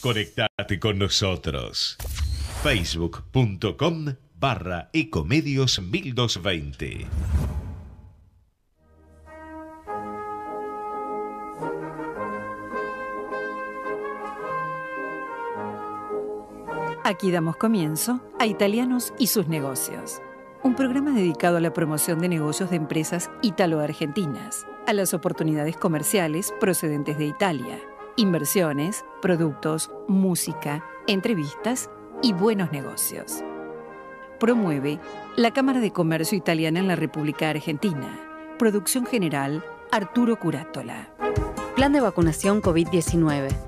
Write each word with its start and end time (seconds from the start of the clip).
Conectate 0.00 0.78
con 0.78 0.96
nosotros. 0.96 1.96
Facebook.com 2.62 4.14
barra 4.38 4.90
Ecomedios 4.92 5.80
1220. 5.82 7.06
Aquí 17.02 17.32
damos 17.32 17.56
comienzo 17.56 18.20
a 18.38 18.46
Italianos 18.46 19.12
y 19.18 19.26
sus 19.26 19.48
negocios, 19.48 20.22
un 20.62 20.76
programa 20.76 21.10
dedicado 21.10 21.56
a 21.56 21.60
la 21.60 21.72
promoción 21.72 22.20
de 22.20 22.28
negocios 22.28 22.70
de 22.70 22.76
empresas 22.76 23.30
italo-argentinas, 23.42 24.64
a 24.86 24.92
las 24.92 25.12
oportunidades 25.12 25.76
comerciales 25.76 26.54
procedentes 26.60 27.18
de 27.18 27.26
Italia, 27.26 27.80
inversiones, 28.16 29.04
productos, 29.20 29.90
música, 30.06 30.84
entrevistas 31.06 31.90
y 32.22 32.32
buenos 32.32 32.72
negocios. 32.72 33.42
Promueve 34.38 35.00
la 35.36 35.52
Cámara 35.52 35.80
de 35.80 35.92
Comercio 35.92 36.38
Italiana 36.38 36.78
en 36.78 36.88
la 36.88 36.96
República 36.96 37.50
Argentina. 37.50 38.20
Producción 38.58 39.06
general 39.06 39.64
Arturo 39.90 40.38
Curátola. 40.38 41.12
Plan 41.74 41.92
de 41.92 42.00
vacunación 42.00 42.62
COVID-19. 42.62 43.67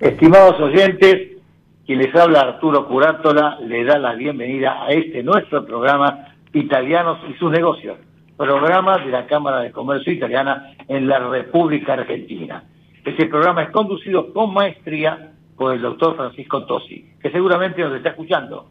Estimados 0.00 0.58
oyentes, 0.58 1.42
quien 1.84 1.98
les 1.98 2.14
habla 2.14 2.40
Arturo 2.40 2.88
Curátola 2.88 3.58
le 3.60 3.84
da 3.84 3.98
la 3.98 4.14
bienvenida 4.14 4.82
a 4.82 4.88
este 4.88 5.22
nuestro 5.22 5.66
programa 5.66 6.26
Italianos 6.54 7.18
y 7.28 7.34
sus 7.34 7.52
negocios, 7.52 7.98
programa 8.34 8.96
de 8.96 9.10
la 9.10 9.26
Cámara 9.26 9.60
de 9.60 9.72
Comercio 9.72 10.10
Italiana 10.10 10.72
en 10.88 11.06
la 11.06 11.18
República 11.18 11.92
Argentina. 11.92 12.64
Este 13.04 13.26
programa 13.26 13.64
es 13.64 13.70
conducido 13.72 14.32
con 14.32 14.54
maestría 14.54 15.32
por 15.54 15.74
el 15.74 15.82
doctor 15.82 16.16
Francisco 16.16 16.64
Tosi, 16.64 17.16
que 17.20 17.30
seguramente 17.30 17.82
nos 17.82 17.94
está 17.94 18.08
escuchando. 18.08 18.70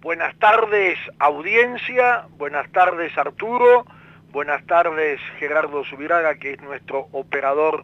Buenas 0.00 0.38
tardes 0.38 0.96
audiencia, 1.18 2.28
buenas 2.38 2.70
tardes 2.70 3.18
Arturo, 3.18 3.84
buenas 4.30 4.64
tardes 4.66 5.18
Gerardo 5.40 5.82
Subiraga, 5.82 6.36
que 6.36 6.52
es 6.52 6.62
nuestro 6.62 7.08
operador 7.10 7.82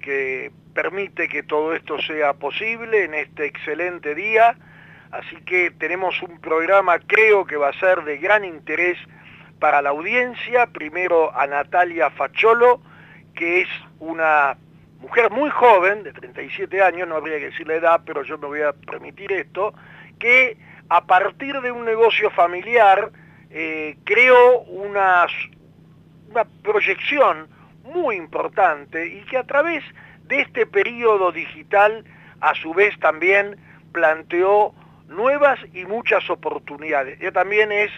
que 0.00 0.50
permite 0.74 1.28
que 1.28 1.42
todo 1.42 1.74
esto 1.74 2.00
sea 2.02 2.32
posible 2.34 3.04
en 3.04 3.14
este 3.14 3.46
excelente 3.46 4.14
día. 4.14 4.56
Así 5.10 5.36
que 5.44 5.70
tenemos 5.72 6.22
un 6.22 6.40
programa, 6.40 6.98
creo 7.00 7.44
que 7.44 7.56
va 7.56 7.68
a 7.68 7.80
ser 7.80 8.04
de 8.04 8.18
gran 8.18 8.44
interés 8.44 8.98
para 9.58 9.82
la 9.82 9.90
audiencia. 9.90 10.66
Primero 10.66 11.36
a 11.36 11.46
Natalia 11.46 12.10
Facciolo, 12.10 12.80
que 13.34 13.62
es 13.62 13.68
una 13.98 14.56
mujer 15.00 15.30
muy 15.30 15.50
joven, 15.50 16.02
de 16.02 16.12
37 16.12 16.82
años, 16.82 17.08
no 17.08 17.16
habría 17.16 17.38
que 17.38 17.46
decir 17.46 17.66
la 17.66 17.74
edad, 17.74 18.00
pero 18.04 18.22
yo 18.22 18.38
me 18.38 18.46
voy 18.46 18.62
a 18.62 18.72
permitir 18.72 19.32
esto, 19.32 19.74
que 20.18 20.56
a 20.88 21.04
partir 21.06 21.60
de 21.60 21.72
un 21.72 21.84
negocio 21.84 22.30
familiar 22.30 23.10
eh, 23.50 23.96
creó 24.04 24.60
una, 24.60 25.26
una 26.30 26.44
proyección 26.62 27.48
muy 27.90 28.16
importante 28.16 29.06
y 29.06 29.22
que 29.22 29.36
a 29.36 29.44
través 29.44 29.84
de 30.26 30.40
este 30.40 30.66
periodo 30.66 31.32
digital 31.32 32.04
a 32.40 32.54
su 32.54 32.72
vez 32.72 32.98
también 33.00 33.56
planteó 33.92 34.72
nuevas 35.08 35.58
y 35.74 35.84
muchas 35.84 36.28
oportunidades. 36.30 37.20
Ella 37.20 37.32
también 37.32 37.72
es 37.72 37.90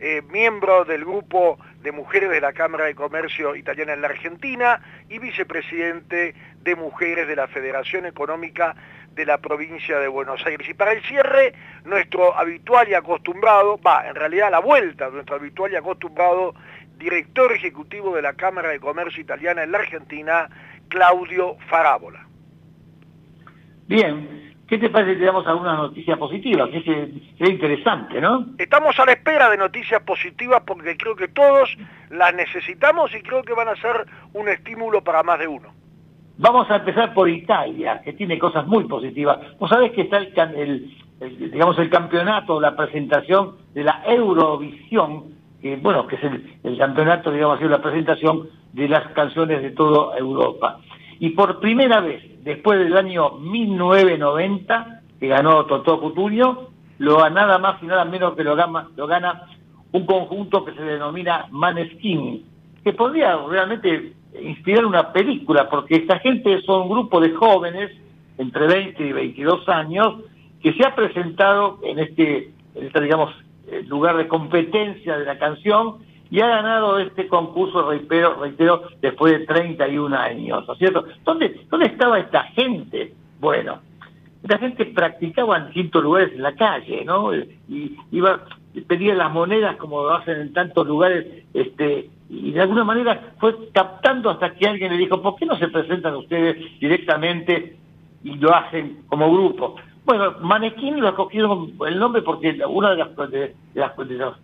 eh, 0.00 0.22
miembro 0.30 0.84
del 0.84 1.04
grupo 1.04 1.58
de 1.82 1.90
mujeres 1.90 2.30
de 2.30 2.40
la 2.40 2.52
Cámara 2.52 2.84
de 2.84 2.94
Comercio 2.94 3.56
Italiana 3.56 3.94
en 3.94 4.02
la 4.02 4.08
Argentina 4.08 4.80
y 5.08 5.18
vicepresidente 5.18 6.34
de 6.62 6.76
mujeres 6.76 7.26
de 7.26 7.34
la 7.34 7.48
Federación 7.48 8.06
Económica 8.06 8.76
de 9.14 9.26
la 9.26 9.38
provincia 9.38 9.98
de 9.98 10.06
Buenos 10.06 10.44
Aires. 10.46 10.68
Y 10.68 10.74
para 10.74 10.92
el 10.92 11.02
cierre, 11.02 11.52
nuestro 11.84 12.36
habitual 12.36 12.88
y 12.88 12.94
acostumbrado, 12.94 13.80
va, 13.84 14.06
en 14.06 14.14
realidad 14.14 14.50
la 14.50 14.60
vuelta, 14.60 15.10
nuestro 15.10 15.36
habitual 15.36 15.72
y 15.72 15.76
acostumbrado 15.76 16.54
director 16.98 17.52
ejecutivo 17.52 18.14
de 18.14 18.22
la 18.22 18.34
Cámara 18.34 18.70
de 18.70 18.80
Comercio 18.80 19.22
Italiana 19.22 19.62
en 19.62 19.72
la 19.72 19.78
Argentina, 19.78 20.48
Claudio 20.88 21.56
Farábola. 21.68 22.26
Bien, 23.86 24.54
¿qué 24.66 24.76
te 24.78 24.90
parece 24.90 25.14
si 25.14 25.20
te 25.20 25.26
damos 25.26 25.46
alguna 25.46 25.76
noticia 25.76 26.16
positiva? 26.16 26.68
Que 26.70 26.78
es, 27.38 27.48
interesante, 27.48 28.20
¿no? 28.20 28.46
Estamos 28.58 28.98
a 28.98 29.06
la 29.06 29.12
espera 29.12 29.48
de 29.48 29.56
noticias 29.56 30.02
positivas 30.02 30.62
porque 30.66 30.96
creo 30.96 31.16
que 31.16 31.28
todos 31.28 31.76
las 32.10 32.34
necesitamos 32.34 33.14
y 33.14 33.22
creo 33.22 33.42
que 33.42 33.54
van 33.54 33.68
a 33.68 33.76
ser 33.76 34.06
un 34.34 34.48
estímulo 34.48 35.02
para 35.02 35.22
más 35.22 35.38
de 35.38 35.48
uno. 35.48 35.72
Vamos 36.36 36.70
a 36.70 36.76
empezar 36.76 37.14
por 37.14 37.28
Italia, 37.28 38.00
que 38.04 38.12
tiene 38.12 38.38
cosas 38.38 38.66
muy 38.66 38.84
positivas. 38.84 39.38
Vos 39.58 39.70
sabés 39.70 39.90
que 39.92 40.02
está 40.02 40.18
el, 40.18 40.94
digamos, 41.20 41.78
el 41.78 41.90
campeonato, 41.90 42.60
la 42.60 42.76
presentación 42.76 43.56
de 43.74 43.84
la 43.84 44.02
Eurovisión, 44.06 45.37
que 45.60 45.76
bueno, 45.76 46.06
que 46.06 46.16
es 46.16 46.22
el, 46.22 46.78
campeonato, 46.78 47.30
digamos 47.30 47.58
así, 47.58 47.68
la 47.68 47.82
presentación 47.82 48.48
de 48.72 48.88
las 48.88 49.08
canciones 49.12 49.62
de 49.62 49.70
toda 49.70 50.16
Europa. 50.16 50.78
Y 51.18 51.30
por 51.30 51.58
primera 51.60 52.00
vez, 52.00 52.22
después 52.44 52.78
del 52.78 52.96
año 52.96 53.32
1990, 53.32 55.00
que 55.18 55.26
ganó 55.26 55.66
Totó 55.66 56.00
Cutugno, 56.00 56.68
lo 56.98 57.28
nada 57.30 57.58
más 57.58 57.82
y 57.82 57.86
nada 57.86 58.04
menos 58.04 58.34
que 58.34 58.44
lo 58.44 58.54
gana, 58.54 58.88
lo 58.96 59.06
gana 59.06 59.46
un 59.92 60.06
conjunto 60.06 60.64
que 60.64 60.74
se 60.74 60.82
denomina 60.82 61.46
Maneskin, 61.50 62.44
que 62.84 62.92
podría 62.92 63.36
realmente 63.36 64.12
inspirar 64.40 64.84
una 64.84 65.12
película, 65.12 65.68
porque 65.68 65.96
esta 65.96 66.18
gente 66.20 66.60
son 66.62 66.82
un 66.82 66.88
grupo 66.90 67.20
de 67.20 67.30
jóvenes 67.30 67.90
entre 68.36 68.66
20 68.66 69.06
y 69.06 69.12
22 69.12 69.68
años 69.68 70.14
que 70.62 70.72
se 70.74 70.86
ha 70.86 70.94
presentado 70.94 71.78
en 71.82 71.98
este, 71.98 72.50
en 72.74 73.02
digamos, 73.02 73.32
lugar 73.86 74.16
de 74.16 74.28
competencia 74.28 75.18
de 75.18 75.24
la 75.24 75.38
canción 75.38 75.98
y 76.30 76.40
ha 76.40 76.48
ganado 76.48 76.98
este 76.98 77.26
concurso, 77.26 77.88
reitero, 77.88 78.34
reitero 78.40 78.82
después 79.00 79.38
de 79.38 79.46
31 79.46 80.16
años, 80.16 80.66
¿no 80.66 80.72
es 80.72 80.78
cierto? 80.78 81.04
¿Dónde, 81.24 81.66
¿Dónde 81.70 81.86
estaba 81.86 82.18
esta 82.18 82.44
gente? 82.44 83.14
Bueno, 83.40 83.80
esta 84.42 84.58
gente 84.58 84.84
practicaba 84.86 85.56
en 85.58 85.66
distintos 85.66 86.02
lugares 86.02 86.32
en 86.32 86.42
la 86.42 86.54
calle, 86.54 87.04
¿no? 87.04 87.34
Y 87.34 87.96
iba, 88.12 88.44
pedía 88.86 89.14
las 89.14 89.32
monedas 89.32 89.76
como 89.76 90.02
lo 90.02 90.14
hacen 90.14 90.40
en 90.40 90.52
tantos 90.52 90.86
lugares, 90.86 91.44
este, 91.54 92.10
y 92.28 92.52
de 92.52 92.60
alguna 92.60 92.84
manera 92.84 93.32
fue 93.38 93.70
captando 93.72 94.30
hasta 94.30 94.54
que 94.54 94.68
alguien 94.68 94.92
le 94.92 94.98
dijo, 94.98 95.22
¿por 95.22 95.36
qué 95.36 95.46
no 95.46 95.56
se 95.56 95.68
presentan 95.68 96.14
ustedes 96.14 96.56
directamente 96.78 97.76
y 98.22 98.34
lo 98.34 98.54
hacen 98.54 99.02
como 99.08 99.32
grupo? 99.32 99.76
Bueno, 100.08 100.36
Manequín 100.40 100.98
lo 101.00 101.10
escogieron 101.10 101.74
el 101.86 101.98
nombre 101.98 102.22
porque 102.22 102.58
una 102.66 102.92
de 102.92 102.96
las, 102.96 103.14
de, 103.30 103.54
las, 103.74 103.92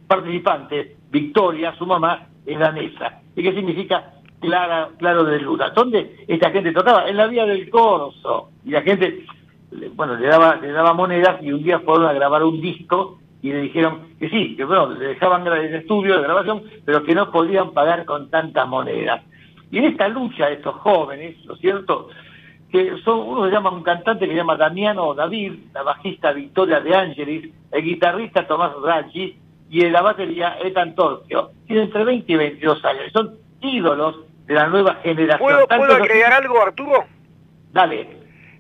participantes, 0.07 0.95
Victoria, 1.11 1.75
su 1.79 1.87
mamá, 1.87 2.27
es 2.45 2.59
danesa. 2.59 3.23
¿Y 3.35 3.43
qué 3.43 3.55
significa 3.55 4.13
Clara, 4.41 4.91
claro 4.99 5.25
de 5.25 5.41
luna? 5.41 5.71
¿Dónde 5.71 6.23
esta 6.29 6.51
gente 6.51 6.71
tocaba? 6.71 7.09
En 7.09 7.17
la 7.17 7.29
vía 7.29 7.47
del 7.47 7.71
Corso. 7.71 8.51
Y 8.63 8.73
la 8.73 8.83
gente, 8.83 9.25
bueno, 9.95 10.17
le 10.17 10.27
daba, 10.27 10.57
le 10.57 10.71
daba 10.71 10.93
monedas 10.93 11.43
y 11.43 11.51
un 11.51 11.63
día 11.63 11.79
fueron 11.79 12.09
a 12.09 12.13
grabar 12.13 12.45
un 12.45 12.61
disco 12.61 13.21
y 13.41 13.51
le 13.51 13.63
dijeron 13.63 14.09
que 14.21 14.29
sí, 14.29 14.57
que 14.57 14.67
bueno, 14.67 14.91
le 14.91 15.07
dejaban 15.07 15.47
el 15.47 15.77
estudio 15.77 16.17
de 16.17 16.25
grabación, 16.25 16.63
pero 16.85 17.03
que 17.05 17.15
no 17.15 17.31
podían 17.31 17.71
pagar 17.71 18.05
con 18.05 18.29
tantas 18.29 18.69
monedas. 18.69 19.23
Y 19.71 19.79
en 19.79 19.85
esta 19.85 20.09
lucha 20.09 20.49
de 20.49 20.57
estos 20.57 20.75
jóvenes, 20.75 21.43
¿no 21.47 21.55
es 21.55 21.61
cierto?, 21.61 22.11
que 22.75 22.99
son, 23.05 23.21
uno 23.21 23.45
se 23.45 23.53
llama 23.53 23.71
un 23.71 23.85
cantante 23.85 24.25
que 24.25 24.33
se 24.33 24.37
llama 24.37 24.57
Damiano 24.57 25.15
David, 25.15 25.53
la 25.73 25.85
bajista 25.85 26.33
Victoria 26.33 26.81
de 26.81 26.93
Angelis, 26.93 27.55
el 27.71 27.85
guitarrista 27.85 28.49
Tomás 28.49 28.73
Raggi 28.83 29.39
y 29.71 29.89
la 29.91 30.03
batería 30.03 30.59
Etan 30.61 30.97
Torquio. 30.97 31.53
Tienen 31.69 31.85
entre 31.85 32.03
20 32.03 32.33
y 32.33 32.35
22 32.35 32.85
años, 32.85 33.13
son 33.13 33.37
ídolos 33.61 34.17
de 34.47 34.55
la 34.55 34.67
nueva 34.67 34.97
generación. 35.05 35.39
¿Puedo, 35.39 35.69
¿puedo 35.69 35.95
agregar 35.95 36.33
algo, 36.33 36.61
Arturo? 36.61 37.05
Dale. 37.71 38.09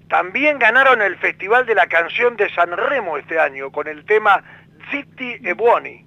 También 0.08 0.60
ganaron 0.60 1.02
el 1.02 1.16
Festival 1.16 1.66
de 1.66 1.74
la 1.74 1.88
Canción 1.88 2.36
de 2.36 2.48
San 2.50 2.70
Remo 2.70 3.16
este 3.16 3.40
año 3.40 3.72
con 3.72 3.88
el 3.88 4.04
tema 4.04 4.44
Zitti 4.92 5.38
e 5.42 5.54
Buoni. 5.54 6.04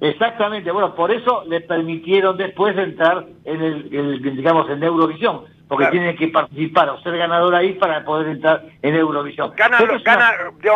Exactamente, 0.00 0.70
bueno, 0.70 0.94
por 0.94 1.10
eso 1.10 1.42
le 1.48 1.60
permitieron 1.60 2.36
después 2.36 2.78
entrar 2.78 3.26
en 3.44 3.62
el, 3.62 4.36
digamos, 4.36 4.70
en 4.70 4.80
Eurovisión, 4.80 5.46
porque 5.72 5.86
tienen 5.86 6.14
que 6.16 6.28
participar 6.28 6.90
o 6.90 7.00
ser 7.00 7.16
ganador 7.16 7.54
ahí 7.54 7.72
para 7.72 8.04
poder 8.04 8.28
entrar 8.28 8.62
en 8.82 8.94
Eurovisión. 8.94 9.54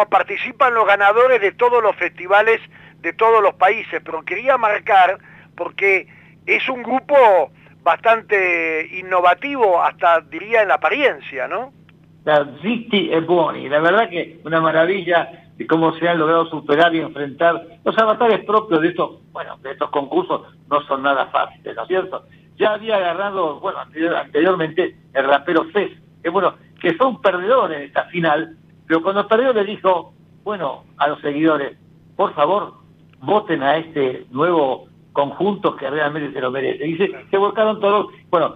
participan 0.08 0.72
los 0.72 0.86
ganadores 0.86 1.38
de 1.42 1.52
todos 1.52 1.82
los 1.82 1.94
festivales 1.96 2.62
de 3.00 3.12
todos 3.12 3.42
los 3.42 3.52
países, 3.56 4.00
pero 4.02 4.22
quería 4.22 4.56
marcar 4.56 5.18
porque 5.54 6.08
es 6.46 6.66
un 6.70 6.82
grupo 6.82 7.14
bastante 7.82 8.88
innovativo, 8.98 9.82
hasta 9.82 10.22
diría 10.22 10.62
en 10.62 10.68
la 10.68 10.76
apariencia, 10.76 11.46
¿no? 11.46 11.74
La 12.24 12.46
Zitti 12.62 13.12
e 13.12 13.20
Buoni, 13.20 13.68
la 13.68 13.80
verdad 13.80 14.08
que 14.08 14.40
una 14.44 14.62
maravilla 14.62 15.28
de 15.56 15.66
cómo 15.66 15.94
se 15.96 16.08
han 16.08 16.18
logrado 16.18 16.46
superar 16.46 16.94
y 16.94 17.00
enfrentar 17.00 17.62
los 17.84 17.98
avatares 17.98 18.46
propios 18.46 18.80
de 18.80 18.88
estos, 18.88 19.20
bueno, 19.30 19.58
de 19.58 19.72
estos 19.72 19.90
concursos 19.90 20.56
no 20.70 20.80
son 20.86 21.02
nada 21.02 21.26
fáciles, 21.26 21.76
¿no 21.76 21.82
es 21.82 21.88
cierto? 21.88 22.24
Ya 22.56 22.74
había 22.74 22.96
agarrado, 22.96 23.60
bueno, 23.60 23.78
anteriormente 23.80 24.96
el 25.12 25.24
rapero 25.24 25.64
Fez, 25.66 25.92
que 26.22 26.30
bueno, 26.30 26.54
que 26.80 26.94
fue 26.94 27.06
un 27.06 27.20
perdedor 27.20 27.72
en 27.72 27.82
esta 27.82 28.04
final, 28.04 28.56
pero 28.86 29.02
cuando 29.02 29.28
perdió 29.28 29.52
le 29.52 29.64
dijo, 29.64 30.14
bueno, 30.44 30.84
a 30.96 31.08
los 31.08 31.20
seguidores, 31.20 31.76
por 32.16 32.34
favor, 32.34 32.74
voten 33.20 33.62
a 33.62 33.76
este 33.76 34.26
nuevo 34.30 34.88
conjunto 35.12 35.76
que 35.76 35.88
realmente 35.90 36.32
se 36.32 36.40
lo 36.40 36.50
merece. 36.50 36.86
Y 36.86 36.96
se, 36.96 37.10
se 37.30 37.36
volcaron 37.36 37.80
todos, 37.80 38.12
bueno, 38.30 38.54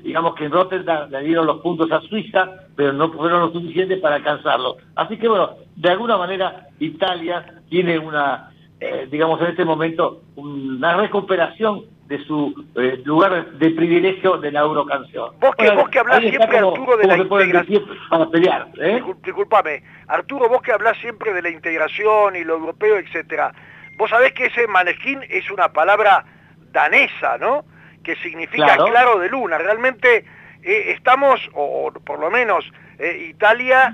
digamos 0.00 0.34
que 0.34 0.44
en 0.46 0.52
Rotterdam 0.52 1.10
le 1.10 1.22
dieron 1.22 1.46
los 1.46 1.60
puntos 1.60 1.90
a 1.92 2.00
Suiza, 2.02 2.48
pero 2.76 2.92
no 2.92 3.12
fueron 3.12 3.40
lo 3.40 3.52
suficientes 3.52 4.00
para 4.00 4.16
alcanzarlo. 4.16 4.76
Así 4.94 5.18
que 5.18 5.28
bueno, 5.28 5.50
de 5.76 5.90
alguna 5.90 6.16
manera 6.16 6.68
Italia 6.78 7.44
tiene 7.68 7.98
una, 7.98 8.50
eh, 8.80 9.08
digamos 9.10 9.40
en 9.40 9.48
este 9.48 9.64
momento, 9.64 10.22
una 10.36 10.96
recuperación 10.96 11.84
de 12.12 12.22
su 12.26 12.54
eh, 12.76 13.00
lugar 13.06 13.52
de 13.52 13.70
privilegio 13.70 14.36
de 14.36 14.52
la 14.52 14.60
eurocanción. 14.60 15.30
Vos 15.40 15.56
que, 15.56 15.70
vos 15.70 15.88
que 15.88 15.98
hablás 15.98 16.20
siempre, 16.20 16.58
Arturo, 16.58 16.98
de 16.98 17.06
la 17.06 17.16
integración... 17.16 17.86
Para 18.10 18.28
pelear, 18.28 18.68
¿eh? 18.78 19.02
Disculpame, 19.24 19.82
Arturo, 20.08 20.46
vos 20.46 20.60
que 20.60 20.72
hablás 20.72 20.98
siempre 20.98 21.32
de 21.32 21.40
la 21.40 21.48
integración 21.48 22.36
y 22.36 22.44
lo 22.44 22.56
europeo, 22.56 22.98
etcétera, 22.98 23.54
vos 23.96 24.10
sabés 24.10 24.34
que 24.34 24.44
ese 24.44 24.66
manesquín 24.66 25.20
es 25.30 25.50
una 25.50 25.72
palabra 25.72 26.26
danesa, 26.70 27.38
¿no? 27.38 27.64
que 28.04 28.14
significa 28.16 28.76
claro, 28.76 29.18
de 29.18 29.30
luna. 29.30 29.56
Realmente 29.56 30.26
eh, 30.62 30.92
estamos, 30.92 31.40
o, 31.54 31.90
por 32.04 32.18
lo 32.18 32.30
menos 32.30 32.70
eh, 32.98 33.26
Italia 33.30 33.90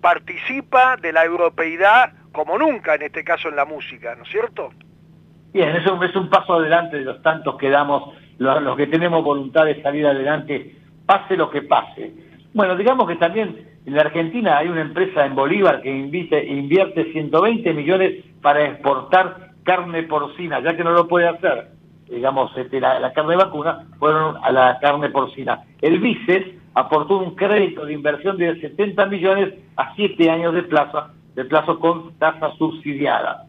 participa 0.00 0.96
de 0.96 1.12
la 1.12 1.22
europeidad 1.22 2.14
como 2.32 2.56
nunca, 2.56 2.94
en 2.94 3.02
este 3.02 3.22
caso 3.24 3.50
en 3.50 3.56
la 3.56 3.66
música, 3.66 4.14
¿no 4.14 4.22
es 4.22 4.30
cierto? 4.30 4.72
Bien, 5.52 5.76
eso 5.76 6.02
es 6.02 6.16
un 6.16 6.28
paso 6.28 6.54
adelante 6.54 6.98
de 6.98 7.04
los 7.04 7.20
tantos 7.22 7.56
que 7.56 7.70
damos, 7.70 8.14
los, 8.38 8.76
que 8.76 8.86
tenemos 8.86 9.22
voluntad 9.22 9.66
de 9.66 9.82
salir 9.82 10.06
adelante, 10.06 10.76
pase 11.06 11.36
lo 11.36 11.50
que 11.50 11.62
pase. 11.62 12.14
Bueno, 12.54 12.76
digamos 12.76 13.06
que 13.06 13.16
también 13.16 13.68
en 13.84 13.94
la 13.94 14.02
Argentina 14.02 14.58
hay 14.58 14.68
una 14.68 14.80
empresa 14.80 15.26
en 15.26 15.34
Bolívar 15.34 15.82
que 15.82 15.90
invite, 15.90 16.46
invierte 16.46 17.12
120 17.12 17.72
millones 17.74 18.24
para 18.40 18.64
exportar 18.64 19.52
carne 19.64 20.04
porcina, 20.04 20.60
ya 20.60 20.76
que 20.76 20.84
no 20.84 20.92
lo 20.92 21.06
puede 21.06 21.28
hacer 21.28 21.72
digamos, 22.12 22.54
este, 22.56 22.80
la, 22.80 23.12
carne 23.12 23.36
vacuna, 23.36 23.86
fueron 23.98 24.36
a 24.42 24.52
la 24.52 24.78
carne 24.80 25.08
porcina. 25.08 25.62
El 25.80 25.98
BICES 25.98 26.44
aportó 26.74 27.18
un 27.18 27.34
crédito 27.34 27.86
de 27.86 27.94
inversión 27.94 28.36
de 28.36 28.60
70 28.60 29.06
millones 29.06 29.54
a 29.76 29.94
7 29.94 30.30
años 30.30 30.54
de 30.54 30.62
plazo, 30.62 31.08
de 31.34 31.44
plazo 31.46 31.80
con 31.80 32.12
tasa 32.18 32.52
subsidiada. 32.58 33.46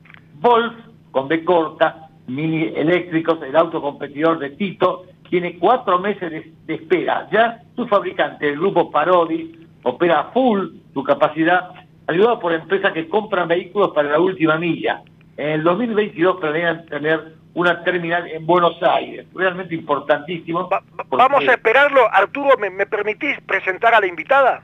Con 1.13 1.27
B 1.27 1.45
corta, 1.45 2.09
Mini 2.27 2.73
Eléctricos, 2.75 3.41
el 3.43 3.55
auto 3.55 3.81
competidor 3.81 4.39
de 4.39 4.49
Tito, 4.49 5.05
tiene 5.29 5.57
cuatro 5.59 5.99
meses 5.99 6.31
de, 6.65 6.73
espera. 6.73 7.29
Ya 7.31 7.61
su 7.75 7.87
fabricante, 7.87 8.49
el 8.49 8.57
grupo 8.59 8.91
Parodi, 8.91 9.67
opera 9.83 10.31
full 10.33 10.69
su 10.93 11.03
capacidad, 11.03 11.69
ayudado 12.07 12.39
por 12.39 12.51
empresas 12.51 12.91
que 12.93 13.07
compran 13.07 13.47
vehículos 13.47 13.91
para 13.93 14.09
la 14.09 14.19
última 14.19 14.57
milla. 14.57 15.01
En 15.37 15.49
el 15.49 15.63
2022 15.63 16.37
planean 16.39 16.85
tener 16.87 17.35
una 17.53 17.83
terminal 17.83 18.27
en 18.27 18.45
Buenos 18.45 18.81
Aires, 18.81 19.27
realmente 19.35 19.75
importantísimo. 19.75 20.67
vamos 21.09 21.47
a 21.47 21.51
esperarlo. 21.51 22.01
Arturo, 22.11 22.57
¿me, 22.57 22.85
permitís 22.87 23.39
presentar 23.45 23.93
a 23.93 23.99
la 23.99 24.07
invitada? 24.07 24.63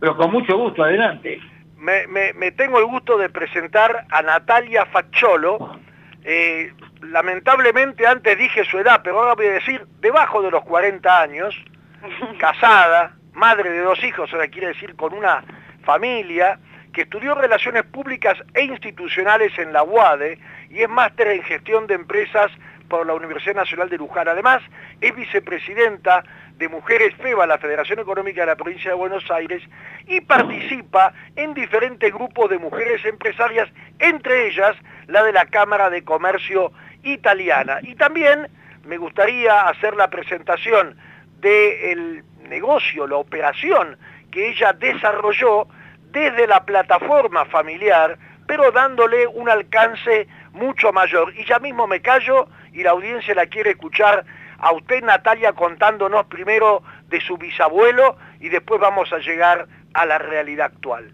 Pero 0.00 0.16
con 0.16 0.32
mucho 0.32 0.58
gusto, 0.58 0.82
adelante. 0.82 1.40
Me, 1.82 2.52
tengo 2.52 2.78
el 2.78 2.84
gusto 2.84 3.18
de 3.18 3.28
presentar 3.28 4.06
a 4.08 4.22
Natalia 4.22 4.86
Facciolo. 4.86 5.80
Eh, 6.22 6.72
lamentablemente 7.00 8.06
antes 8.06 8.38
dije 8.38 8.64
su 8.64 8.78
edad, 8.78 9.00
pero 9.02 9.18
ahora 9.18 9.34
voy 9.34 9.46
a 9.46 9.54
decir 9.54 9.84
debajo 9.98 10.42
de 10.42 10.52
los 10.52 10.62
40 10.62 11.20
años, 11.20 11.56
casada, 12.38 13.16
madre 13.32 13.70
de 13.70 13.80
dos 13.80 14.02
hijos, 14.04 14.30
sea, 14.30 14.46
quiere 14.46 14.68
decir 14.68 14.94
con 14.94 15.12
una 15.12 15.42
familia, 15.84 16.60
que 16.92 17.02
estudió 17.02 17.34
Relaciones 17.34 17.82
Públicas 17.84 18.38
e 18.54 18.62
Institucionales 18.62 19.58
en 19.58 19.72
la 19.72 19.82
UADE 19.82 20.38
y 20.70 20.82
es 20.82 20.88
máster 20.88 21.26
en 21.28 21.42
Gestión 21.42 21.88
de 21.88 21.94
Empresas 21.94 22.52
por 22.92 23.06
la 23.06 23.14
Universidad 23.14 23.54
Nacional 23.54 23.88
de 23.88 23.96
Luján. 23.96 24.28
Además, 24.28 24.60
es 25.00 25.14
vicepresidenta 25.16 26.22
de 26.58 26.68
Mujeres 26.68 27.14
FEBA, 27.16 27.46
la 27.46 27.56
Federación 27.56 28.00
Económica 28.00 28.42
de 28.42 28.48
la 28.48 28.56
Provincia 28.56 28.90
de 28.90 28.96
Buenos 28.98 29.30
Aires, 29.30 29.62
y 30.06 30.20
participa 30.20 31.14
en 31.34 31.54
diferentes 31.54 32.12
grupos 32.12 32.50
de 32.50 32.58
mujeres 32.58 33.02
empresarias, 33.06 33.66
entre 33.98 34.48
ellas 34.48 34.76
la 35.06 35.22
de 35.22 35.32
la 35.32 35.46
Cámara 35.46 35.88
de 35.88 36.04
Comercio 36.04 36.70
Italiana. 37.02 37.78
Y 37.80 37.94
también 37.94 38.48
me 38.84 38.98
gustaría 38.98 39.68
hacer 39.68 39.96
la 39.96 40.10
presentación 40.10 40.94
del 41.40 42.22
negocio, 42.46 43.06
la 43.06 43.16
operación 43.16 43.96
que 44.30 44.50
ella 44.50 44.74
desarrolló 44.74 45.66
desde 46.10 46.46
la 46.46 46.62
plataforma 46.66 47.46
familiar, 47.46 48.18
pero 48.46 48.70
dándole 48.70 49.26
un 49.28 49.48
alcance 49.48 50.28
mucho 50.52 50.92
mayor. 50.92 51.32
Y 51.38 51.46
ya 51.46 51.58
mismo 51.58 51.86
me 51.86 52.02
callo 52.02 52.48
y 52.72 52.82
la 52.82 52.90
audiencia 52.90 53.34
la 53.34 53.46
quiere 53.46 53.70
escuchar 53.70 54.24
a 54.58 54.72
usted, 54.72 55.02
Natalia, 55.02 55.52
contándonos 55.52 56.26
primero 56.26 56.82
de 57.08 57.20
su 57.20 57.36
bisabuelo 57.36 58.16
y 58.40 58.48
después 58.48 58.80
vamos 58.80 59.12
a 59.12 59.18
llegar 59.18 59.66
a 59.94 60.06
la 60.06 60.18
realidad 60.18 60.66
actual. 60.66 61.12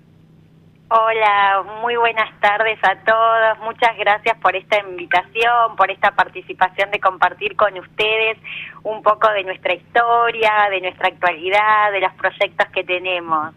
Hola, 0.91 1.65
muy 1.83 1.97
buenas 1.97 2.31
tardes 2.41 2.79
a 2.83 2.97
todos. 3.05 3.59
Muchas 3.59 3.95
gracias 3.99 4.39
por 4.39 4.57
esta 4.57 4.81
invitación, 4.81 5.77
por 5.77 5.91
esta 5.91 6.13
participación 6.13 6.91
de 6.91 6.99
compartir 6.99 7.57
con 7.57 7.77
ustedes 7.79 8.39
un 8.85 9.03
poco 9.03 9.29
de 9.33 9.45
nuestra 9.45 9.75
historia, 9.75 10.69
de 10.71 10.81
nuestra 10.81 11.09
actualidad, 11.09 11.93
de 11.93 12.01
los 12.01 12.13
proyectos 12.15 12.67
que 12.73 12.85
tenemos. 12.85 13.55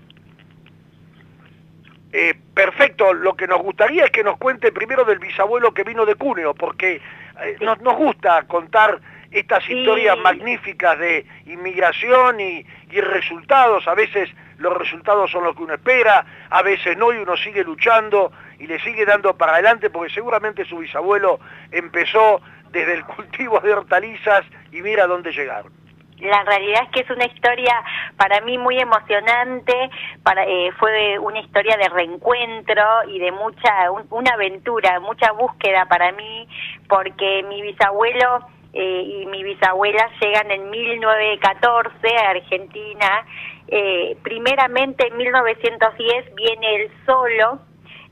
Eh, 2.11 2.33
perfecto, 2.53 3.13
lo 3.13 3.35
que 3.35 3.47
nos 3.47 3.61
gustaría 3.61 4.03
es 4.03 4.11
que 4.11 4.25
nos 4.25 4.37
cuente 4.37 4.73
primero 4.73 5.05
del 5.05 5.19
bisabuelo 5.19 5.73
que 5.73 5.85
vino 5.85 6.05
de 6.05 6.15
Cuneo, 6.15 6.53
porque 6.53 7.01
eh, 7.41 7.57
nos, 7.61 7.77
gusta 7.97 8.43
contar 8.43 8.99
estas 9.31 9.67
historias 9.69 10.17
magníficas 10.19 10.97
de 10.99 11.25
inmigración 11.45 12.39
y, 12.39 12.65
y, 12.91 13.01
resultados, 13.01 13.87
a 13.87 13.95
veces 13.95 14.29
los 14.57 14.77
resultados 14.77 15.31
son 15.31 15.43
los 15.45 15.55
que 15.55 15.63
uno 15.63 15.73
espera, 15.73 16.25
a 16.49 16.61
veces 16.61 16.97
no 16.97 17.13
y 17.13 17.17
uno 17.17 17.35
sigue 17.37 17.63
luchando 17.63 18.31
y 18.59 18.67
le 18.67 18.79
sigue 18.79 19.05
dando 19.05 19.35
para 19.35 19.53
adelante 19.53 19.89
porque 19.89 20.13
seguramente 20.13 20.65
su 20.65 20.77
bisabuelo 20.77 21.39
empezó 21.71 22.41
desde 22.71 22.93
el 22.93 23.03
cultivo 23.05 23.59
de 23.59 23.73
hortalizas 23.73 24.45
y 24.71 24.81
mira 24.81 25.07
dónde 25.07 25.31
llegaron 25.31 25.80
la 26.21 26.43
realidad 26.43 26.83
es 26.83 26.89
que 26.89 26.99
es 27.01 27.09
una 27.09 27.25
historia 27.25 27.83
para 28.17 28.41
mí 28.41 28.57
muy 28.57 28.79
emocionante, 28.79 29.89
para, 30.23 30.45
eh, 30.45 30.71
fue 30.79 31.19
una 31.19 31.39
historia 31.39 31.77
de 31.77 31.89
reencuentro 31.89 32.83
y 33.07 33.19
de 33.19 33.31
mucha, 33.31 33.91
una 34.09 34.33
aventura, 34.33 34.99
mucha 34.99 35.31
búsqueda 35.31 35.85
para 35.85 36.11
mí, 36.11 36.47
porque 36.87 37.43
mi 37.49 37.61
bisabuelo 37.61 38.47
eh, 38.73 39.21
y 39.21 39.25
mi 39.25 39.43
bisabuela 39.43 40.09
llegan 40.21 40.49
en 40.51 40.69
1914 40.69 42.17
a 42.17 42.29
Argentina, 42.29 43.25
eh, 43.67 44.15
primeramente 44.23 45.07
en 45.07 45.17
1910 45.17 46.35
viene 46.35 46.75
él 46.75 46.91
solo, 47.05 47.59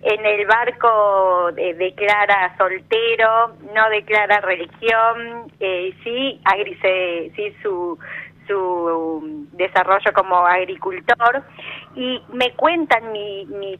en 0.01 0.25
el 0.25 0.46
barco 0.46 1.51
declara 1.53 2.56
soltero, 2.58 3.56
no 3.74 3.89
declara 3.89 4.39
religión, 4.41 5.51
eh, 5.60 5.94
sí, 6.03 6.41
sí 7.36 7.56
su, 7.62 8.00
su 8.48 9.48
desarrollo 9.53 10.13
como 10.13 10.46
agricultor 10.46 11.44
y 11.96 12.22
me 12.32 12.53
cuentan 12.53 13.12
mi, 13.12 13.46
mis 13.46 13.79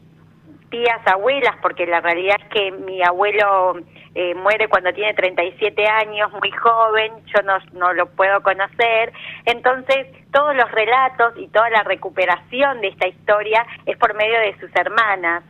tías 0.70 1.00
abuelas, 1.06 1.56
porque 1.60 1.86
la 1.86 2.00
realidad 2.00 2.36
es 2.40 2.48
que 2.48 2.70
mi 2.70 3.02
abuelo 3.02 3.74
eh, 4.14 4.34
muere 4.34 4.68
cuando 4.68 4.92
tiene 4.92 5.14
37 5.14 5.86
años, 5.86 6.30
muy 6.32 6.50
joven, 6.52 7.12
yo 7.26 7.42
no, 7.42 7.58
no 7.72 7.92
lo 7.92 8.06
puedo 8.06 8.40
conocer, 8.42 9.12
entonces 9.44 10.06
todos 10.32 10.54
los 10.54 10.70
relatos 10.70 11.34
y 11.36 11.48
toda 11.48 11.68
la 11.70 11.82
recuperación 11.82 12.80
de 12.80 12.88
esta 12.88 13.08
historia 13.08 13.66
es 13.86 13.96
por 13.98 14.14
medio 14.14 14.38
de 14.38 14.56
sus 14.60 14.70
hermanas. 14.76 15.42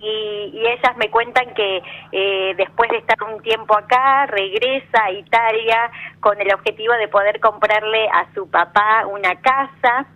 Y, 0.00 0.66
ellas 0.66 0.96
me 0.96 1.10
cuentan 1.10 1.54
que 1.54 1.82
eh, 2.12 2.54
después 2.56 2.90
de 2.90 2.98
estar 2.98 3.22
un 3.22 3.42
tiempo 3.42 3.76
acá, 3.76 4.26
regresa 4.26 5.04
a 5.04 5.10
Italia 5.10 5.90
con 6.20 6.40
el 6.40 6.52
objetivo 6.52 6.92
de 6.94 7.08
poder 7.08 7.40
comprarle 7.40 8.08
a 8.08 8.26
su 8.34 8.48
papá 8.50 9.06
una 9.06 9.34
casa. 9.40 10.06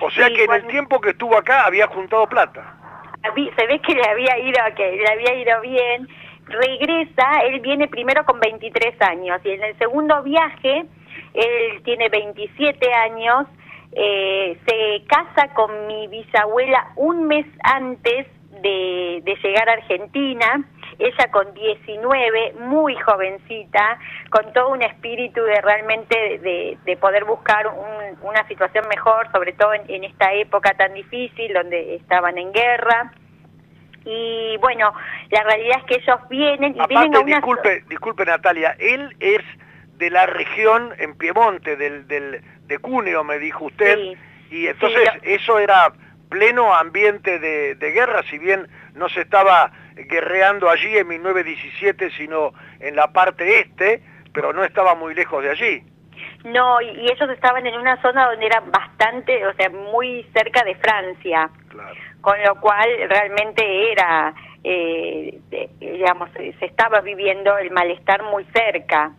O 0.00 0.10
sea 0.10 0.28
que 0.28 0.44
en 0.44 0.52
el 0.52 0.66
tiempo 0.66 1.00
que 1.00 1.10
estuvo 1.10 1.36
acá 1.36 1.66
había 1.66 1.86
juntado 1.86 2.26
plata. 2.26 2.74
Se 3.34 3.66
ve 3.66 3.80
que 3.80 3.94
le 3.94 4.08
había 4.08 4.38
ido, 4.38 4.58
que 4.76 4.92
le 4.92 5.08
había 5.08 5.34
ido 5.34 5.60
bien. 5.60 6.08
Regresa, 6.46 7.42
él 7.44 7.60
viene 7.60 7.88
primero 7.88 8.24
con 8.24 8.40
23 8.40 9.00
años 9.02 9.40
y 9.44 9.50
en 9.50 9.62
el 9.62 9.76
segundo 9.76 10.22
viaje, 10.22 10.86
él 11.34 11.82
tiene 11.84 12.08
27 12.08 12.94
años, 12.94 13.46
eh, 13.92 14.58
se 14.66 15.04
casa 15.06 15.52
con 15.52 15.86
mi 15.86 16.06
bisabuela 16.08 16.92
un 16.96 17.26
mes 17.26 17.46
antes 17.62 18.26
de, 18.62 19.38
llegar 19.42 19.68
a 19.68 19.72
Argentina, 19.72 20.64
ella 20.98 21.30
con 21.30 21.52
19, 21.54 22.54
muy 22.60 22.96
jovencita, 22.96 23.98
con 24.30 24.52
todo 24.52 24.70
un 24.70 24.82
espíritu 24.82 25.42
de 25.42 25.60
realmente 25.60 26.38
de, 26.38 26.96
poder 26.96 27.24
buscar 27.24 27.66
una 28.22 28.46
situación 28.48 28.86
mejor, 28.88 29.30
sobre 29.32 29.52
todo 29.52 29.74
en, 29.74 30.04
esta 30.04 30.32
época 30.32 30.74
tan 30.74 30.94
difícil 30.94 31.52
donde 31.52 31.96
estaban 31.96 32.36
en 32.38 32.52
guerra. 32.52 33.12
Y 34.04 34.56
bueno, 34.58 34.92
la 35.30 35.42
realidad 35.42 35.78
es 35.78 35.84
que 35.84 35.94
ellos 36.02 36.20
vienen 36.28 36.74
y 36.74 36.86
vienen 36.88 37.14
a 37.14 37.20
una... 37.20 37.36
Disculpe, 37.36 37.84
disculpe 37.88 38.24
Natalia, 38.24 38.74
él 38.78 39.14
es 39.20 39.42
de 39.98 40.10
la 40.10 40.26
región 40.26 40.94
en 40.98 41.16
Piemonte, 41.16 41.76
del, 41.76 42.06
del, 42.08 42.42
de 42.66 42.78
Cuneo, 42.78 43.24
me 43.24 43.38
dijo 43.38 43.66
usted, 43.66 44.16
y 44.50 44.66
entonces 44.66 45.08
eso 45.22 45.58
era 45.58 45.92
pleno 46.28 46.74
ambiente 46.74 47.38
de, 47.38 47.92
guerra, 47.92 48.22
si 48.30 48.38
bien 48.38 48.68
no 48.94 49.08
se 49.08 49.22
estaba 49.22 49.72
guerreando 49.94 50.68
allí 50.68 50.96
en 50.96 51.08
1917, 51.08 52.10
sino 52.10 52.52
en 52.80 52.96
la 52.96 53.12
parte 53.12 53.60
este, 53.60 54.02
pero 54.32 54.52
no 54.52 54.64
estaba 54.64 54.94
muy 54.94 55.14
lejos 55.14 55.42
de 55.42 55.50
allí. 55.50 55.82
No, 56.44 56.80
y, 56.80 57.10
ellos 57.10 57.30
estaban 57.30 57.66
en 57.66 57.78
una 57.78 58.00
zona 58.02 58.26
donde 58.26 58.46
era 58.46 58.60
bastante, 58.60 59.46
o 59.46 59.52
sea, 59.54 59.70
muy 59.70 60.24
cerca 60.32 60.64
de 60.64 60.74
Francia, 60.76 61.50
con 62.20 62.40
lo 62.42 62.60
cual 62.60 62.88
realmente 63.08 63.92
era, 63.92 64.34
eh, 64.64 65.38
digamos, 65.80 66.30
se 66.32 66.64
estaba 66.64 67.00
viviendo 67.00 67.56
el 67.58 67.70
malestar 67.70 68.22
muy 68.24 68.44
cerca 68.52 69.12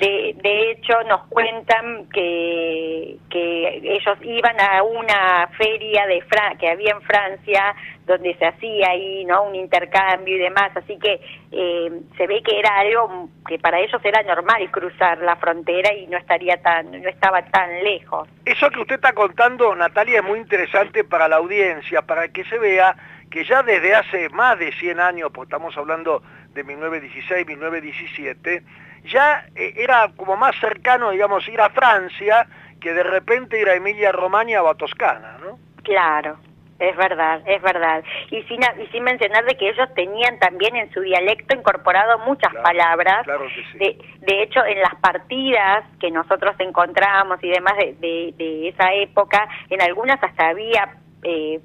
de, 0.00 0.36
de 0.42 0.70
hecho, 0.70 1.02
nos 1.08 1.26
cuentan 1.28 2.08
que, 2.10 3.16
que 3.30 3.80
ellos 3.82 4.18
iban 4.22 4.60
a 4.60 4.82
una 4.82 5.48
feria 5.56 6.06
de 6.06 6.22
que 6.58 6.68
había 6.68 6.92
en 6.92 7.02
Francia, 7.02 7.74
donde 8.04 8.34
se 8.36 8.46
hacía 8.46 8.90
ahí 8.90 9.24
no 9.24 9.44
un 9.44 9.54
intercambio 9.54 10.36
y 10.36 10.38
demás, 10.38 10.70
así 10.76 10.98
que 10.98 11.20
eh, 11.50 11.90
se 12.16 12.26
ve 12.26 12.42
que 12.42 12.58
era 12.58 12.78
algo 12.78 13.28
que 13.46 13.58
para 13.58 13.80
ellos 13.80 14.00
era 14.04 14.22
normal 14.22 14.70
cruzar 14.70 15.18
la 15.18 15.36
frontera 15.36 15.92
y 15.94 16.06
no 16.06 16.16
estaría 16.18 16.60
tan 16.62 16.90
no 16.90 17.08
estaba 17.08 17.42
tan 17.46 17.82
lejos. 17.82 18.28
Eso 18.44 18.70
que 18.70 18.80
usted 18.80 18.96
está 18.96 19.12
contando, 19.12 19.74
Natalia, 19.74 20.18
es 20.18 20.24
muy 20.24 20.38
interesante 20.38 21.04
para 21.04 21.28
la 21.28 21.36
audiencia, 21.36 22.02
para 22.02 22.28
que 22.28 22.44
se 22.44 22.58
vea 22.58 22.94
que 23.30 23.44
ya 23.44 23.62
desde 23.62 23.94
hace 23.94 24.28
más 24.30 24.58
de 24.58 24.72
100 24.72 25.00
años, 25.00 25.30
pues 25.34 25.46
estamos 25.46 25.76
hablando 25.76 26.22
de 26.54 26.64
1916, 26.64 27.46
1917, 27.46 28.62
ya 29.06 29.46
eh, 29.54 29.74
era 29.76 30.10
como 30.16 30.36
más 30.36 30.54
cercano, 30.60 31.10
digamos, 31.10 31.46
ir 31.48 31.60
a 31.60 31.70
Francia 31.70 32.46
que 32.80 32.92
de 32.92 33.02
repente 33.02 33.60
ir 33.60 33.68
a 33.68 33.74
Emilia 33.74 34.12
Romagna 34.12 34.62
o 34.62 34.68
a 34.68 34.74
Toscana, 34.74 35.38
¿no? 35.40 35.58
Claro, 35.82 36.38
es 36.78 36.96
verdad, 36.96 37.40
es 37.46 37.62
verdad. 37.62 38.04
Y 38.30 38.42
sin, 38.42 38.60
y 38.60 38.86
sin 38.88 39.02
mencionar 39.02 39.44
de 39.44 39.56
que 39.56 39.70
ellos 39.70 39.88
tenían 39.94 40.38
también 40.38 40.76
en 40.76 40.92
su 40.92 41.00
dialecto 41.00 41.56
incorporado 41.56 42.18
muchas 42.20 42.52
palabras. 42.54 43.24
Claro 43.24 43.46
que 43.46 43.64
sí. 43.72 43.78
de, 43.78 43.98
de, 44.26 44.42
hecho, 44.42 44.64
en 44.64 44.80
las 44.80 44.94
partidas 44.96 45.84
que 45.98 46.10
nosotros 46.10 46.54
encontramos 46.58 47.42
y 47.42 47.48
demás 47.50 47.74
de, 47.78 48.34
de, 48.36 48.68
esa 48.68 48.92
época, 48.92 49.48
en 49.70 49.80
algunas 49.80 50.22
hasta 50.22 50.48
había 50.48 50.96
eh, 51.22 51.60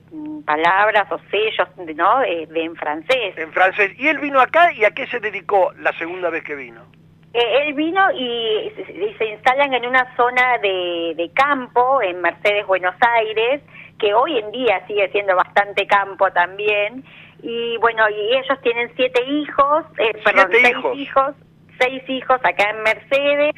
palabras 0.45 1.12
o 1.12 1.19
sellos 1.29 1.67
¿no? 1.95 2.19
de, 2.19 2.48
en 2.55 2.75
francés. 2.75 3.38
En 3.38 3.51
francés. 3.51 3.91
¿Y 3.98 4.07
él 4.07 4.19
vino 4.19 4.39
acá 4.39 4.71
y 4.71 4.86
a 4.86 4.91
qué 4.91 5.07
se 5.07 5.19
dedicó 5.19 5.74
la 5.79 5.91
segunda 5.93 6.29
vez 6.29 6.43
que 6.43 6.55
vino? 6.55 6.86
Eh, 7.33 7.63
él 7.63 7.73
vino 7.75 8.11
y, 8.11 8.71
se 9.17 9.25
instalan 9.25 9.73
en 9.73 9.85
una 9.85 10.15
zona 10.17 10.57
de, 10.57 11.31
campo 11.33 12.01
en 12.01 12.21
Mercedes, 12.21 12.67
Buenos 12.67 12.95
Aires, 13.00 13.61
que 14.00 14.13
hoy 14.13 14.38
en 14.38 14.51
día 14.51 14.85
sigue 14.88 15.09
siendo 15.11 15.35
bastante 15.35 15.88
campo 15.88 16.29
también. 16.31 17.05
Y 17.41 17.77
bueno, 17.77 18.09
y 18.09 18.35
ellos 18.35 18.59
tienen 18.61 18.91
siete 18.95 19.23
hijos, 19.23 19.85
eh, 19.97 20.13
perdón, 20.23 20.50
seis 20.51 20.75
hijos. 20.95 21.35
seis 21.79 22.03
hijos 22.09 22.39
acá 22.43 22.69
en 22.69 22.83
Mercedes. 22.83 23.55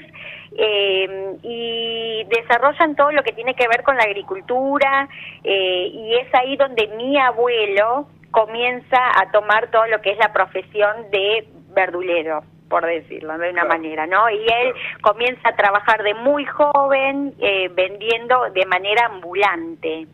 Eh, 0.56 1.36
y 1.42 2.24
desarrollan 2.26 2.96
todo 2.96 3.12
lo 3.12 3.24
que 3.24 3.32
tiene 3.32 3.56
que 3.56 3.68
ver 3.68 3.82
con 3.82 3.98
la 3.98 4.04
agricultura 4.04 5.10
y 5.44 6.14
es 6.14 6.28
ahí 6.36 6.56
donde 6.58 6.90
mi 6.90 7.18
abuelo 7.18 8.08
comienza 8.30 9.00
a 9.20 9.32
tomar 9.32 9.72
todo 9.72 9.88
lo 9.88 10.00
que 10.02 10.12
es 10.12 10.18
la 10.20 10.32
profesión 10.32 11.10
de 11.10 11.48
verdulero 11.70 12.44
por 12.74 12.88
decirlo 12.88 13.38
de 13.38 13.52
una 13.52 13.66
manera, 13.66 14.08
¿no? 14.08 14.28
Y 14.32 14.48
él 14.48 14.74
comienza 15.04 15.50
a 15.50 15.56
trabajar 15.56 16.02
de 16.02 16.16
muy 16.16 16.44
joven 16.44 17.36
eh, 17.38 17.70
vendiendo 17.72 18.50
de 18.50 18.66
manera 18.66 19.06
ambulante. 19.06 20.08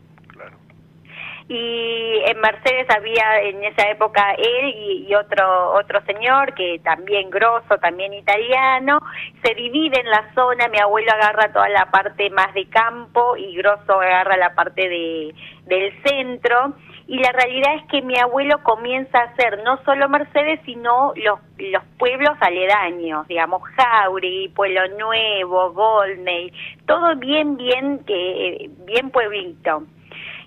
Y 1.48 2.20
en 2.26 2.38
Mercedes 2.38 2.86
había 2.94 3.40
en 3.40 3.64
esa 3.64 3.88
época 3.88 4.34
él 4.34 4.74
y, 4.76 5.14
otro 5.14 5.72
otro 5.72 6.02
señor 6.04 6.52
que 6.52 6.80
también 6.84 7.30
grosso, 7.30 7.78
también 7.80 8.12
italiano, 8.12 9.00
se 9.42 9.54
divide 9.54 9.98
en 9.98 10.10
la 10.10 10.30
zona, 10.34 10.68
mi 10.68 10.78
abuelo 10.80 11.10
agarra 11.12 11.50
toda 11.54 11.70
la 11.70 11.90
parte 11.90 12.28
más 12.28 12.52
de 12.52 12.68
campo 12.68 13.38
y 13.38 13.56
grosso 13.56 14.00
agarra 14.02 14.36
la 14.36 14.54
parte 14.54 14.86
de 14.86 15.34
del 15.64 16.02
centro 16.02 16.74
y 17.10 17.18
la 17.18 17.32
realidad 17.32 17.74
es 17.74 17.86
que 17.86 18.02
mi 18.02 18.16
abuelo 18.16 18.62
comienza 18.62 19.18
a 19.18 19.24
hacer 19.24 19.64
no 19.64 19.82
solo 19.82 20.08
Mercedes, 20.08 20.60
sino 20.64 21.12
los, 21.16 21.40
los 21.58 21.82
pueblos 21.98 22.38
aledaños, 22.40 23.26
digamos, 23.26 23.62
Jauregui, 23.76 24.50
Pueblo 24.50 24.82
Nuevo, 24.96 25.72
Goldney, 25.72 26.52
todo 26.86 27.16
bien, 27.16 27.56
bien, 27.56 28.04
que 28.06 28.70
bien 28.86 29.10
pueblito. 29.10 29.82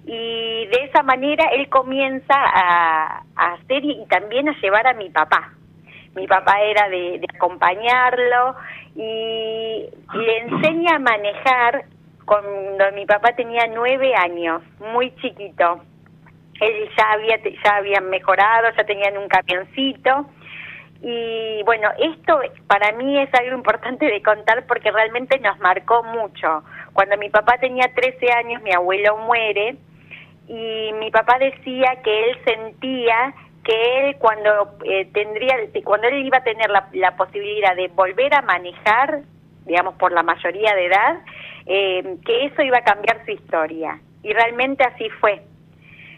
Y 0.06 0.66
de 0.68 0.86
esa 0.86 1.04
manera 1.04 1.50
él 1.52 1.68
comienza 1.68 2.34
a, 2.34 3.24
hacer 3.36 3.84
y, 3.84 4.06
también 4.06 4.48
a 4.48 4.58
llevar 4.62 4.88
a 4.88 4.94
mi 4.94 5.10
papá. 5.10 5.52
Mi 6.16 6.28
papá 6.28 6.62
era 6.62 6.88
de, 6.88 7.20
acompañarlo 7.36 8.56
y 8.96 9.86
le 10.14 10.38
enseña 10.38 10.96
a 10.96 11.00
manejar 11.00 11.84
cuando 12.24 12.90
mi 12.96 13.06
papá 13.06 13.36
tenía 13.36 13.68
nueve 13.68 14.14
años, 14.16 14.62
muy 14.80 15.14
chiquito 15.16 15.82
él 16.60 16.90
ya 16.98 17.12
había 17.12 17.38
ya 17.64 17.76
habían 17.78 18.10
mejorado, 18.10 18.70
ya 18.76 18.84
tenían 18.84 19.18
un 19.18 19.28
camioncito. 19.28 20.30
Y 21.02 21.62
bueno, 21.64 21.90
esto 22.00 22.40
para 22.68 22.94
mí 22.94 23.20
es 23.20 23.30
algo 23.34 23.58
importante 23.58 24.06
de 24.06 24.22
contar 24.22 24.66
porque 24.68 24.92
realmente 24.92 25.38
nos 25.40 25.60
marcó 25.60 26.02
mucho. 26.04 26.64
Cuando 26.94 27.18
mi 27.18 27.30
papá 27.30 27.58
tenía 27.58 27.94
13 27.94 28.32
años, 28.32 28.62
mi 28.62 28.72
abuelo 28.72 29.18
muere 29.18 29.76
y 30.48 30.92
mi 30.94 31.12
papá 31.12 31.38
decía 31.40 32.02
que 32.04 32.30
él 32.30 32.38
sentía 32.46 33.34
que 33.66 34.10
él 34.10 34.16
cuando 34.18 34.78
eh, 34.86 35.10
tendría 35.14 35.56
cuando 35.84 36.08
él 36.08 36.26
iba 36.26 36.38
a 36.38 36.44
tener 36.44 36.70
la, 36.70 36.90
la, 36.92 37.16
posibilidad 37.16 37.76
de 37.78 37.88
volver 37.88 38.34
a 38.34 38.42
manejar 38.42 39.22
digamos 39.66 39.96
por 39.96 40.12
la 40.12 40.22
mayoría 40.22 40.76
de 40.76 40.86
edad 40.86 41.22
eh, 41.66 42.18
que 42.26 42.46
eso 42.46 42.62
iba 42.62 42.78
a 42.80 42.84
cambiar 42.84 43.24
su 43.26 43.32
historia. 43.32 44.00
Y 44.22 44.34
realmente 44.34 44.84
así 44.84 45.10
fue 45.22 45.42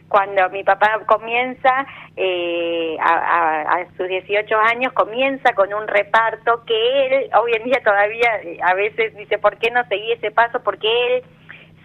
cuando 0.07 0.49
mi 0.49 0.63
papá 0.63 1.01
comienza 1.05 1.85
eh, 2.15 2.97
a, 3.01 3.85
sus 3.97 4.07
18 4.07 4.55
años, 4.57 4.93
comienza 4.93 5.53
con 5.53 5.73
un 5.73 5.87
reparto 5.87 6.63
que 6.65 7.07
él, 7.07 7.29
hoy 7.39 7.53
en 7.53 7.63
día 7.63 7.81
todavía 7.83 8.41
eh, 8.43 8.59
a 8.63 8.73
veces 8.73 9.15
dice, 9.15 9.37
¿por 9.37 9.57
qué 9.57 9.71
no 9.71 9.83
seguí 9.87 10.11
ese 10.11 10.31
paso? 10.31 10.61
Porque 10.63 10.87
él 11.07 11.23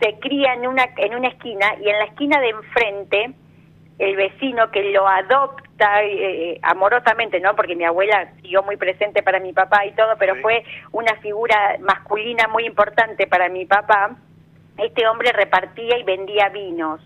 se 0.01 0.19
cría 0.19 0.55
en 0.55 0.67
una, 0.67 0.89
en 0.97 1.15
una 1.15 1.29
esquina 1.29 1.75
y 1.81 1.89
en 1.89 1.99
la 1.99 2.05
esquina 2.05 2.41
de 2.41 2.49
enfrente 2.51 3.31
el 3.99 4.17
vecino 4.17 4.71
que 4.71 4.83
lo 4.93 5.07
adopta 5.07 6.03
eh, 6.03 6.59
amorosamente, 6.63 7.39
¿no? 7.39 7.55
Porque 7.55 7.77
mi 7.77 7.85
abuela 7.85 8.33
siguió 8.41 8.63
muy 8.63 8.77
presente 8.77 9.23
para 9.23 9.41
mi 9.41 9.53
papá 9.53 9.85
y 9.85 9.93
todo, 9.93 10.17
pero 10.19 10.37
fue 10.37 10.65
una 10.93 11.15
figura 11.17 11.77
masculina 11.81 12.49
muy 12.49 12.65
importante 12.65 13.27
para 13.27 13.49
mi 13.51 13.67
papá. 13.67 14.17
Este 14.79 15.07
hombre 15.07 15.33
repartía 15.33 15.99
y 15.99 16.03
vendía 16.05 16.49
vinos. 16.49 17.01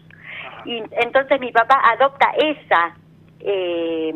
Y 0.65 0.83
entonces 0.93 1.41
mi 1.41 1.53
papá 1.53 1.81
adopta 1.85 2.31
esa 2.37 2.97
eh, 3.41 4.13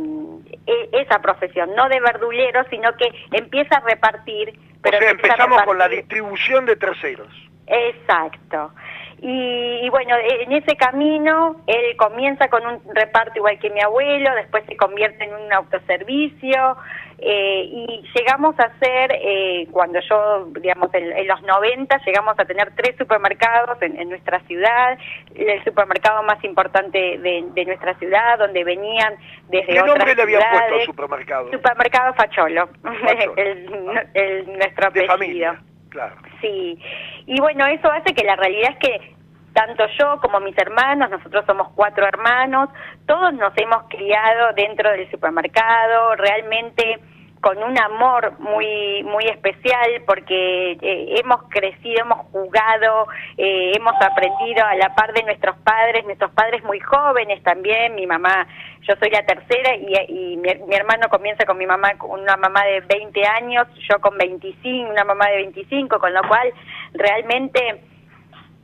e, 0.67 0.89
esa 0.93 1.19
profesión, 1.21 1.75
no 1.75 1.89
de 1.89 2.01
verdulero, 2.01 2.65
sino 2.71 2.93
que 2.97 3.09
empieza 3.33 3.77
a 3.77 3.81
repartir. 3.81 4.59
Pero 4.83 4.99
o 4.99 5.01
sea, 5.01 5.11
empezamos 5.11 5.63
con 5.63 5.79
la 5.79 5.89
distribución 5.89 6.65
de 6.65 6.77
terceros. 6.77 7.29
Exacto. 7.67 8.73
Y, 9.21 9.89
bueno, 9.91 10.15
en 10.17 10.53
ese 10.53 10.77
camino 10.77 11.57
él 11.67 11.97
comienza 11.97 12.49
con 12.49 12.65
un 12.65 12.81
reparto 12.95 13.33
igual 13.37 13.59
que 13.59 13.71
mi 13.71 13.81
abuelo, 13.81 14.31
después 14.37 14.65
se 14.67 14.77
convierte 14.77 15.25
en 15.25 15.35
un 15.35 15.53
autoservicio 15.53 16.77
eh, 17.21 17.65
y 17.65 18.05
llegamos 18.15 18.55
a 18.61 18.71
ser, 18.79 19.11
eh, 19.13 19.67
cuando 19.73 19.99
yo, 20.09 20.47
digamos, 20.61 20.89
en, 20.95 21.27
los 21.27 21.43
90, 21.43 21.99
llegamos 22.07 22.39
a 22.39 22.45
tener 22.45 22.73
tres 22.77 22.97
supermercados 22.97 23.77
en, 23.83 24.09
nuestra 24.09 24.39
ciudad, 24.47 24.97
el 25.35 25.65
supermercado 25.65 26.23
más 26.23 26.43
importante 26.45 27.19
de, 27.19 27.65
nuestra 27.67 27.95
ciudad, 27.99 28.39
donde 28.39 28.63
venían 28.63 29.17
desde 29.49 29.75
¿Qué 29.75 29.83
nombre 29.83 30.15
le 30.15 30.23
habían 30.23 30.43
puesto 30.49 30.75
al 30.75 30.87
supermercado? 30.87 31.51
Supermercado 31.51 32.15
Facholo, 32.15 32.69
el, 33.37 34.47
nuestro 34.47 34.89
apellido. 34.89 35.57
Claro. 35.88 36.16
Sí, 36.40 36.78
y 37.26 37.40
bueno, 37.40 37.66
eso 37.66 37.90
hace 37.90 38.14
que 38.14 38.25
la 38.25 38.37
realidad 38.37 38.73
es 38.73 38.78
que 38.78 39.16
tanto 39.52 39.85
yo 39.99 40.21
como 40.21 40.40
mis 40.40 40.57
hermanos, 40.59 41.11
nosotros 41.11 41.45
somos 41.47 41.68
cuatro 41.75 42.07
hermanos, 42.07 42.68
todos 43.07 43.33
nos 43.35 43.52
hemos 43.57 43.85
criado 43.88 44.52
dentro 44.54 44.90
del 44.90 45.11
supermercado, 45.11 46.14
realmente 46.16 47.00
con 47.40 47.62
un 47.62 47.78
amor 47.78 48.38
muy 48.38 49.02
muy 49.04 49.25
especial 49.26 50.02
porque 50.07 50.73
eh, 50.73 51.14
hemos 51.18 51.42
crecido, 51.49 52.02
hemos 52.02 52.26
jugado, 52.33 53.07
eh, 53.37 53.73
hemos 53.75 53.95
aprendido 54.00 54.64
a 54.64 54.75
la 54.76 54.95
par 54.95 55.12
de 55.12 55.23
nuestros 55.23 55.57
padres, 55.59 56.04
nuestros 56.04 56.30
padres 56.33 56.62
muy 56.64 56.80
jóvenes 56.80 57.42
también, 57.42 57.95
mi 57.95 58.07
mamá, 58.07 58.47
yo 58.83 58.95
soy 59.00 59.11
la 59.11 59.25
tercera 59.25 59.76
y, 59.76 60.37
mi, 60.37 60.54
mi, 60.54 60.75
hermano 60.75 61.09
comienza 61.09 61.45
con 61.45 61.59
mi 61.59 61.66
mamá, 61.66 61.92
una 62.00 62.37
mamá 62.37 62.64
de 62.64 62.80
20 62.80 63.26
años, 63.26 63.66
yo 63.88 64.00
con 64.00 64.16
25, 64.16 64.90
una 64.90 65.04
mamá 65.04 65.28
de 65.28 65.37
25, 65.37 65.99
con 65.99 66.12
lo 66.12 66.23
cual 66.28 66.52
realmente 66.95 67.88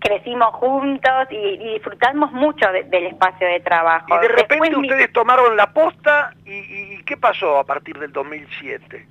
crecimos 0.04 0.54
juntos 0.56 1.28
y, 1.30 1.56
disfrutamos 1.73 2.30
mucho 2.32 2.66
del 2.70 3.06
espacio 3.06 3.49
de 3.49 3.61
trabajo. 3.61 4.06
Y 4.14 4.20
de 4.20 4.28
repente 4.28 4.76
ustedes 4.76 5.12
tomaron 5.12 5.56
la 5.56 5.73
posta 5.73 6.34
y, 6.44 7.02
¿qué 7.04 7.16
pasó 7.16 7.58
a 7.58 7.64
partir 7.64 7.99
del 7.99 8.12
2007? 8.12 9.08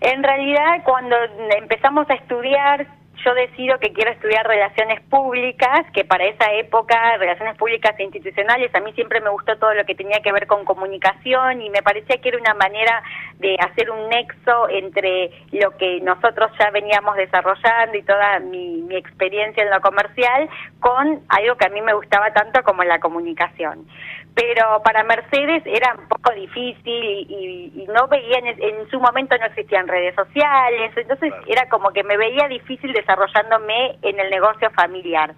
En 0.00 0.22
realidad 0.22 0.82
cuando 0.82 1.14
empezamos 1.58 2.08
a 2.08 2.14
estudiar 2.14 2.86
yo 3.24 3.34
decido 3.34 3.78
que 3.78 3.92
quiero 3.92 4.10
estudiar 4.10 4.46
relaciones 4.46 5.00
públicas, 5.02 5.86
que 5.92 6.04
para 6.04 6.24
esa 6.24 6.52
época, 6.54 7.16
relaciones 7.18 7.56
públicas 7.56 7.94
e 7.98 8.04
institucionales, 8.04 8.74
a 8.74 8.80
mí 8.80 8.92
siempre 8.92 9.20
me 9.20 9.30
gustó 9.30 9.56
todo 9.58 9.74
lo 9.74 9.84
que 9.84 9.94
tenía 9.94 10.20
que 10.20 10.32
ver 10.32 10.46
con 10.46 10.64
comunicación 10.64 11.60
y 11.60 11.70
me 11.70 11.82
parecía 11.82 12.18
que 12.18 12.30
era 12.30 12.38
una 12.38 12.54
manera 12.54 13.02
de 13.38 13.56
hacer 13.60 13.90
un 13.90 14.08
nexo 14.08 14.68
entre 14.68 15.30
lo 15.52 15.76
que 15.76 16.00
nosotros 16.00 16.50
ya 16.58 16.70
veníamos 16.70 17.16
desarrollando 17.16 17.96
y 17.96 18.02
toda 18.02 18.40
mi, 18.40 18.82
mi 18.82 18.96
experiencia 18.96 19.62
en 19.62 19.70
lo 19.70 19.80
comercial 19.80 20.48
con 20.80 21.20
algo 21.28 21.56
que 21.56 21.66
a 21.66 21.70
mí 21.70 21.82
me 21.82 21.94
gustaba 21.94 22.32
tanto 22.32 22.62
como 22.62 22.84
la 22.84 23.00
comunicación 23.00 23.86
pero 24.34 24.82
para 24.84 25.02
Mercedes 25.04 25.62
era 25.66 25.94
un 25.98 26.08
poco 26.08 26.32
difícil 26.34 27.26
y, 27.28 27.86
no 27.92 28.06
veían, 28.08 28.46
en, 28.46 28.88
su 28.90 29.00
momento 29.00 29.36
no 29.38 29.46
existían 29.46 29.88
redes 29.88 30.14
sociales, 30.14 30.92
entonces 30.96 31.32
era 31.46 31.68
como 31.68 31.90
que 31.90 32.04
me 32.04 32.16
veía 32.16 32.46
difícil 32.48 32.92
desarrollándome 32.92 33.98
en 34.02 34.20
el 34.20 34.30
negocio 34.30 34.70
familiar. 34.70 35.34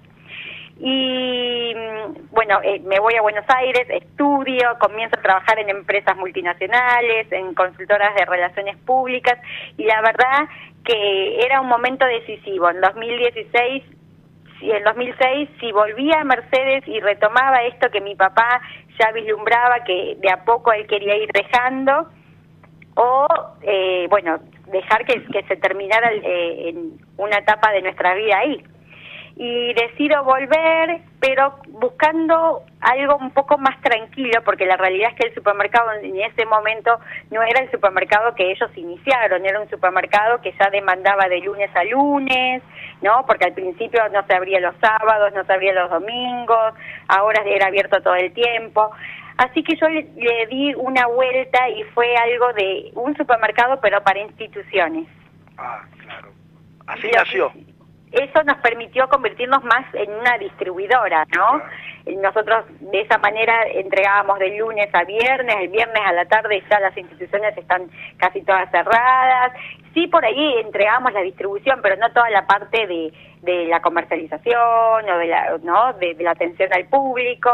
Y 0.78 1.74
bueno, 2.30 2.60
eh, 2.62 2.80
me 2.80 2.98
voy 2.98 3.14
a 3.14 3.22
Buenos 3.22 3.44
Aires, 3.48 3.86
estudio, 3.88 4.76
comienzo 4.80 5.18
a 5.18 5.22
trabajar 5.22 5.58
en 5.58 5.68
empresas 5.68 6.16
multinacionales, 6.16 7.30
en 7.30 7.54
consultoras 7.54 8.14
de 8.16 8.24
relaciones 8.24 8.76
públicas 8.78 9.38
y 9.76 9.84
la 9.84 10.00
verdad 10.00 10.48
que 10.84 11.44
era 11.44 11.60
un 11.60 11.68
momento 11.68 12.04
decisivo. 12.04 12.68
En 12.70 12.80
2016 12.80 13.84
en 14.70 14.84
2006 14.84 15.48
si 15.60 15.72
volvía 15.72 16.20
a 16.20 16.24
Mercedes 16.24 16.86
y 16.86 17.00
retomaba 17.00 17.62
esto 17.64 17.90
que 17.90 18.00
mi 18.00 18.14
papá 18.14 18.60
ya 18.98 19.10
vislumbraba 19.12 19.84
que 19.84 20.16
de 20.20 20.30
a 20.30 20.44
poco 20.44 20.72
él 20.72 20.86
quería 20.86 21.16
ir 21.16 21.30
dejando 21.32 22.08
o 22.94 23.26
eh, 23.62 24.06
bueno 24.08 24.38
dejar 24.70 25.04
que, 25.04 25.22
que 25.24 25.42
se 25.44 25.56
terminara 25.56 26.12
eh, 26.12 26.68
en 26.68 26.92
una 27.16 27.38
etapa 27.38 27.72
de 27.72 27.82
nuestra 27.82 28.14
vida 28.14 28.38
ahí 28.38 28.64
y 29.36 29.72
decido 29.74 30.24
volver, 30.24 31.00
pero 31.20 31.58
buscando 31.68 32.62
algo 32.80 33.16
un 33.16 33.30
poco 33.30 33.56
más 33.56 33.80
tranquilo, 33.80 34.42
porque 34.44 34.66
la 34.66 34.76
realidad 34.76 35.10
es 35.10 35.16
que 35.16 35.28
el 35.28 35.34
supermercado 35.34 35.92
en 36.02 36.20
ese 36.20 36.44
momento 36.44 36.98
no 37.30 37.42
era 37.42 37.60
el 37.60 37.70
supermercado 37.70 38.34
que 38.34 38.50
ellos 38.50 38.70
iniciaron, 38.76 39.44
era 39.46 39.60
un 39.60 39.70
supermercado 39.70 40.40
que 40.40 40.52
ya 40.52 40.68
demandaba 40.70 41.28
de 41.28 41.40
lunes 41.40 41.70
a 41.74 41.84
lunes, 41.84 42.62
¿no? 43.00 43.24
Porque 43.26 43.46
al 43.46 43.54
principio 43.54 44.06
no 44.10 44.24
se 44.26 44.34
abría 44.34 44.60
los 44.60 44.74
sábados, 44.80 45.32
no 45.34 45.44
se 45.44 45.52
abría 45.52 45.72
los 45.72 45.90
domingos, 45.90 46.74
ahora 47.08 47.42
era 47.46 47.68
abierto 47.68 48.02
todo 48.02 48.16
el 48.16 48.32
tiempo. 48.32 48.90
Así 49.38 49.62
que 49.62 49.76
yo 49.76 49.88
le, 49.88 50.46
di 50.50 50.74
una 50.74 51.06
vuelta 51.06 51.68
y 51.70 51.82
fue 51.94 52.14
algo 52.16 52.52
de 52.52 52.90
un 52.94 53.16
supermercado, 53.16 53.80
pero 53.80 54.02
para 54.02 54.20
instituciones. 54.20 55.08
Ah, 55.56 55.82
claro. 55.98 56.28
Así 56.86 57.10
nació 57.10 57.50
eso 58.12 58.42
nos 58.44 58.58
permitió 58.58 59.08
convertirnos 59.08 59.64
más 59.64 59.86
en 59.94 60.12
una 60.12 60.36
distribuidora, 60.38 61.26
¿no? 61.34 61.62
Nosotros 62.20 62.64
de 62.80 63.00
esa 63.00 63.18
manera 63.18 63.66
entregábamos 63.68 64.38
de 64.38 64.58
lunes 64.58 64.88
a 64.92 65.04
viernes, 65.04 65.56
el 65.60 65.68
viernes 65.68 66.02
a 66.04 66.12
la 66.12 66.24
tarde 66.26 66.62
ya 66.70 66.80
las 66.80 66.96
instituciones 66.96 67.56
están 67.56 67.88
casi 68.18 68.42
todas 68.42 68.70
cerradas. 68.70 69.52
Sí, 69.94 70.08
por 70.08 70.24
ahí 70.24 70.58
entregamos 70.58 71.12
la 71.12 71.20
distribución, 71.22 71.80
pero 71.82 71.96
no 71.96 72.12
toda 72.12 72.28
la 72.30 72.46
parte 72.46 72.86
de, 72.86 73.12
de 73.42 73.66
la 73.66 73.80
comercialización 73.80 75.08
o 75.08 75.18
de 75.18 75.26
la, 75.26 75.58
¿no? 75.62 75.92
de, 75.94 76.14
la 76.20 76.32
atención 76.32 76.72
al 76.72 76.86
público. 76.86 77.50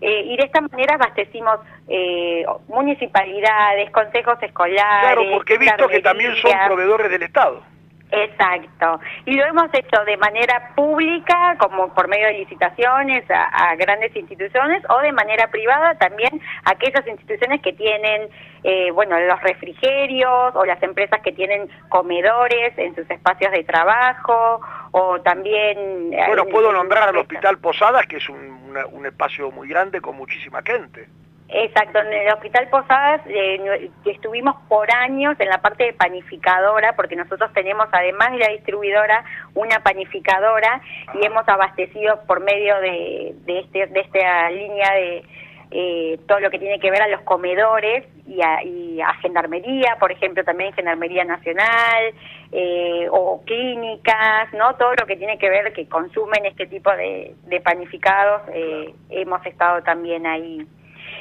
Eh, 0.00 0.22
y 0.26 0.36
de 0.36 0.44
esta 0.44 0.60
manera 0.60 0.96
abastecimos 0.96 1.60
eh, 1.88 2.44
municipalidades, 2.68 3.90
consejos 3.90 4.36
escolares. 4.42 5.14
Claro, 5.14 5.22
porque 5.32 5.54
he 5.54 5.58
visto 5.58 5.88
que 5.88 6.00
también 6.00 6.34
son 6.36 6.52
proveedores 6.66 7.10
del 7.10 7.22
Estado. 7.22 7.62
Exacto. 8.10 9.00
Y 9.24 9.34
lo 9.34 9.44
hemos 9.44 9.72
hecho 9.72 10.04
de 10.04 10.16
manera 10.16 10.72
pública, 10.76 11.56
como 11.58 11.92
por 11.92 12.08
medio 12.08 12.26
de 12.28 12.34
licitaciones 12.34 13.24
a, 13.30 13.74
grandes 13.76 14.14
instituciones, 14.14 14.82
o 14.88 14.98
de 15.00 15.12
manera 15.12 15.48
privada 15.48 15.94
también 15.96 16.40
a 16.64 16.72
aquellas 16.72 17.06
instituciones 17.06 17.60
que 17.60 17.72
tienen, 17.72 18.28
eh, 18.62 18.90
bueno, 18.92 19.18
los 19.18 19.40
refrigerios 19.42 20.54
o 20.54 20.64
las 20.64 20.82
empresas 20.82 21.20
que 21.22 21.32
tienen 21.32 21.68
comedores 21.88 22.76
en 22.78 22.94
sus 22.94 23.08
espacios 23.10 23.50
de 23.52 23.64
trabajo, 23.64 24.60
o 24.92 25.20
también... 25.20 26.12
Eh, 26.12 26.24
bueno, 26.28 26.44
puedo 26.46 26.72
nombrar 26.72 27.08
al 27.08 27.16
Hospital 27.16 27.58
Posadas, 27.58 28.06
que 28.06 28.18
es 28.18 28.28
un 28.28 29.06
espacio 29.06 29.50
muy 29.50 29.68
grande 29.68 30.00
con 30.00 30.16
muchísima 30.16 30.62
gente. 30.62 31.08
Exacto, 31.48 31.98
en 31.98 32.12
el 32.12 32.32
Hospital 32.32 32.68
Posadas 32.68 33.20
eh, 33.26 33.90
estuvimos 34.06 34.56
por 34.68 34.90
años 34.90 35.36
en 35.38 35.48
la 35.48 35.60
parte 35.60 35.84
de 35.84 35.92
panificadora, 35.92 36.96
porque 36.96 37.16
nosotros 37.16 37.52
tenemos, 37.52 37.86
además 37.92 38.32
de 38.32 38.38
la 38.38 38.48
distribuidora, 38.48 39.24
una 39.54 39.80
panificadora 39.80 40.80
y 41.12 41.26
hemos 41.26 41.46
abastecido 41.46 42.22
por 42.26 42.40
medio 42.40 42.80
de, 42.80 43.34
de, 43.44 43.58
este, 43.60 43.86
de 43.86 44.00
esta 44.00 44.50
línea 44.50 44.94
de 44.94 45.24
eh, 45.70 46.18
todo 46.28 46.40
lo 46.40 46.50
que 46.50 46.58
tiene 46.58 46.78
que 46.78 46.90
ver 46.90 47.02
a 47.02 47.08
los 47.08 47.22
comedores 47.22 48.04
y 48.26 48.40
a, 48.40 49.14
gendarmería, 49.20 49.96
por 49.98 50.12
ejemplo, 50.12 50.44
también 50.44 50.72
gendarmería 50.72 51.24
nacional 51.24 52.14
eh, 52.52 53.06
o 53.10 53.42
clínicas, 53.44 54.52
¿no? 54.54 54.76
Todo 54.76 54.94
lo 54.94 55.06
que 55.06 55.16
tiene 55.16 55.38
que 55.38 55.50
ver 55.50 55.72
que 55.72 55.88
consumen 55.88 56.46
este 56.46 56.66
tipo 56.66 56.90
de, 56.90 57.34
de 57.46 57.60
panificados, 57.60 58.42
eh, 58.52 58.94
hemos 59.10 59.44
estado 59.44 59.82
también 59.82 60.26
ahí. 60.26 60.66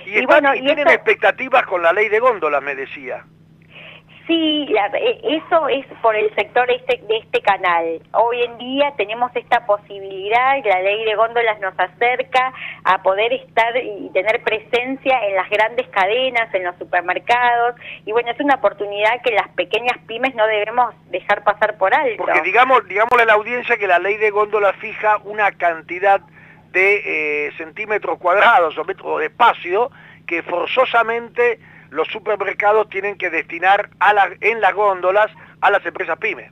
Y, 0.05 0.25
bueno, 0.25 0.51
tienen 0.53 0.87
expectativas 0.87 1.65
con 1.65 1.81
la 1.81 1.93
ley 1.93 2.09
de 2.09 2.19
góndola, 2.19 2.61
me 2.61 2.75
decía. 2.75 3.23
Sí, 4.27 4.73
e, 4.73 5.19
eso 5.35 5.67
es 5.67 5.85
por 6.01 6.15
el 6.15 6.33
sector 6.35 6.69
este, 6.71 7.01
de 7.07 7.17
este 7.17 7.41
canal. 7.41 8.01
Hoy 8.13 8.41
en 8.43 8.57
día 8.57 8.93
tenemos 8.95 9.35
esta 9.35 9.65
posibilidad, 9.65 10.63
la 10.63 10.81
ley 10.81 11.03
de 11.03 11.15
góndolas 11.15 11.59
nos 11.59 11.77
acerca 11.77 12.53
a 12.85 13.03
poder 13.03 13.33
estar 13.33 13.75
y 13.75 14.09
tener 14.13 14.41
presencia 14.43 15.27
en 15.27 15.35
las 15.35 15.49
grandes 15.49 15.87
cadenas, 15.89 16.53
en 16.53 16.63
los 16.63 16.77
supermercados, 16.77 17.75
y 18.05 18.13
bueno, 18.13 18.31
es 18.31 18.39
una 18.39 18.55
oportunidad 18.55 19.21
que 19.23 19.31
las 19.31 19.49
pequeñas 19.49 19.97
pymes 20.07 20.33
no 20.35 20.47
debemos 20.47 20.95
dejar 21.11 21.43
pasar 21.43 21.77
por 21.77 21.93
alto. 21.93 22.23
Porque 22.23 22.41
digamos, 22.43 22.87
digámosle 22.87 23.23
a 23.23 23.25
la 23.25 23.33
audiencia 23.33 23.77
que 23.77 23.87
la 23.87 23.99
ley 23.99 24.15
de 24.17 24.29
góndolas 24.29 24.75
fija 24.77 25.17
una 25.25 25.51
cantidad 25.51 26.21
de 26.73 27.47
eh, 27.47 27.51
centímetros 27.55 28.17
cuadrados 28.17 28.77
o 28.77 28.83
metros 28.83 29.19
de 29.19 29.27
espacio 29.27 29.91
que 30.25 30.41
forzosamente 30.41 31.59
los 31.91 32.07
supermercados 32.07 32.89
tienen 32.89 33.17
que 33.17 33.29
destinar 33.29 33.91
en 34.41 34.59
las 34.59 34.73
góndolas 34.73 35.31
a 35.61 35.69
las 35.69 35.85
empresas 35.85 36.17
pymes. 36.17 36.51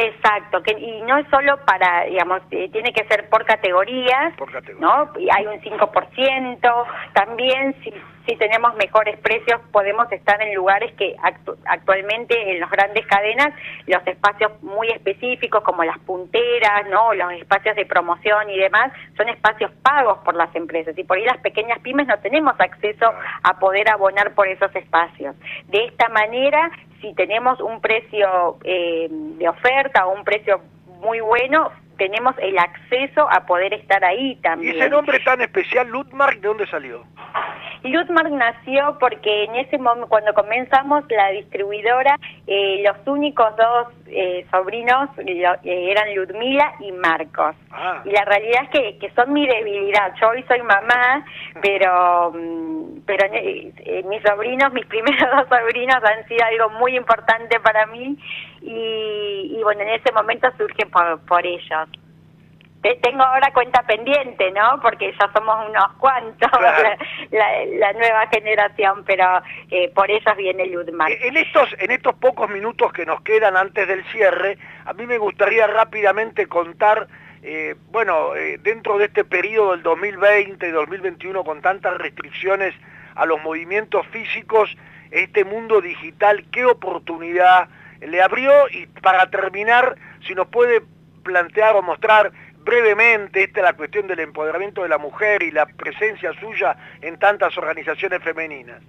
Exacto, 0.00 0.62
que, 0.62 0.78
y 0.78 1.02
no 1.02 1.18
es 1.18 1.26
solo 1.28 1.56
para, 1.64 2.04
digamos, 2.04 2.40
eh, 2.52 2.68
tiene 2.70 2.92
que 2.92 3.04
ser 3.08 3.28
por 3.28 3.44
categorías, 3.44 4.32
por 4.36 4.48
categoría. 4.52 4.80
¿no? 4.80 5.10
Y 5.18 5.28
hay 5.28 5.44
un 5.48 5.60
5%, 5.60 6.86
también 7.14 7.74
si, 7.82 7.92
si 8.24 8.36
tenemos 8.36 8.76
mejores 8.76 9.18
precios 9.18 9.60
podemos 9.72 10.10
estar 10.12 10.40
en 10.40 10.54
lugares 10.54 10.92
que 10.92 11.16
actualmente 11.64 12.52
en 12.52 12.60
las 12.60 12.70
grandes 12.70 13.04
cadenas, 13.06 13.48
los 13.88 14.06
espacios 14.06 14.62
muy 14.62 14.86
específicos 14.88 15.64
como 15.64 15.82
las 15.82 15.98
punteras, 16.00 16.86
¿no? 16.90 17.12
Los 17.14 17.32
espacios 17.32 17.74
de 17.74 17.84
promoción 17.84 18.50
y 18.50 18.58
demás, 18.58 18.92
son 19.16 19.28
espacios 19.30 19.72
pagos 19.82 20.18
por 20.18 20.36
las 20.36 20.54
empresas 20.54 20.96
y 20.96 21.02
por 21.02 21.16
ahí 21.16 21.24
las 21.24 21.38
pequeñas 21.38 21.80
pymes 21.80 22.06
no 22.06 22.18
tenemos 22.20 22.54
acceso 22.60 23.12
a 23.42 23.58
poder 23.58 23.90
abonar 23.90 24.32
por 24.34 24.46
esos 24.46 24.72
espacios. 24.76 25.34
De 25.66 25.86
esta 25.86 26.08
manera 26.10 26.70
si 27.00 27.14
tenemos 27.14 27.60
un 27.60 27.80
precio 27.80 28.58
eh, 28.64 29.08
de 29.10 29.48
oferta 29.48 30.06
o 30.06 30.14
un 30.14 30.24
precio 30.24 30.60
muy 31.00 31.20
bueno, 31.20 31.70
tenemos 31.96 32.34
el 32.38 32.56
acceso 32.58 33.28
a 33.30 33.44
poder 33.44 33.74
estar 33.74 34.04
ahí 34.04 34.36
también. 34.36 34.76
¿Y 34.76 34.78
ese 34.78 34.88
nombre 34.88 35.20
tan 35.20 35.40
especial, 35.40 35.88
Lutmark, 35.88 36.40
de 36.40 36.48
dónde 36.48 36.66
salió? 36.66 37.04
Lutmark 37.82 38.30
nació 38.30 38.96
porque 38.98 39.44
en 39.44 39.56
ese 39.56 39.78
momento, 39.78 40.08
cuando 40.08 40.32
comenzamos 40.34 41.04
la 41.10 41.30
distribuidora, 41.30 42.16
eh, 42.46 42.82
los 42.84 43.06
únicos 43.06 43.54
dos 43.56 43.88
eh, 44.10 44.46
sobrinos 44.50 45.10
eh, 45.18 45.90
eran 45.90 46.14
Ludmila 46.14 46.74
y 46.80 46.92
Marcos. 46.92 47.54
Ah. 47.70 48.02
Y 48.04 48.10
la 48.10 48.24
realidad 48.24 48.64
es 48.64 48.70
que, 48.70 48.98
que, 48.98 49.10
son 49.14 49.32
mi 49.32 49.46
debilidad. 49.46 50.14
Yo 50.20 50.28
hoy 50.28 50.42
soy 50.48 50.62
mamá, 50.62 51.24
pero, 51.62 52.32
mm, 52.32 53.00
pero 53.06 53.28
mis 54.08 54.22
sobrinos, 54.22 54.72
mis 54.72 54.86
primeros 54.94 55.30
dos 55.30 55.48
sobrinos 55.48 56.02
han 56.02 56.26
sido 56.26 56.44
algo 56.44 56.78
muy 56.78 56.96
importante 56.96 57.60
para 57.60 57.86
mí 57.86 58.16
y, 58.62 59.56
y 59.58 59.62
bueno, 59.62 59.82
en 59.82 59.90
ese 59.90 60.12
momento 60.12 60.48
surge 60.56 60.86
por, 60.86 61.20
por 61.26 61.46
ellos 61.46 61.88
tengo 62.80 63.22
ahora 63.22 63.52
cuenta 63.52 63.82
pendiente, 63.82 64.52
¿no? 64.52 64.80
Porque 64.80 65.12
ya 65.18 65.30
somos 65.32 65.68
unos 65.68 65.92
cuantos, 65.98 66.50
la, 67.30 67.92
nueva 67.92 68.26
generación, 68.28 69.04
pero 69.04 69.42
eh, 69.70 69.90
por 69.94 70.10
eso 70.10 70.34
viene 70.36 70.66
Ludmar. 70.66 71.10
En 71.10 71.36
estos, 71.36 71.74
en 71.78 71.90
estos 71.90 72.14
pocos 72.14 72.48
minutos 72.48 72.92
que 72.92 73.04
nos 73.04 73.20
quedan 73.22 73.56
antes 73.56 73.86
del 73.88 74.04
cierre, 74.06 74.58
a 74.84 74.92
mí 74.92 75.06
me 75.06 75.18
gustaría 75.18 75.66
rápidamente 75.66 76.46
contar, 76.46 77.08
eh, 77.42 77.74
bueno, 77.90 78.36
eh, 78.36 78.58
dentro 78.62 78.98
de 78.98 79.06
este 79.06 79.24
periodo 79.24 79.72
del 79.72 79.82
2020 79.82 80.68
y 80.68 80.70
2021 80.70 81.44
con 81.44 81.60
tantas 81.60 81.98
restricciones 81.98 82.74
a 83.16 83.26
los 83.26 83.42
movimientos 83.42 84.06
físicos, 84.08 84.76
este 85.10 85.44
mundo 85.44 85.80
digital, 85.80 86.44
qué 86.52 86.64
oportunidad 86.64 87.68
le 88.00 88.22
abrió 88.22 88.68
y 88.70 88.86
para 88.86 89.28
terminar, 89.28 89.96
si 90.24 90.34
nos 90.34 90.46
puede 90.46 90.82
plantear 91.24 91.76
o 91.76 91.82
mostrar 91.82 92.32
brevemente, 92.68 93.44
esta 93.44 93.60
es 93.60 93.64
la 93.64 93.72
cuestión 93.72 94.06
del 94.06 94.20
empoderamiento 94.20 94.82
de 94.82 94.90
la 94.90 94.98
mujer 94.98 95.42
y 95.42 95.50
la 95.50 95.64
presencia 95.64 96.32
suya 96.38 96.76
en 97.00 97.18
tantas 97.18 97.56
organizaciones 97.56 98.22
femeninas. 98.22 98.82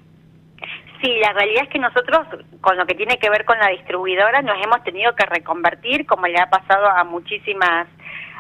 Sí, 1.02 1.18
la 1.20 1.32
realidad 1.32 1.64
es 1.64 1.70
que 1.70 1.80
nosotros, 1.80 2.28
con 2.60 2.76
lo 2.76 2.86
que 2.86 2.94
tiene 2.94 3.18
que 3.18 3.30
ver 3.30 3.46
con 3.46 3.58
la 3.58 3.70
distribuidora, 3.70 4.42
nos 4.42 4.62
hemos 4.62 4.84
tenido 4.84 5.16
que 5.16 5.26
reconvertir, 5.26 6.06
como 6.06 6.28
le 6.28 6.38
ha 6.38 6.50
pasado 6.50 6.88
a 6.88 7.06
muchísimas 7.06 7.88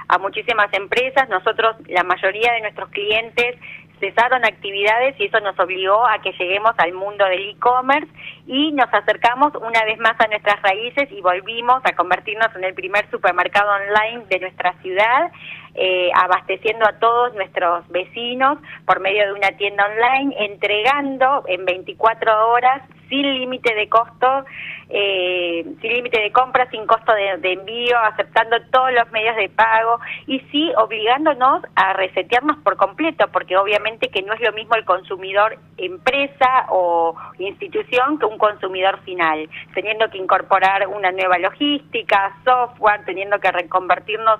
a 0.09 0.17
muchísimas 0.17 0.73
empresas. 0.73 1.29
Nosotros, 1.29 1.77
la 1.87 2.03
mayoría 2.03 2.51
de 2.53 2.61
nuestros 2.61 2.89
clientes 2.89 3.55
cesaron 3.99 4.45
actividades 4.45 5.19
y 5.19 5.25
eso 5.25 5.39
nos 5.39 5.57
obligó 5.59 6.05
a 6.05 6.19
que 6.21 6.31
lleguemos 6.33 6.73
al 6.77 6.93
mundo 6.93 7.25
del 7.25 7.49
e-commerce 7.49 8.09
y 8.47 8.71
nos 8.71 8.93
acercamos 8.93 9.53
una 9.55 9.83
vez 9.85 9.99
más 9.99 10.19
a 10.19 10.27
nuestras 10.27 10.61
raíces 10.61 11.11
y 11.11 11.21
volvimos 11.21 11.81
a 11.85 11.95
convertirnos 11.95 12.47
en 12.55 12.63
el 12.63 12.73
primer 12.73 13.09
supermercado 13.09 13.71
online 13.71 14.25
de 14.29 14.39
nuestra 14.39 14.73
ciudad, 14.81 15.31
eh, 15.75 16.09
abasteciendo 16.15 16.85
a 16.87 16.99
todos 16.99 17.33
nuestros 17.35 17.87
vecinos 17.89 18.57
por 18.85 18.99
medio 18.99 19.25
de 19.25 19.33
una 19.33 19.51
tienda 19.51 19.85
online, 19.85 20.35
entregando 20.45 21.43
en 21.47 21.65
24 21.65 22.49
horas 22.49 22.81
sin 23.09 23.39
límite 23.39 23.73
de 23.73 23.89
costo, 23.89 24.45
eh, 24.89 25.65
sin 25.81 25.93
límite 25.93 26.21
de 26.21 26.31
compra, 26.31 26.69
sin 26.69 26.85
costo 26.85 27.13
de, 27.13 27.51
envío, 27.51 27.97
aceptando 27.99 28.57
todos 28.71 28.91
los 28.93 29.11
medios 29.11 29.35
de 29.35 29.49
pago 29.49 29.99
y 30.27 30.39
sí 30.51 30.71
obligándonos 30.77 31.63
a 31.75 31.93
resetearnos 31.93 32.57
por 32.57 32.77
completo, 32.77 33.27
porque 33.31 33.57
obviamente 33.57 34.09
que 34.09 34.21
no 34.21 34.33
es 34.33 34.41
lo 34.41 34.51
mismo 34.53 34.75
el 34.75 34.85
consumidor 34.85 35.57
empresa 35.77 36.65
o 36.69 37.15
institución 37.37 38.19
que 38.19 38.25
un 38.25 38.37
consumidor 38.37 38.99
final, 39.01 39.49
teniendo 39.73 40.09
que 40.09 40.17
incorporar 40.17 40.87
una 40.87 41.11
nueva 41.11 41.37
logística, 41.37 42.35
software, 42.43 43.05
teniendo 43.05 43.39
que 43.39 43.51
reconvertirnos, 43.51 44.39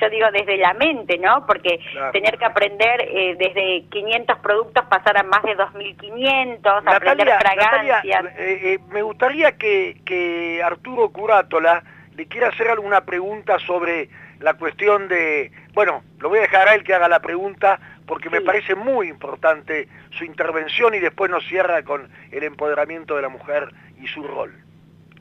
yo 0.00 0.10
digo 0.10 0.26
desde 0.32 0.56
la 0.56 0.74
mente, 0.74 1.18
¿no? 1.18 1.46
Porque 1.46 1.80
tener 2.12 2.38
que 2.38 2.44
aprender 2.44 3.02
eh, 3.02 3.36
desde 3.38 3.84
500 3.90 4.38
productos 4.38 4.84
pasar 4.86 5.18
a 5.18 5.22
más 5.22 5.42
de 5.42 5.56
2.500, 5.56 6.82
aprender 6.86 7.28
fragancias. 7.38 8.09
Eh, 8.10 8.74
eh, 8.74 8.78
me 8.90 9.02
gustaría 9.02 9.52
que, 9.52 10.00
que 10.04 10.62
Arturo 10.62 11.10
Curátola 11.10 11.82
le 12.16 12.26
quiera 12.26 12.48
hacer 12.48 12.68
alguna 12.68 13.02
pregunta 13.02 13.58
sobre 13.60 14.08
la 14.40 14.54
cuestión 14.54 15.08
de... 15.08 15.52
Bueno, 15.74 16.02
lo 16.18 16.28
voy 16.28 16.38
a 16.38 16.42
dejar 16.42 16.68
a 16.68 16.74
él 16.74 16.82
que 16.82 16.94
haga 16.94 17.08
la 17.08 17.20
pregunta 17.20 17.78
porque 18.06 18.28
me 18.28 18.40
parece 18.40 18.74
muy 18.74 19.08
importante 19.08 19.88
su 20.18 20.24
intervención 20.24 20.94
y 20.94 20.98
después 20.98 21.30
nos 21.30 21.44
cierra 21.46 21.82
con 21.84 22.10
el 22.32 22.42
empoderamiento 22.42 23.14
de 23.14 23.22
la 23.22 23.28
mujer 23.28 23.68
y 24.00 24.08
su 24.08 24.22
rol. 24.22 24.52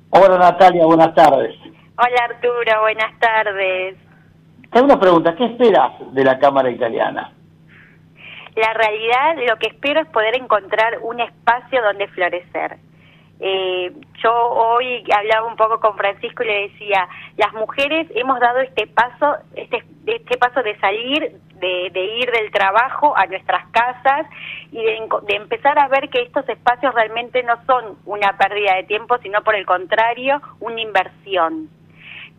Hola 0.09 0.39
Natalia, 0.39 0.85
buenas 0.85 1.13
tardes. 1.13 1.55
Hola 1.97 2.23
Arturo, 2.29 2.81
buenas 2.81 3.19
tardes. 3.19 3.95
Tengo 4.71 4.85
una 4.85 4.99
pregunta, 4.99 5.35
¿qué 5.35 5.45
esperas 5.45 5.91
de 6.13 6.23
la 6.23 6.39
Cámara 6.39 6.71
Italiana? 6.71 7.31
La 8.55 8.73
realidad, 8.73 9.37
lo 9.47 9.57
que 9.57 9.67
espero 9.67 10.01
es 10.01 10.07
poder 10.07 10.35
encontrar 10.35 10.99
un 11.01 11.19
espacio 11.19 11.81
donde 11.81 12.07
florecer. 12.09 12.77
Eh, 13.41 13.93
yo 14.21 14.33
hoy 14.33 15.03
hablaba 15.15 15.47
un 15.47 15.55
poco 15.55 15.79
con 15.79 15.95
Francisco 15.95 16.43
y 16.43 16.47
le 16.47 16.61
decía, 16.69 17.07
las 17.37 17.53
mujeres 17.53 18.07
hemos 18.15 18.37
dado 18.39 18.59
este 18.59 18.85
paso, 18.87 19.37
este, 19.55 19.83
este 20.05 20.37
paso 20.37 20.61
de 20.61 20.77
salir, 20.79 21.39
de, 21.55 22.19
ir 22.19 22.31
del 22.31 22.51
trabajo 22.51 23.15
a 23.17 23.25
nuestras 23.27 23.65
casas 23.69 24.27
y 24.71 24.83
de, 24.83 25.35
empezar 25.35 25.79
a 25.79 25.87
ver 25.87 26.09
que 26.09 26.21
estos 26.21 26.47
espacios 26.49 26.93
realmente 26.93 27.41
no 27.43 27.63
son 27.65 27.97
una 28.05 28.37
pérdida 28.37 28.75
de 28.75 28.83
tiempo, 28.83 29.17
sino 29.19 29.41
por 29.41 29.55
el 29.55 29.65
contrario, 29.65 30.41
una 30.59 30.81
inversión 30.81 31.69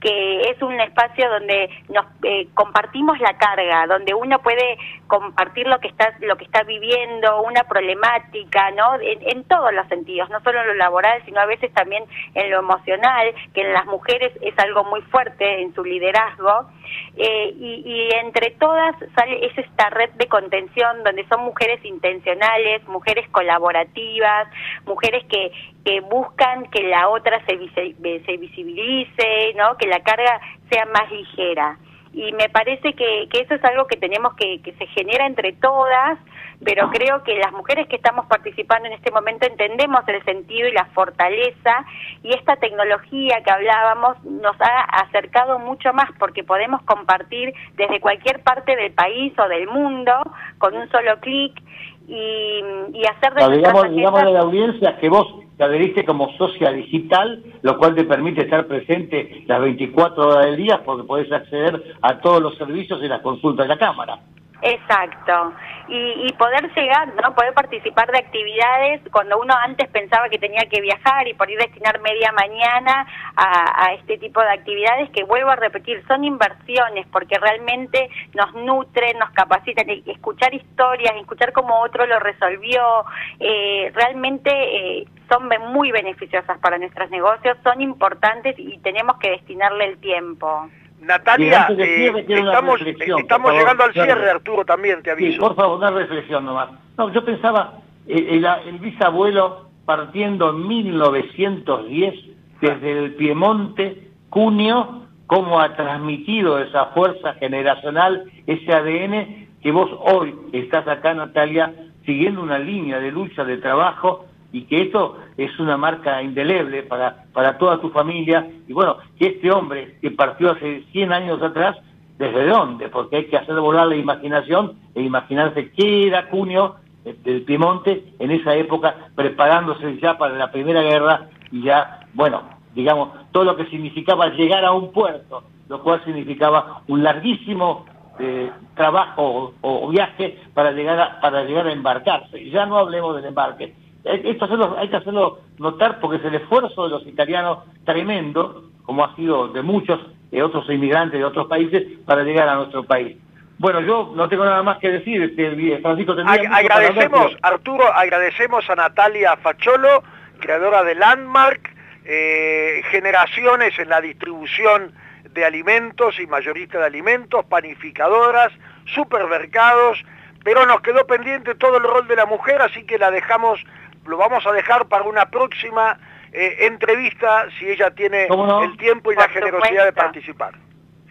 que 0.01 0.51
es 0.51 0.61
un 0.63 0.81
espacio 0.81 1.29
donde 1.29 1.69
nos 1.89 2.07
eh, 2.23 2.49
compartimos 2.55 3.19
la 3.21 3.37
carga, 3.37 3.87
donde 3.87 4.15
uno 4.15 4.39
puede 4.39 4.79
compartir 5.07 5.67
lo 5.67 5.79
que 5.79 5.89
está 5.89 6.15
lo 6.21 6.37
que 6.37 6.45
está 6.45 6.63
viviendo, 6.63 7.43
una 7.43 7.65
problemática, 7.65 8.71
¿no? 8.71 8.95
En, 9.01 9.45
todos 9.45 9.73
los 9.73 9.87
sentidos, 9.89 10.31
no 10.31 10.41
solo 10.43 10.61
en 10.61 10.69
lo 10.69 10.75
laboral, 10.75 11.21
sino 11.25 11.41
a 11.41 11.47
veces 11.47 11.73
también 11.75 12.05
en 12.35 12.51
lo 12.51 12.61
emocional, 12.61 13.35
que 13.53 13.63
en 13.63 13.73
las 13.73 13.85
mujeres 13.87 14.33
es 14.43 14.57
algo 14.59 14.85
muy 14.85 15.03
fuerte 15.03 15.63
en 15.63 15.75
su 15.75 15.83
liderazgo. 15.83 16.71
Eh, 17.17 17.53
y, 17.57 17.83
y, 17.85 18.09
entre 18.15 18.51
todas 18.53 18.95
sale 19.17 19.47
es 19.47 19.59
esta 19.59 19.91
red 19.91 20.11
de 20.11 20.27
contención 20.27 21.03
donde 21.05 21.27
son 21.29 21.45
mujeres 21.45 21.85
intencionales, 21.85 22.87
mujeres 22.89 23.29
colaborativas, 23.31 24.49
mujeres 24.87 25.25
que, 25.27 25.53
que 25.85 26.01
buscan 26.01 26.71
que 26.71 26.83
la 26.85 27.09
otra 27.09 27.45
se, 27.47 27.59
se 27.75 28.37
visibilice, 28.37 29.55
¿no? 29.57 29.77
Que 29.77 29.87
la 29.87 30.01
carga 30.01 30.41
sea 30.71 30.87
más 30.87 31.11
ligera. 31.11 31.79
Y 32.13 32.33
me 32.33 32.49
parece 32.49 32.93
que, 32.95 33.29
que 33.31 33.41
eso 33.41 33.55
es 33.55 33.65
algo 33.65 33.87
que 33.87 33.97
tenemos 33.97 34.35
que, 34.35 34.61
que 34.63 34.73
se 34.73 34.87
genera 34.87 35.27
entre 35.27 35.53
todas, 35.53 36.19
pero 36.63 36.91
creo 36.91 37.23
que 37.23 37.39
las 37.39 37.53
mujeres 37.53 37.87
que 37.87 37.97
estamos 37.97 38.27
participando 38.27 38.89
en 38.89 38.95
este 38.95 39.13
momento 39.13 39.47
entendemos 39.47 40.01
el 40.09 40.23
sentido 40.25 40.69
y 40.69 40.73
la 40.73 40.87
fortaleza 40.87 41.85
y 42.25 42.35
esta 42.35 42.57
tecnología 42.57 43.43
que 43.45 43.51
hablábamos 43.51 44.23
nos 44.25 44.57
ha 44.61 44.81
acercado 45.03 45.61
mucho 45.61 45.93
más 45.93 46.11
porque 46.19 46.43
podemos 46.43 46.83
compartir 46.83 47.55
desde 47.77 48.01
cualquier 48.01 48.43
parte 48.43 48.75
del 48.75 48.93
país 48.93 49.33
o 49.39 49.49
del 49.49 49.69
mundo 49.69 50.13
con 50.59 50.77
un 50.77 50.91
solo 50.91 51.19
clic 51.21 51.63
y, 52.09 52.61
y 52.93 53.03
hacer 53.05 53.35
de 53.35 53.57
digamos, 53.57 53.91
digamos 53.91 54.21
a 54.21 54.31
la 54.31 54.41
audiencia 54.41 54.97
que 54.99 55.09
vos 55.09 55.27
te 55.57 55.65
adheriste 55.65 56.05
como 56.05 56.33
socia 56.39 56.71
digital, 56.73 57.43
lo 57.61 57.77
cual 57.77 57.95
te 57.95 58.05
permite 58.05 58.45
estar 58.45 58.67
presente 58.67 59.45
las 59.47 59.61
24 59.61 60.29
horas 60.29 60.47
del 60.47 60.57
día 60.57 60.83
porque 60.85 61.05
podés 61.05 61.31
acceder 61.31 61.97
a 62.01 62.19
todos 62.21 62.41
los 62.41 62.57
servicios 62.57 62.99
y 63.03 63.09
las 63.09 63.21
consultas 63.21 63.69
de 63.69 63.75
la 63.75 63.79
Cámara. 63.79 64.21
Exacto. 64.63 65.55
Y, 65.89 66.27
y, 66.27 66.33
poder 66.35 66.71
llegar, 66.75 67.09
¿no? 67.15 67.35
Poder 67.35 67.53
participar 67.55 68.11
de 68.11 68.19
actividades 68.19 69.01
cuando 69.11 69.41
uno 69.41 69.55
antes 69.55 69.89
pensaba 69.89 70.29
que 70.29 70.39
tenía 70.39 70.63
que 70.71 70.81
viajar 70.81 71.27
y 71.27 71.35
por 71.35 71.51
ir 71.51 71.61
destinar 71.61 72.01
media 72.01 72.33
mañana 72.33 73.07
a, 73.37 73.93
este 73.95 74.19
tipo 74.19 74.41
de 74.41 74.51
actividades 74.51 75.11
que 75.11 75.25
vuelvo 75.25 75.51
a 75.51 75.57
repetir, 75.57 76.03
son 76.07 76.25
inversiones 76.25 77.07
porque 77.13 77.39
realmente 77.39 78.09
nos 78.35 78.55
nutren, 78.55 79.19
nos 79.19 79.31
capacitan, 79.31 79.89
escuchar 80.07 80.55
historias, 80.55 81.15
escuchar 81.17 81.53
cómo 81.53 81.81
otro 81.81 82.07
lo 82.07 82.19
resolvió, 82.19 83.05
eh, 83.39 83.91
realmente 83.95 84.51
eh, 84.53 85.07
son 85.29 85.49
muy 85.73 85.91
beneficiosas 85.93 86.59
para 86.59 86.79
nuestros 86.79 87.11
negocios, 87.11 87.57
son 87.63 87.81
importantes 87.81 88.55
y 88.59 88.79
tenemos 88.79 89.19
que 89.19 89.31
destinarle 89.31 89.87
el 89.87 89.99
tiempo. 89.99 90.69
Natalia, 91.01 91.69
eh, 91.79 92.25
estamos, 92.29 92.81
estamos 92.83 93.53
llegando 93.53 93.85
al 93.85 93.93
cierre, 93.93 94.31
Arturo, 94.31 94.65
también 94.65 95.03
te 95.03 95.11
aviso. 95.11 95.41
por 95.41 95.57
favor, 95.57 95.79
una 95.79 95.91
reflexión 95.91 96.45
nomás. 96.45 96.71
No, 96.99 97.13
yo 97.13 97.25
pensaba, 97.25 97.79
el, 98.07 98.45
el 98.45 98.79
bisabuelo 98.79 99.71
partiendo 99.85 100.51
en 100.51 100.69
1910 100.69 102.15
desde 102.61 102.93
el 102.99 103.15
Piemonte, 103.15 104.11
Cunio, 104.29 105.07
cómo 105.27 105.61
ha 105.61 105.75
transmitido 105.75 106.59
esa 106.59 106.87
fuerza 106.87 107.35
generacional, 107.35 108.25
ese 108.47 108.73
ADN 108.73 109.49
que 109.63 109.73
vos 109.73 109.91
hoy 110.01 110.35
estás 110.53 110.87
acá, 110.89 111.15
Natalia, 111.15 111.73
siguiendo 112.05 112.43
una 112.43 112.59
línea 112.59 112.99
de 112.99 113.11
lucha, 113.11 113.45
de 113.45 113.59
trabajo, 113.59 114.27
y 114.53 114.63
que 114.63 114.83
esto 114.83 115.17
es 115.37 115.59
una 115.59 115.77
marca 115.77 116.23
indeleble 116.23 116.83
para, 116.83 117.25
para 117.33 117.59
toda 117.59 117.81
tu 117.81 117.91
familia. 117.91 118.49
Y 118.67 118.73
bueno, 118.73 118.97
que 119.19 119.29
este 119.29 119.51
hombre 119.51 119.97
que 120.01 120.11
partió 120.11 120.53
hace 120.53 120.85
100 120.93 121.13
años 121.13 121.43
atrás, 121.43 121.77
¿desde 122.19 122.47
dónde? 122.47 122.89
Porque 122.89 123.17
hay 123.17 123.25
que 123.27 123.37
hacer 123.37 123.55
volar 123.61 123.87
la 123.87 123.97
imaginación 123.97 124.75
e 124.95 125.03
imaginarse 125.03 125.71
qué 125.73 126.09
era 126.09 126.29
Cunio 126.29 126.77
eh, 127.05 127.17
del 127.25 127.43
Piemonte 127.43 128.05
en 128.19 128.31
esa 128.31 128.55
época, 128.55 128.95
preparándose 129.15 129.99
ya 130.01 130.19
para 130.19 130.35
la 130.35 130.51
Primera 130.51 130.83
Guerra 130.83 131.29
y 131.51 131.63
ya, 131.63 132.01
bueno, 132.15 132.43
digamos, 132.75 133.11
todo 133.33 133.45
lo 133.45 133.57
que 133.57 133.67
significaba 133.67 134.29
llegar 134.29 134.65
a 134.65 134.73
un 134.73 134.93
puerto, 134.93 135.45
lo 135.69 135.83
cual 135.83 136.05
significaba 136.05 136.83
un 136.89 137.03
larguísimo 137.03 137.87
eh, 138.19 138.51
trabajo 138.75 139.55
o, 139.63 139.89
viaje 139.89 140.39
para 140.53 140.73
llegar 140.73 141.01
a, 141.01 141.21
para 141.21 141.45
llegar 141.45 141.67
a 141.67 141.73
embarcarse. 141.73 142.39
Y 142.39 142.51
ya 142.51 142.67
no 142.67 142.77
hablemos 142.77 143.17
del 143.17 143.25
embarque. 143.25 143.75
Eh, 144.05 144.23
esto 144.25 144.77
hay 144.79 144.89
que 144.89 144.97
hacerlo 144.97 145.41
notar 145.59 146.01
porque 146.01 146.17
es 146.17 146.25
el 146.25 146.35
esfuerzo 146.37 146.85
de 146.85 146.91
los 146.91 147.07
italianos 147.07 147.59
tremendo, 147.85 148.71
como 148.85 149.05
ha 149.05 149.15
sido 149.17 149.49
de 149.49 149.63
muchos 149.63 150.01
otros 150.43 150.69
inmigrantes 150.71 151.19
de 151.19 151.25
otros 151.25 151.49
países, 151.49 151.99
para 152.07 152.23
llegar 152.23 152.49
a 152.49 152.55
nuestro 152.55 152.85
país. 152.85 153.17
Bueno, 153.59 153.81
yo 153.83 154.13
no 154.15 154.29
tengo 154.29 154.45
nada 154.45 154.63
más 154.63 154.79
que 154.79 154.91
decir, 154.91 155.21
este, 155.23 155.81
Francisco. 155.83 156.15
agradecemos, 156.51 157.37
Arturo, 157.43 157.93
agradecemos 157.93 158.71
a 158.71 158.75
Natalia 158.75 159.37
Facholo, 159.37 160.03
creadora 160.39 160.83
de 160.83 160.95
Landmark, 160.95 161.75
eh, 162.07 162.81
generaciones 162.91 163.79
en 163.79 163.91
la 163.91 164.01
distribución 164.01 164.95
de 165.35 165.45
alimentos 165.45 166.19
y 166.19 166.27
mayorista 166.27 166.79
de 166.79 166.87
alimentos, 166.87 167.45
panificadoras, 167.45 168.51
supermercados, 168.87 170.03
pero 170.43 170.65
nos 170.67 170.81
quedó 170.81 171.07
pendiente 171.07 171.55
todo 171.55 171.77
el 171.77 171.83
rol 171.83 172.09
de 172.09 172.17
la 172.17 172.27
mujer, 172.27 172.63
así 172.63 172.85
que 172.85 172.99
la 172.99 173.11
dejamos, 173.11 173.63
lo 174.11 174.17
vamos 174.17 174.45
a 174.47 174.53
dejar 174.53 174.87
para 174.89 175.05
una 175.05 175.31
próxima 175.31 175.99
eh, 176.33 176.67
entrevista 176.67 177.47
si 177.59 177.69
ella 177.69 177.91
tiene 177.93 178.27
el 178.27 178.77
tiempo 178.77 179.13
y 179.13 179.17
la 179.17 179.29
generosidad 179.29 179.87
de 179.87 179.93
participar. 179.93 180.55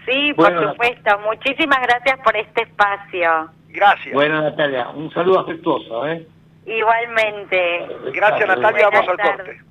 Sí, 0.06 0.34
por 0.34 0.72
supuesto. 0.72 1.20
Muchísimas 1.20 1.82
gracias 1.82 2.20
por 2.20 2.36
este 2.36 2.64
espacio. 2.64 3.50
Gracias. 3.70 4.14
Bueno, 4.14 4.42
Natalia, 4.42 4.90
un 4.90 5.12
saludo 5.12 5.40
afectuoso. 5.40 6.08
¿eh? 6.08 6.26
Igualmente. 6.66 7.88
Gracias, 8.14 8.48
Natalia. 8.48 8.90
Vamos 8.90 9.10
al 9.10 9.18
corte. 9.18 9.62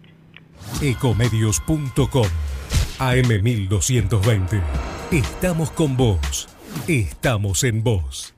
Ecomedios.com 0.83 2.27
AM1220. 2.99 4.63
Estamos 5.13 5.71
con 5.71 5.97
vos. 5.97 6.49
Estamos 6.89 7.65
en 7.65 7.83
vos. 7.83 8.38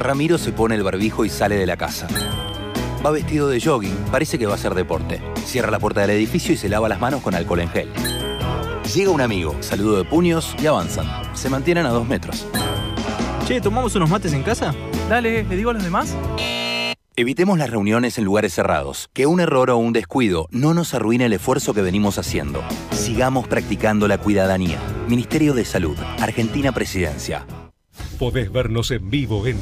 Ramiro 0.00 0.38
se 0.38 0.52
pone 0.52 0.76
el 0.76 0.82
barbijo 0.82 1.24
y 1.24 1.28
sale 1.28 1.56
de 1.56 1.66
la 1.66 1.76
casa. 1.76 2.06
Va 3.04 3.10
vestido 3.10 3.48
de 3.48 3.60
jogging, 3.60 3.96
parece 4.10 4.38
que 4.38 4.46
va 4.46 4.52
a 4.52 4.54
hacer 4.56 4.74
deporte. 4.74 5.20
Cierra 5.44 5.70
la 5.70 5.78
puerta 5.78 6.00
del 6.00 6.10
edificio 6.10 6.54
y 6.54 6.56
se 6.56 6.68
lava 6.68 6.88
las 6.88 7.00
manos 7.00 7.22
con 7.22 7.34
alcohol 7.34 7.60
en 7.60 7.68
gel. 7.68 7.88
Llega 8.94 9.10
un 9.10 9.20
amigo, 9.20 9.56
saludo 9.60 9.98
de 9.98 10.04
puños 10.04 10.54
y 10.62 10.66
avanzan. 10.66 11.06
Se 11.36 11.50
mantienen 11.50 11.86
a 11.86 11.90
dos 11.90 12.06
metros. 12.06 12.46
Che, 13.46 13.60
¿tomamos 13.60 13.94
unos 13.96 14.08
mates 14.08 14.32
en 14.32 14.42
casa? 14.42 14.74
Dale, 15.08 15.44
¿le 15.44 15.56
digo 15.56 15.70
a 15.70 15.74
los 15.74 15.82
demás? 15.82 16.16
Evitemos 17.16 17.58
las 17.58 17.70
reuniones 17.70 18.16
en 18.18 18.24
lugares 18.24 18.54
cerrados. 18.54 19.10
Que 19.12 19.26
un 19.26 19.40
error 19.40 19.70
o 19.70 19.76
un 19.76 19.92
descuido 19.92 20.46
no 20.50 20.74
nos 20.74 20.94
arruine 20.94 21.26
el 21.26 21.32
esfuerzo 21.32 21.74
que 21.74 21.82
venimos 21.82 22.18
haciendo. 22.18 22.62
Sigamos 22.92 23.48
practicando 23.48 24.06
la 24.06 24.18
cuidadanía. 24.18 24.78
Ministerio 25.08 25.54
de 25.54 25.64
Salud, 25.64 25.96
Argentina 26.20 26.72
Presidencia. 26.72 27.44
Podés 28.18 28.50
vernos 28.50 28.90
en 28.90 29.10
vivo 29.10 29.46
en 29.46 29.60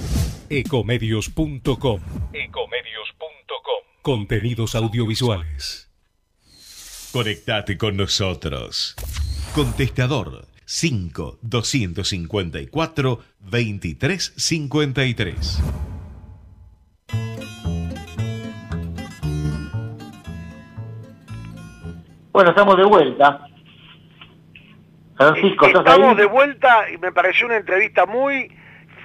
ecomedios.com. 0.49 2.01
Ecomedios.com. 2.33 3.83
Contenidos 4.01 4.75
audiovisuales. 4.75 5.93
Conectate 7.13 7.77
con 7.77 7.99
nosotros. 7.99 8.97
Contestador 9.55 10.47
5 10.65 11.39
254 11.43 13.21
2353. 13.41 15.63
Bueno, 22.33 22.51
estamos 22.51 22.77
de 22.77 22.85
vuelta. 22.85 23.46
Francisco, 25.17 25.67
Estamos 25.67 26.17
de 26.17 26.27
vuelta 26.27 26.91
y 26.93 26.99
me 26.99 27.11
pareció 27.11 27.47
una 27.47 27.57
entrevista 27.57 28.05
muy 28.05 28.53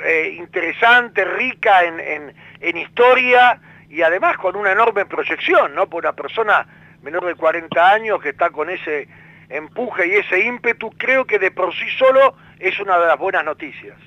eh, 0.03 0.35
interesante, 0.37 1.23
rica 1.23 1.83
en, 1.85 2.33
en, 2.59 2.77
historia 2.77 3.61
y 3.89 4.01
además 4.01 4.37
con 4.37 4.55
una 4.55 4.71
enorme 4.71 5.05
proyección, 5.05 5.73
¿no? 5.73 5.87
Por 5.87 6.03
una 6.03 6.13
persona 6.13 6.67
menor 7.01 7.25
de 7.25 7.35
40 7.35 7.91
años 7.91 8.21
que 8.21 8.29
está 8.29 8.49
con 8.49 8.69
ese 8.69 9.07
empuje 9.49 10.07
y 10.07 10.11
ese 10.17 10.45
ímpetu, 10.45 10.91
creo 10.97 11.25
que 11.25 11.39
de 11.39 11.51
por 11.51 11.73
sí 11.73 11.85
solo 11.97 12.35
es 12.59 12.79
una 12.79 12.97
de 12.97 13.07
las 13.07 13.17
buenas 13.17 13.45
noticias. 13.45 13.97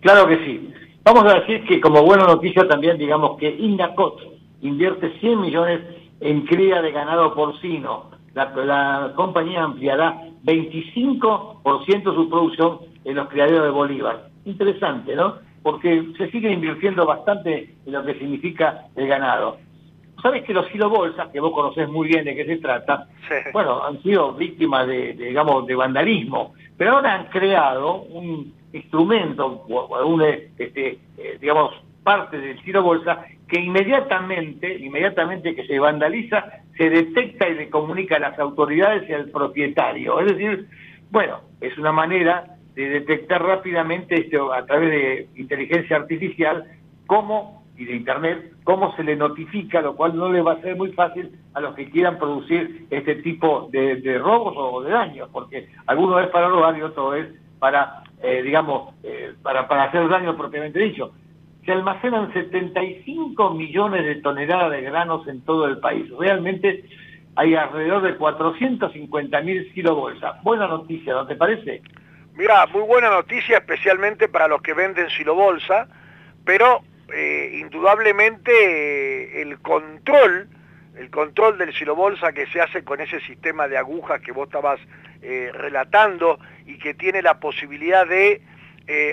Claro 0.00 0.26
que 0.26 0.36
sí. 0.38 0.74
Vamos 1.04 1.24
a 1.32 1.40
decir 1.40 1.64
que 1.66 1.80
como 1.80 2.02
buena 2.02 2.24
noticia 2.24 2.66
también 2.68 2.98
digamos 2.98 3.38
que 3.38 3.48
Indacot 3.48 4.20
invierte 4.60 5.18
100 5.18 5.40
millones 5.40 5.80
en 6.20 6.46
cría 6.46 6.80
de 6.82 6.92
ganado 6.92 7.34
porcino. 7.34 8.10
La, 8.34 8.50
la 8.64 9.12
compañía 9.14 9.62
ampliará 9.62 10.22
25% 10.44 12.14
su 12.14 12.28
producción 12.30 12.78
en 13.04 13.16
los 13.16 13.28
criaderos 13.28 13.64
de 13.64 13.70
Bolívar. 13.70 14.28
Interesante, 14.44 15.14
¿no? 15.14 15.36
Porque 15.62 16.04
se 16.18 16.30
sigue 16.30 16.50
invirtiendo 16.50 17.06
bastante 17.06 17.74
en 17.86 17.92
lo 17.92 18.04
que 18.04 18.14
significa 18.14 18.86
el 18.96 19.06
ganado. 19.06 19.58
Sabes 20.20 20.44
que 20.44 20.54
los 20.54 20.66
bolsas, 20.88 21.28
que 21.28 21.40
vos 21.40 21.52
conocés 21.52 21.88
muy 21.88 22.08
bien 22.08 22.24
de 22.24 22.36
qué 22.36 22.44
se 22.44 22.58
trata, 22.58 23.08
bueno, 23.52 23.82
han 23.84 24.00
sido 24.02 24.32
víctimas 24.34 24.86
de, 24.86 25.14
digamos, 25.14 25.66
de 25.66 25.74
vandalismo, 25.74 26.54
pero 26.76 26.92
ahora 26.92 27.14
han 27.14 27.26
creado 27.26 28.02
un 28.02 28.54
instrumento, 28.72 29.64
un, 29.66 30.22
este, 30.22 30.98
eh, 31.18 31.38
digamos, 31.40 31.72
parte 32.04 32.38
del 32.38 32.62
silo 32.62 32.82
bolsa 32.82 33.24
que 33.48 33.60
inmediatamente, 33.60 34.78
inmediatamente 34.78 35.54
que 35.54 35.66
se 35.66 35.78
vandaliza, 35.78 36.61
se 36.76 36.90
detecta 36.90 37.48
y 37.48 37.54
le 37.54 37.70
comunica 37.70 38.16
a 38.16 38.20
las 38.20 38.38
autoridades 38.38 39.08
y 39.08 39.12
al 39.12 39.30
propietario. 39.30 40.20
Es 40.20 40.32
decir, 40.32 40.68
bueno, 41.10 41.40
es 41.60 41.76
una 41.78 41.92
manera 41.92 42.56
de 42.74 42.88
detectar 42.88 43.42
rápidamente 43.42 44.18
esto 44.18 44.52
a 44.52 44.64
través 44.64 44.90
de 44.90 45.28
inteligencia 45.36 45.96
artificial 45.96 46.64
cómo 47.06 47.64
y 47.76 47.84
de 47.84 47.96
internet 47.96 48.52
cómo 48.64 48.94
se 48.96 49.02
le 49.02 49.16
notifica, 49.16 49.80
lo 49.80 49.96
cual 49.96 50.16
no 50.16 50.32
le 50.32 50.40
va 50.40 50.52
a 50.52 50.60
ser 50.60 50.76
muy 50.76 50.92
fácil 50.92 51.30
a 51.52 51.60
los 51.60 51.74
que 51.74 51.90
quieran 51.90 52.18
producir 52.18 52.86
este 52.90 53.16
tipo 53.16 53.68
de, 53.70 54.18
robos 54.18 54.54
o 54.56 54.82
de 54.82 54.90
daños, 54.90 55.28
porque 55.32 55.68
alguno 55.86 56.20
es 56.20 56.28
para 56.28 56.48
robar 56.48 56.76
y 56.78 56.82
otro 56.82 57.14
es 57.14 57.26
para, 57.58 58.02
eh, 58.22 58.42
digamos, 58.42 58.94
eh, 59.02 59.34
para, 59.42 59.68
para 59.68 59.84
hacer 59.84 60.08
daño 60.08 60.36
propiamente 60.36 60.78
dicho 60.78 61.12
se 61.64 61.72
almacenan 61.72 62.32
75 62.32 63.50
millones 63.54 64.04
de 64.04 64.16
toneladas 64.16 64.72
de 64.72 64.82
granos 64.82 65.26
en 65.28 65.40
todo 65.42 65.66
el 65.66 65.78
país. 65.78 66.10
Realmente 66.18 66.84
hay 67.36 67.54
alrededor 67.54 68.02
de 68.02 68.16
450 68.16 69.40
mil 69.42 69.72
silobolsas. 69.72 70.42
Buena 70.42 70.66
noticia, 70.66 71.14
¿no 71.14 71.26
te 71.26 71.36
parece? 71.36 71.82
Mira, 72.34 72.66
muy 72.66 72.82
buena 72.82 73.10
noticia, 73.10 73.58
especialmente 73.58 74.28
para 74.28 74.48
los 74.48 74.62
que 74.62 74.74
venden 74.74 75.08
silobolsa, 75.10 75.86
pero 76.44 76.82
eh, 77.14 77.58
indudablemente 77.60 78.52
eh, 78.52 79.42
el 79.42 79.58
control, 79.60 80.48
el 80.96 81.10
control 81.10 81.58
del 81.58 81.74
silobolsa 81.74 82.32
que 82.32 82.46
se 82.46 82.60
hace 82.60 82.82
con 82.82 83.00
ese 83.00 83.20
sistema 83.20 83.68
de 83.68 83.78
agujas 83.78 84.20
que 84.22 84.32
vos 84.32 84.48
estabas 84.48 84.80
eh, 85.20 85.50
relatando 85.52 86.38
y 86.66 86.78
que 86.78 86.94
tiene 86.94 87.22
la 87.22 87.38
posibilidad 87.38 88.06
de 88.06 88.40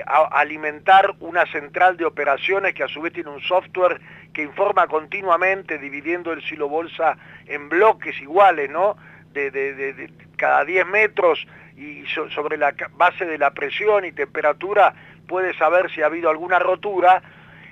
alimentar 0.06 1.16
una 1.20 1.46
central 1.46 1.96
de 1.98 2.06
operaciones 2.06 2.74
que 2.74 2.84
a 2.84 2.88
su 2.88 3.02
vez 3.02 3.14
tiene 3.14 3.30
un 3.30 3.42
software 3.42 4.02
que 4.34 4.44
informa 4.44 4.88
continuamente 4.88 5.78
dividiendo 5.78 6.32
el 6.34 6.42
silobolsa 6.44 7.18
en 7.46 7.70
bloques 7.70 8.20
iguales, 8.22 8.70
¿no? 8.70 8.98
De, 9.34 10.10
cada 10.38 10.66
10 10.66 10.88
metros 10.88 11.46
y 11.78 12.04
sobre 12.08 12.58
la 12.58 12.74
base 12.98 13.26
de 13.26 13.38
la 13.38 13.52
presión 13.52 14.06
y 14.06 14.12
temperatura 14.12 14.94
puede 15.28 15.54
saber 15.58 15.92
si 15.92 16.02
ha 16.02 16.08
habido 16.08 16.30
alguna 16.30 16.60
rotura, 16.60 17.22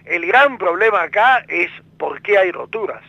el 0.06 0.26
gran 0.26 0.58
problema 0.58 1.02
acá 1.02 1.44
es 1.48 1.70
por 1.98 2.22
qué 2.22 2.38
hay 2.38 2.52
roturas. 2.52 3.04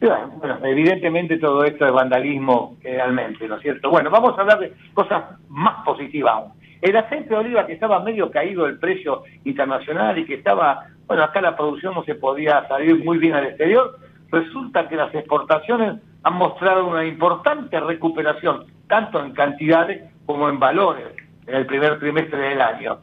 Bueno, 0.00 0.60
evidentemente 0.64 1.38
todo 1.38 1.64
esto 1.64 1.84
es 1.84 1.92
vandalismo 1.92 2.76
realmente, 2.82 3.48
¿no 3.48 3.56
es 3.56 3.62
cierto? 3.62 3.90
Bueno, 3.90 4.10
vamos 4.10 4.38
a 4.38 4.42
hablar 4.42 4.60
de 4.60 4.72
cosas 4.94 5.24
más 5.48 5.84
positivas 5.84 6.34
aún. 6.34 6.52
El 6.80 6.96
aceite 6.96 7.30
de 7.30 7.36
oliva 7.36 7.66
que 7.66 7.72
estaba 7.72 8.02
medio 8.02 8.30
caído 8.30 8.66
el 8.66 8.78
precio 8.78 9.22
internacional 9.44 10.18
y 10.18 10.24
que 10.24 10.34
estaba, 10.34 10.86
bueno, 11.06 11.22
acá 11.22 11.40
la 11.40 11.56
producción 11.56 11.94
no 11.94 12.04
se 12.04 12.14
podía 12.14 12.66
salir 12.68 13.04
muy 13.04 13.18
bien 13.18 13.34
al 13.34 13.46
exterior, 13.46 13.98
resulta 14.30 14.88
que 14.88 14.96
las 14.96 15.14
exportaciones 15.14 16.00
han 16.22 16.34
mostrado 16.34 16.86
una 16.86 17.04
importante 17.04 17.80
recuperación, 17.80 18.66
tanto 18.88 19.24
en 19.24 19.32
cantidades 19.32 20.10
como 20.26 20.48
en 20.48 20.58
valores, 20.58 21.06
en 21.46 21.54
el 21.54 21.66
primer 21.66 21.98
trimestre 21.98 22.38
del 22.38 22.60
año 22.60 22.98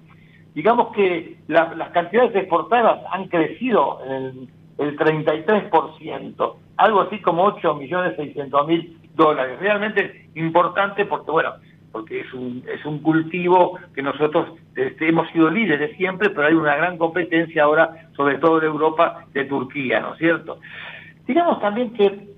digamos 0.56 0.94
que 0.96 1.38
las 1.48 1.90
cantidades 1.90 2.34
exportadas 2.34 3.02
han 3.12 3.28
crecido 3.28 4.00
en 4.06 4.50
el 4.78 4.98
33%, 4.98 6.56
algo 6.78 7.02
así 7.02 7.20
como 7.20 7.46
8.600.000 7.60 8.98
dólares. 9.16 9.60
Realmente 9.60 10.30
importante 10.36 11.06
porque, 11.06 11.30
bueno, 11.30 11.56
porque 11.96 12.20
es 12.20 12.34
un, 12.34 12.62
es 12.68 12.84
un 12.86 13.00
cultivo 13.00 13.80
que 13.94 14.02
nosotros 14.02 14.50
este, 14.76 15.08
hemos 15.08 15.30
sido 15.32 15.50
líderes 15.50 15.96
siempre, 15.96 16.30
pero 16.30 16.48
hay 16.48 16.54
una 16.54 16.76
gran 16.76 16.98
competencia 16.98 17.64
ahora, 17.64 18.10
sobre 18.18 18.38
todo 18.38 18.60
de 18.60 18.68
Europa, 18.68 19.24
de 19.32 19.46
Turquía, 19.46 20.02
¿no 20.02 20.12
es 20.12 20.20
cierto? 20.20 20.60
Digamos 21.26 21.62
también 21.62 21.94
que, 21.94 22.34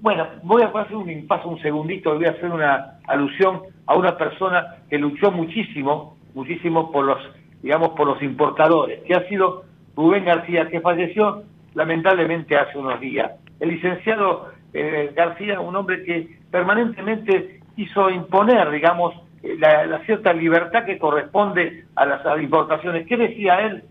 bueno, 0.00 0.26
voy 0.44 0.62
a 0.62 0.68
hacer 0.68 0.96
un 0.96 1.10
impaso 1.10 1.46
un 1.46 1.60
segundito, 1.60 2.14
voy 2.14 2.24
a 2.24 2.30
hacer 2.30 2.50
una 2.50 2.98
alusión 3.06 3.64
a 3.84 3.96
una 3.96 4.16
persona 4.16 4.76
que 4.88 4.96
luchó 4.96 5.30
muchísimo, 5.30 6.16
muchísimo 6.32 6.90
por 6.90 7.04
los 7.04 7.18
digamos, 7.60 7.90
por 7.90 8.06
los 8.06 8.22
importadores, 8.22 9.02
que 9.02 9.12
ha 9.12 9.28
sido 9.28 9.64
Rubén 9.94 10.24
García, 10.24 10.68
que 10.68 10.80
falleció 10.80 11.42
lamentablemente 11.74 12.56
hace 12.56 12.78
unos 12.78 12.98
días. 12.98 13.30
El 13.60 13.68
licenciado 13.68 14.52
eh, 14.72 15.12
García, 15.14 15.60
un 15.60 15.76
hombre 15.76 16.02
que 16.02 16.38
permanentemente 16.50 17.60
quiso 17.76 18.10
imponer, 18.10 18.70
digamos, 18.70 19.14
eh, 19.42 19.56
la, 19.58 20.00
cierta 20.06 20.32
libertad 20.32 20.84
que 20.84 20.98
corresponde 20.98 21.84
a 21.94 22.06
las 22.06 22.22
importaciones. 22.42 23.06
¿Qué 23.06 23.16
decía 23.16 23.60
él? 23.60 23.84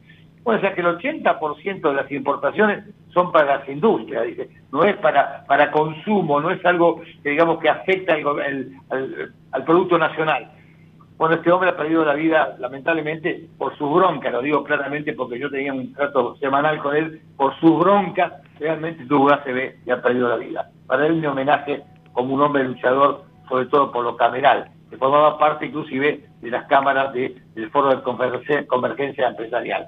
Bueno, 0.43 0.59
o 0.59 0.61
sea 0.61 0.75
que 0.75 0.81
el 0.81 0.87
80% 0.87 1.81
de 1.81 1.93
las 1.93 2.11
importaciones 2.11 2.83
son 3.13 3.31
para 3.31 3.57
las 3.57 3.69
industrias, 3.69 4.27
dice, 4.27 4.49
no 4.71 4.83
es 4.83 4.95
para, 4.97 5.45
para 5.47 5.71
consumo, 5.71 6.39
no 6.41 6.51
es 6.51 6.63
algo 6.65 7.01
que 7.23 7.29
digamos 7.29 7.59
que 7.59 7.69
afecta 7.69 8.13
al 8.13 9.63
Producto 9.65 9.97
Nacional. 9.97 10.51
Bueno, 11.17 11.35
este 11.35 11.49
hombre 11.49 11.69
ha 11.69 11.77
perdido 11.77 12.03
la 12.03 12.13
vida, 12.13 12.57
lamentablemente, 12.59 13.47
por 13.57 13.75
su 13.77 13.89
bronca, 13.89 14.29
lo 14.29 14.41
digo 14.41 14.63
claramente 14.65 15.13
porque 15.13 15.39
yo 15.39 15.49
tenía 15.49 15.73
un 15.73 15.93
trato 15.93 16.35
semanal 16.35 16.77
con 16.79 16.95
él, 16.95 17.21
por 17.37 17.57
su 17.61 17.77
bronca, 17.77 18.41
realmente 18.59 19.05
tuvo 19.05 19.31
ACB 19.31 19.75
y 19.85 19.91
ha 19.91 20.01
perdido 20.01 20.27
la 20.27 20.35
vida. 20.35 20.69
Para 20.85 21.07
él 21.07 21.15
mi 21.15 21.25
homenaje 21.25 21.83
como 22.11 22.33
un 22.33 22.41
hombre 22.41 22.65
luchador, 22.65 23.23
sobre 23.47 23.65
todo 23.67 23.91
por 23.91 24.03
lo 24.03 24.15
cameral, 24.17 24.69
que 24.89 24.97
formaba 24.97 25.37
parte 25.37 25.67
inclusive 25.67 26.25
de 26.41 26.49
las 26.49 26.65
cámaras 26.67 27.13
del 27.13 27.69
Foro 27.71 27.89
de 27.89 28.01
Convergencia 28.67 29.27
Empresarial. 29.27 29.87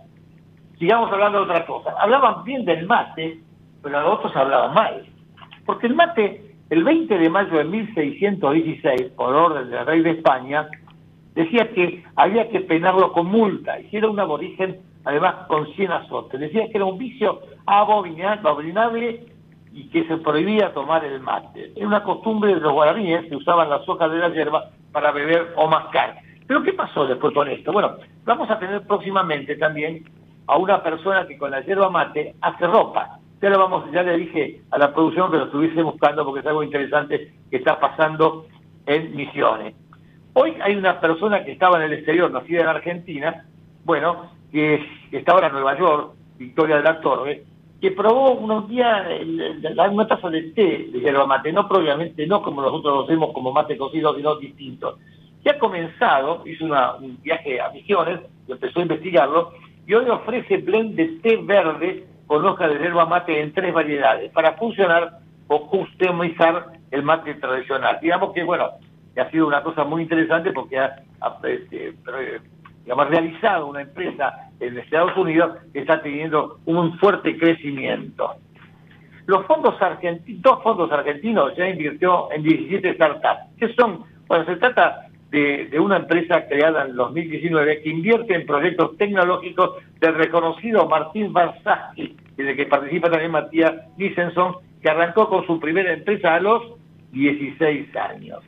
Sigamos 0.79 1.11
hablando 1.11 1.39
de 1.39 1.45
otra 1.45 1.65
cosa. 1.65 1.95
Hablaban 1.99 2.43
bien 2.43 2.63
del 2.65 2.85
mate, 2.85 3.39
pero 3.81 4.01
los 4.01 4.19
otros 4.19 4.35
hablaban 4.35 4.73
mal. 4.73 5.05
Porque 5.65 5.87
el 5.87 5.95
mate, 5.95 6.55
el 6.69 6.83
20 6.83 7.17
de 7.17 7.29
mayo 7.29 7.57
de 7.57 7.63
1616, 7.63 9.11
por 9.15 9.33
orden 9.33 9.69
del 9.69 9.85
rey 9.85 10.01
de 10.01 10.11
España, 10.11 10.67
decía 11.33 11.71
que 11.73 12.03
había 12.15 12.49
que 12.49 12.61
penarlo 12.61 13.11
con 13.11 13.27
multa, 13.27 13.79
y 13.79 13.95
era 13.95 14.09
un 14.09 14.19
aborigen, 14.19 14.79
además 15.03 15.47
con 15.47 15.67
100 15.73 15.91
azotes. 15.91 16.39
Decía 16.39 16.65
que 16.69 16.77
era 16.77 16.85
un 16.85 16.97
vicio 16.97 17.41
abominable 17.65 19.25
y 19.77 19.89
que 19.89 20.07
se 20.07 20.17
prohibía 20.17 20.73
tomar 20.73 21.05
el 21.05 21.19
mate. 21.19 21.71
Era 21.75 21.85
una 21.87 22.03
costumbre 22.03 22.55
de 22.55 22.59
los 22.59 22.73
guaraníes 22.73 23.29
que 23.29 23.35
usaban 23.35 23.69
las 23.69 23.87
hojas 23.87 24.09
de 24.09 24.17
la 24.17 24.29
hierba 24.29 24.71
para 24.91 25.11
beber 25.11 25.53
o 25.55 25.67
mascar. 25.67 26.15
Pero 26.47 26.63
¿qué 26.63 26.73
pasó 26.73 27.05
después 27.05 27.31
con 27.31 27.47
esto? 27.47 27.71
Bueno, 27.71 27.97
vamos 28.25 28.49
a 28.49 28.57
tener 28.57 28.81
próximamente 28.87 29.55
también 29.55 30.03
a 30.47 30.57
una 30.57 30.81
persona 30.81 31.27
que 31.27 31.37
con 31.37 31.51
la 31.51 31.61
hierba 31.61 31.91
mate 31.91 32.33
hace 32.41 32.65
ropa. 32.65 33.19
Ya, 33.39 33.51
lo 33.51 33.59
vamos, 33.59 33.91
ya 33.91 34.01
le 34.01 34.17
dije 34.17 34.61
a 34.71 34.79
la 34.79 34.91
producción 34.91 35.29
que 35.29 35.37
lo 35.37 35.45
estuviese 35.45 35.83
buscando 35.83 36.25
porque 36.25 36.39
es 36.39 36.47
algo 36.47 36.63
interesante 36.63 37.33
que 37.51 37.57
está 37.57 37.79
pasando 37.79 38.47
en 38.87 39.15
Misiones. 39.15 39.75
Hoy 40.33 40.55
hay 40.59 40.75
una 40.75 40.99
persona 40.99 41.45
que 41.45 41.51
estaba 41.51 41.77
en 41.77 41.83
el 41.83 41.93
exterior, 41.93 42.31
nacida 42.31 42.61
en 42.61 42.67
Argentina, 42.67 43.45
bueno, 43.85 44.31
que, 44.51 44.83
está 45.11 45.33
ahora 45.33 45.47
en 45.47 45.53
Nueva 45.53 45.77
York, 45.77 46.13
Victoria 46.39 46.77
de 46.77 46.83
la 46.83 46.99
Torre, 46.99 47.43
que 47.79 47.91
probó 47.91 48.31
unos 48.31 48.67
días 48.67 49.07
una 49.91 50.07
taza 50.07 50.29
de 50.29 50.43
té 50.53 50.89
de 50.91 50.99
yerba 50.99 51.27
mate, 51.27 51.51
no 51.51 51.67
propiamente, 51.67 52.25
no 52.25 52.41
como 52.41 52.61
nosotros 52.61 52.95
lo 52.95 53.03
hacemos 53.03 53.31
como 53.33 53.51
mate 53.51 53.77
cocido, 53.77 54.15
sino 54.15 54.35
distinto. 54.37 54.97
Que 55.43 55.51
ha 55.51 55.59
comenzado, 55.59 56.43
hizo 56.45 56.65
un 56.65 57.21
viaje 57.21 57.61
a 57.61 57.69
Misiones, 57.69 58.19
empezó 58.47 58.79
a 58.79 58.83
investigarlo, 58.83 59.53
y 59.85 59.93
hoy 59.93 60.09
ofrece 60.09 60.57
blend 60.57 60.95
de 60.95 61.05
té 61.21 61.37
verde 61.37 62.07
con 62.25 62.45
hoja 62.45 62.67
de 62.67 62.79
yerba 62.79 63.05
mate 63.05 63.39
en 63.39 63.53
tres 63.53 63.73
variedades, 63.73 64.31
para 64.31 64.53
funcionar 64.53 65.19
o 65.47 65.69
customizar 65.69 66.73
el 66.91 67.03
mate 67.03 67.35
tradicional. 67.35 67.99
Digamos 68.01 68.33
que, 68.33 68.43
bueno, 68.43 68.69
ha 69.17 69.29
sido 69.29 69.47
una 69.47 69.63
cosa 69.63 69.83
muy 69.83 70.03
interesante 70.03 70.51
porque 70.51 70.79
ha, 70.79 70.95
este, 71.43 71.93
realizado 72.85 73.67
una 73.67 73.81
empresa 73.81 74.46
en 74.59 74.77
Estados 74.77 75.15
Unidos 75.17 75.57
está 75.73 76.01
teniendo 76.01 76.59
un 76.65 76.97
fuerte 76.99 77.37
crecimiento. 77.37 78.35
Los 79.25 79.45
fondos 79.45 79.81
argentinos, 79.81 80.41
dos 80.41 80.63
fondos 80.63 80.91
argentinos 80.91 81.55
ya 81.55 81.67
invirtió 81.67 82.31
en 82.31 82.43
17 82.43 82.93
startups, 82.95 83.57
que 83.59 83.73
son, 83.73 84.03
bueno, 84.27 84.45
se 84.45 84.55
trata 84.55 85.07
de, 85.31 85.77
una 85.79 85.97
empresa 85.97 86.47
creada 86.47 86.85
en 86.85 86.95
2019 86.95 87.81
que 87.81 87.89
invierte 87.89 88.35
en 88.35 88.45
proyectos 88.45 88.95
tecnológicos 88.97 89.83
del 89.99 90.15
reconocido 90.15 90.87
Martín 90.87 91.33
Barzaghi, 91.33 92.15
de 92.37 92.55
que 92.55 92.65
participa 92.65 93.09
también 93.09 93.31
Matías 93.31 93.73
Licenson, 93.97 94.55
que 94.81 94.89
arrancó 94.89 95.27
con 95.27 95.45
su 95.45 95.59
primera 95.59 95.91
empresa 95.91 96.35
a 96.35 96.39
los 96.39 96.63
16 97.11 97.95
años 97.97 98.43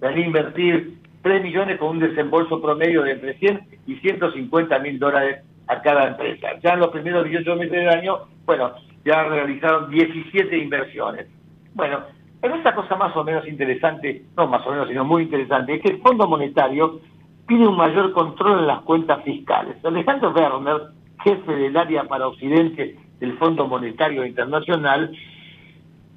van 0.00 0.18
invertir 0.18 0.98
3 1.22 1.42
millones 1.42 1.78
con 1.78 1.90
un 1.90 1.98
desembolso 2.00 2.60
promedio 2.60 3.02
de 3.02 3.12
entre 3.12 3.34
100 3.38 3.60
y 3.86 3.96
150 3.96 4.78
mil 4.80 4.98
dólares 4.98 5.42
a 5.68 5.80
cada 5.82 6.08
empresa. 6.08 6.48
Ya 6.62 6.74
en 6.74 6.80
los 6.80 6.88
primeros 6.88 7.24
18 7.24 7.56
meses 7.56 7.72
del 7.72 7.88
año, 7.88 8.18
bueno, 8.44 8.72
ya 9.04 9.24
realizaron 9.24 9.90
17 9.90 10.56
inversiones. 10.56 11.26
Bueno, 11.74 12.00
pero 12.40 12.56
esta 12.56 12.74
cosa 12.74 12.96
más 12.96 13.16
o 13.16 13.24
menos 13.24 13.46
interesante, 13.48 14.24
no 14.36 14.46
más 14.46 14.66
o 14.66 14.70
menos, 14.70 14.88
sino 14.88 15.04
muy 15.04 15.22
interesante, 15.22 15.74
es 15.74 15.82
que 15.82 15.88
el 15.90 16.00
Fondo 16.00 16.28
Monetario 16.28 17.00
pide 17.46 17.66
un 17.66 17.76
mayor 17.76 18.12
control 18.12 18.60
en 18.60 18.66
las 18.66 18.80
cuentas 18.80 19.22
fiscales. 19.24 19.76
Alejandro 19.84 20.30
Werner, 20.32 20.88
jefe 21.22 21.56
del 21.56 21.76
área 21.76 22.04
para 22.04 22.28
Occidente 22.28 22.96
del 23.20 23.36
Fondo 23.38 23.66
Monetario 23.66 24.24
Internacional, 24.24 25.16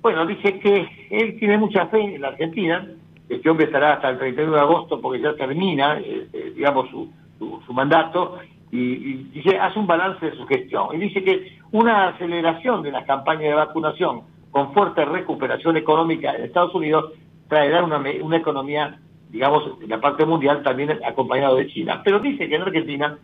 bueno, 0.02 0.26
dice 0.26 0.60
que 0.60 1.08
él 1.10 1.38
tiene 1.40 1.58
mucha 1.58 1.88
fe 1.88 2.00
en 2.00 2.22
la 2.22 2.30
Argentina, 2.30 2.88
este 3.30 3.50
hombre 3.50 3.66
estará 3.66 3.94
hasta 3.94 4.10
el 4.10 4.20
31 4.20 4.54
de 4.54 4.60
agosto 4.60 5.02
porque 5.02 5.22
ya 5.22 5.36
termina, 5.36 6.00
eh, 6.00 6.28
eh, 6.32 6.54
digamos, 6.56 6.90
su, 6.90 7.12
su, 7.40 7.74
mandato, 7.74 8.38
y, 8.72 9.24
dice, 9.34 9.58
hace 9.58 9.80
un 9.80 9.88
balance 9.88 10.26
de 10.26 10.36
su 10.36 10.46
gestión. 10.46 10.88
Y 10.94 10.98
dice 10.98 11.24
que 11.24 11.58
una 11.72 12.10
aceleración 12.10 12.84
de 12.84 12.92
la 12.92 13.06
campaña 13.06 13.48
de 13.48 13.54
vacunación 13.54 14.22
con 14.52 14.74
fuerte 14.74 15.06
recuperación 15.06 15.78
económica 15.78 16.36
en 16.36 16.44
Estados 16.44 16.74
Unidos 16.76 17.14
traerá 17.48 17.84
una, 17.84 18.02
una 18.22 18.38
economía, 18.38 19.00
digamos, 19.30 19.64
en 19.82 19.90
la 19.90 20.02
parte 20.02 20.26
mundial 20.26 20.64
también 20.64 21.00
acompañado 21.06 21.56
de 21.56 21.68
China. 21.68 22.02
Pero 22.04 22.20
dice 22.20 22.48
que 22.48 22.56
en 22.56 22.62
Argentina 22.62 23.18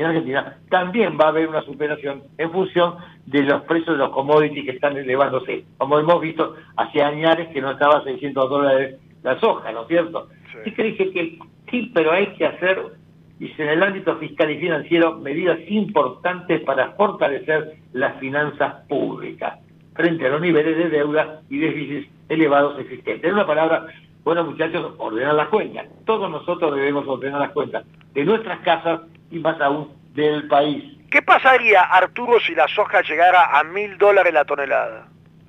en 0.00 0.06
Argentina, 0.06 0.58
también 0.70 1.18
va 1.20 1.26
a 1.26 1.28
haber 1.28 1.48
una 1.48 1.62
superación 1.62 2.22
en 2.36 2.52
función 2.52 2.96
de 3.26 3.42
los 3.42 3.62
precios 3.62 3.96
de 3.96 4.04
los 4.04 4.10
commodities 4.10 4.64
que 4.64 4.70
están 4.72 4.96
elevándose. 4.96 5.64
Como 5.76 5.98
hemos 5.98 6.20
visto, 6.20 6.54
hace 6.76 7.02
años 7.02 7.36
que 7.52 7.60
no 7.60 7.72
estaba 7.72 7.98
a 7.98 8.04
600 8.04 8.48
dólares 8.48 9.00
la 9.22 9.38
soja, 9.40 9.72
¿no 9.72 9.82
es 9.82 9.88
cierto? 9.88 10.28
Sí. 10.64 10.72
que 10.72 10.82
dije 10.82 11.10
que 11.10 11.38
sí, 11.70 11.90
pero 11.92 12.12
hay 12.12 12.28
que 12.34 12.46
hacer, 12.46 12.80
dice, 13.38 13.62
en 13.62 13.70
el 13.70 13.82
ámbito 13.82 14.16
fiscal 14.16 14.50
y 14.50 14.58
financiero, 14.58 15.16
medidas 15.18 15.58
importantes 15.68 16.60
para 16.62 16.92
fortalecer 16.92 17.76
las 17.92 18.18
finanzas 18.18 18.86
públicas 18.88 19.58
frente 19.94 20.26
a 20.26 20.30
los 20.30 20.40
niveles 20.40 20.76
de 20.76 20.90
deuda 20.90 21.40
y 21.50 21.58
déficits 21.58 22.08
elevados 22.28 22.78
existentes. 22.78 23.24
En 23.24 23.34
una 23.34 23.46
palabra, 23.46 23.86
bueno 24.22 24.44
muchachos, 24.44 24.94
ordenar 24.98 25.34
las 25.34 25.48
cuentas. 25.48 25.86
Todos 26.04 26.30
nosotros 26.30 26.74
debemos 26.74 27.06
ordenar 27.06 27.40
las 27.40 27.50
cuentas 27.50 27.84
de 28.14 28.24
nuestras 28.24 28.60
casas 28.60 29.00
y 29.30 29.38
más 29.38 29.60
aún 29.60 29.88
del 30.14 30.46
país. 30.48 30.84
¿Qué 31.10 31.22
pasaría, 31.22 31.82
Arturo, 31.82 32.38
si 32.40 32.54
la 32.54 32.68
soja 32.68 33.02
llegara 33.02 33.58
a 33.58 33.64
mil 33.64 33.96
dólares 33.96 34.32
la 34.32 34.44
tonelada? 34.44 35.08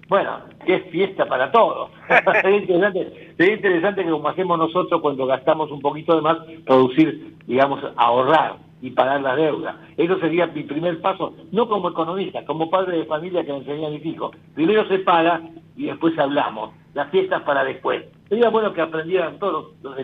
Bueno, 0.10 0.39
es 0.66 0.84
fiesta 0.89 1.28
para 1.28 1.51
todos. 1.51 1.91
sería, 2.41 2.57
interesante, 2.57 3.34
sería 3.38 3.55
interesante 3.55 4.03
que 4.03 4.10
como 4.10 4.28
hacemos 4.28 4.57
nosotros 4.57 5.01
cuando 5.01 5.28
gastamos 5.28 5.72
un 5.72 5.80
poquito 5.80 6.16
de 6.16 6.22
más, 6.22 6.39
producir, 6.66 7.36
digamos, 7.45 7.80
ahorrar 7.95 8.57
y 8.82 8.89
pagar 8.89 9.22
la 9.22 9.36
deuda. 9.36 9.78
Eso 9.97 10.20
sería 10.20 10.47
mi 10.47 10.64
primer 10.64 10.99
paso, 10.99 11.36
no 11.51 11.70
como 11.70 11.89
economista, 11.89 12.43
como 12.45 12.72
padre 12.72 12.97
de 12.97 13.05
familia 13.05 13.45
que 13.45 13.51
me 13.51 13.60
enseñé 13.60 13.86
a 13.86 13.91
mis 13.91 14.05
hijos. 14.05 14.36
Primero 14.55 14.88
se 14.88 14.97
paga 14.99 15.41
y 15.78 15.86
después 15.86 16.18
hablamos. 16.18 16.72
Las 16.95 17.12
fiestas 17.12 17.43
para 17.43 17.64
después. 17.64 18.03
Sería 18.30 18.49
bueno 18.49 18.74
que 18.74 18.82
aprendieran 18.82 19.38
todos 19.38 19.74
los, 19.84 19.95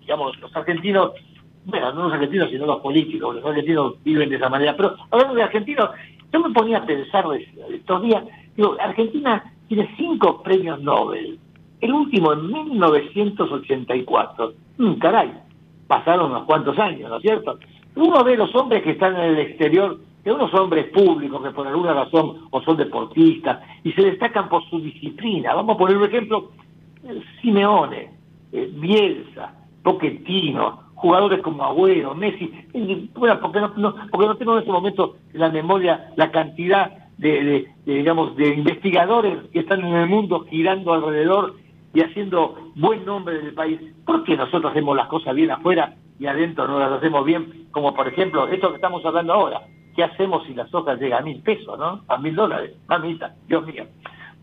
digamos, 0.00 0.38
los 0.38 0.54
argentinos, 0.54 1.12
bueno, 1.64 1.92
no 1.92 2.04
los 2.04 2.12
argentinos, 2.12 2.48
sino 2.48 2.64
los 2.64 2.80
políticos, 2.80 3.34
los 3.34 3.44
argentinos 3.44 3.94
viven 4.04 4.28
de 4.28 4.36
esa 4.36 4.48
manera. 4.48 4.76
Pero 4.76 4.94
hablando 5.10 5.34
de 5.34 5.42
argentinos, 5.42 5.90
yo 6.32 6.40
me 6.40 6.50
ponía 6.50 6.78
a 6.78 6.86
pensar 6.86 7.24
estos 7.70 8.02
días, 8.02 8.24
digo, 8.56 8.76
Argentina 8.80 9.52
tiene 9.68 9.88
cinco 9.96 10.42
premios 10.42 10.80
Nobel. 10.80 11.38
El 11.80 11.92
último 11.92 12.32
en 12.32 12.46
1984. 12.46 14.52
Mm, 14.78 14.94
caray, 14.94 15.32
pasaron 15.86 16.32
unos 16.32 16.44
cuantos 16.44 16.76
años, 16.78 17.08
¿no 17.08 17.16
es 17.16 17.22
cierto? 17.22 17.58
Uno 17.94 18.24
ve 18.24 18.36
los 18.36 18.54
hombres 18.54 18.82
que 18.82 18.90
están 18.92 19.16
en 19.16 19.22
el 19.22 19.38
exterior, 19.38 19.98
que 20.22 20.32
unos 20.32 20.52
hombres 20.54 20.90
públicos 20.90 21.42
que 21.42 21.50
por 21.50 21.66
alguna 21.66 21.94
razón 21.94 22.46
o 22.50 22.60
son 22.62 22.76
deportistas 22.76 23.60
y 23.84 23.92
se 23.92 24.02
destacan 24.02 24.48
por 24.48 24.68
su 24.68 24.80
disciplina. 24.80 25.54
Vamos 25.54 25.76
a 25.76 25.78
poner 25.78 25.96
un 25.96 26.04
ejemplo, 26.04 26.50
Simeone, 27.40 28.10
eh, 28.52 28.70
Bielsa, 28.74 29.54
Pochettino, 29.82 30.87
jugadores 30.98 31.40
como 31.42 31.64
Agüero, 31.64 32.14
Messi, 32.14 32.52
bueno, 33.14 33.40
porque 33.40 33.60
no, 33.60 33.94
porque 34.10 34.26
no 34.26 34.36
tengo 34.36 34.52
en 34.54 34.58
este 34.58 34.72
momento 34.72 35.16
en 35.32 35.40
la 35.40 35.48
memoria 35.48 36.12
la 36.16 36.30
cantidad 36.30 37.08
de, 37.18 37.68
digamos 37.84 38.36
de 38.36 38.54
investigadores 38.54 39.38
que 39.52 39.60
están 39.60 39.80
en 39.84 39.94
el 39.94 40.08
mundo 40.08 40.46
girando 40.48 40.92
alrededor 40.92 41.54
y 41.94 42.00
haciendo 42.00 42.72
buen 42.76 43.04
nombre 43.04 43.38
del 43.38 43.54
país. 43.54 43.80
¿Por 44.04 44.24
qué 44.24 44.36
nosotros 44.36 44.72
hacemos 44.72 44.96
las 44.96 45.08
cosas 45.08 45.34
bien 45.34 45.50
afuera 45.50 45.94
y 46.18 46.26
adentro 46.26 46.66
no 46.66 46.78
las 46.78 46.92
hacemos 46.92 47.24
bien, 47.24 47.68
como 47.70 47.94
por 47.94 48.08
ejemplo 48.08 48.48
esto 48.48 48.70
que 48.70 48.76
estamos 48.76 49.04
hablando 49.04 49.32
ahora. 49.32 49.62
¿Qué 49.94 50.04
hacemos 50.04 50.44
si 50.46 50.54
la 50.54 50.66
soja 50.68 50.94
llega 50.94 51.18
a 51.18 51.22
mil 51.22 51.40
pesos, 51.42 51.78
no? 51.78 52.02
A 52.08 52.18
mil 52.18 52.34
dólares, 52.34 52.76
mamita, 52.88 53.34
Dios 53.46 53.66
mío. 53.66 53.84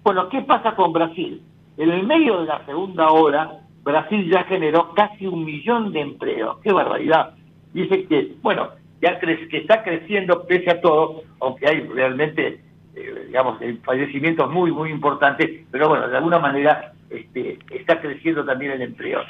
Bueno, 0.03 0.27
¿qué 0.29 0.41
pasa 0.41 0.75
con 0.75 0.93
Brasil? 0.93 1.41
En 1.77 1.89
el 1.89 2.05
medio 2.05 2.39
de 2.39 2.45
la 2.45 2.65
segunda 2.65 3.09
hora, 3.09 3.59
Brasil 3.85 4.29
ya 4.29 4.43
generó 4.45 4.93
casi 4.95 5.27
un 5.27 5.45
millón 5.45 5.93
de 5.93 6.01
empleos. 6.01 6.57
¡Qué 6.63 6.73
barbaridad! 6.73 7.35
Dice 7.71 8.05
que, 8.07 8.33
bueno, 8.41 8.69
ya 8.99 9.19
que 9.19 9.57
está 9.57 9.83
creciendo 9.83 10.45
pese 10.47 10.71
a 10.71 10.81
todo, 10.81 11.21
aunque 11.39 11.67
hay 11.67 11.81
realmente, 11.81 12.61
eh, 12.95 13.25
digamos, 13.27 13.59
fallecimientos 13.83 14.51
muy, 14.51 14.71
muy 14.71 14.89
importantes, 14.89 15.65
pero 15.69 15.87
bueno, 15.87 16.07
de 16.07 16.17
alguna 16.17 16.39
manera 16.39 16.93
este, 17.11 17.59
está 17.69 18.01
creciendo 18.01 18.43
también 18.43 18.71
el 18.71 18.81
empleo. 18.81 19.21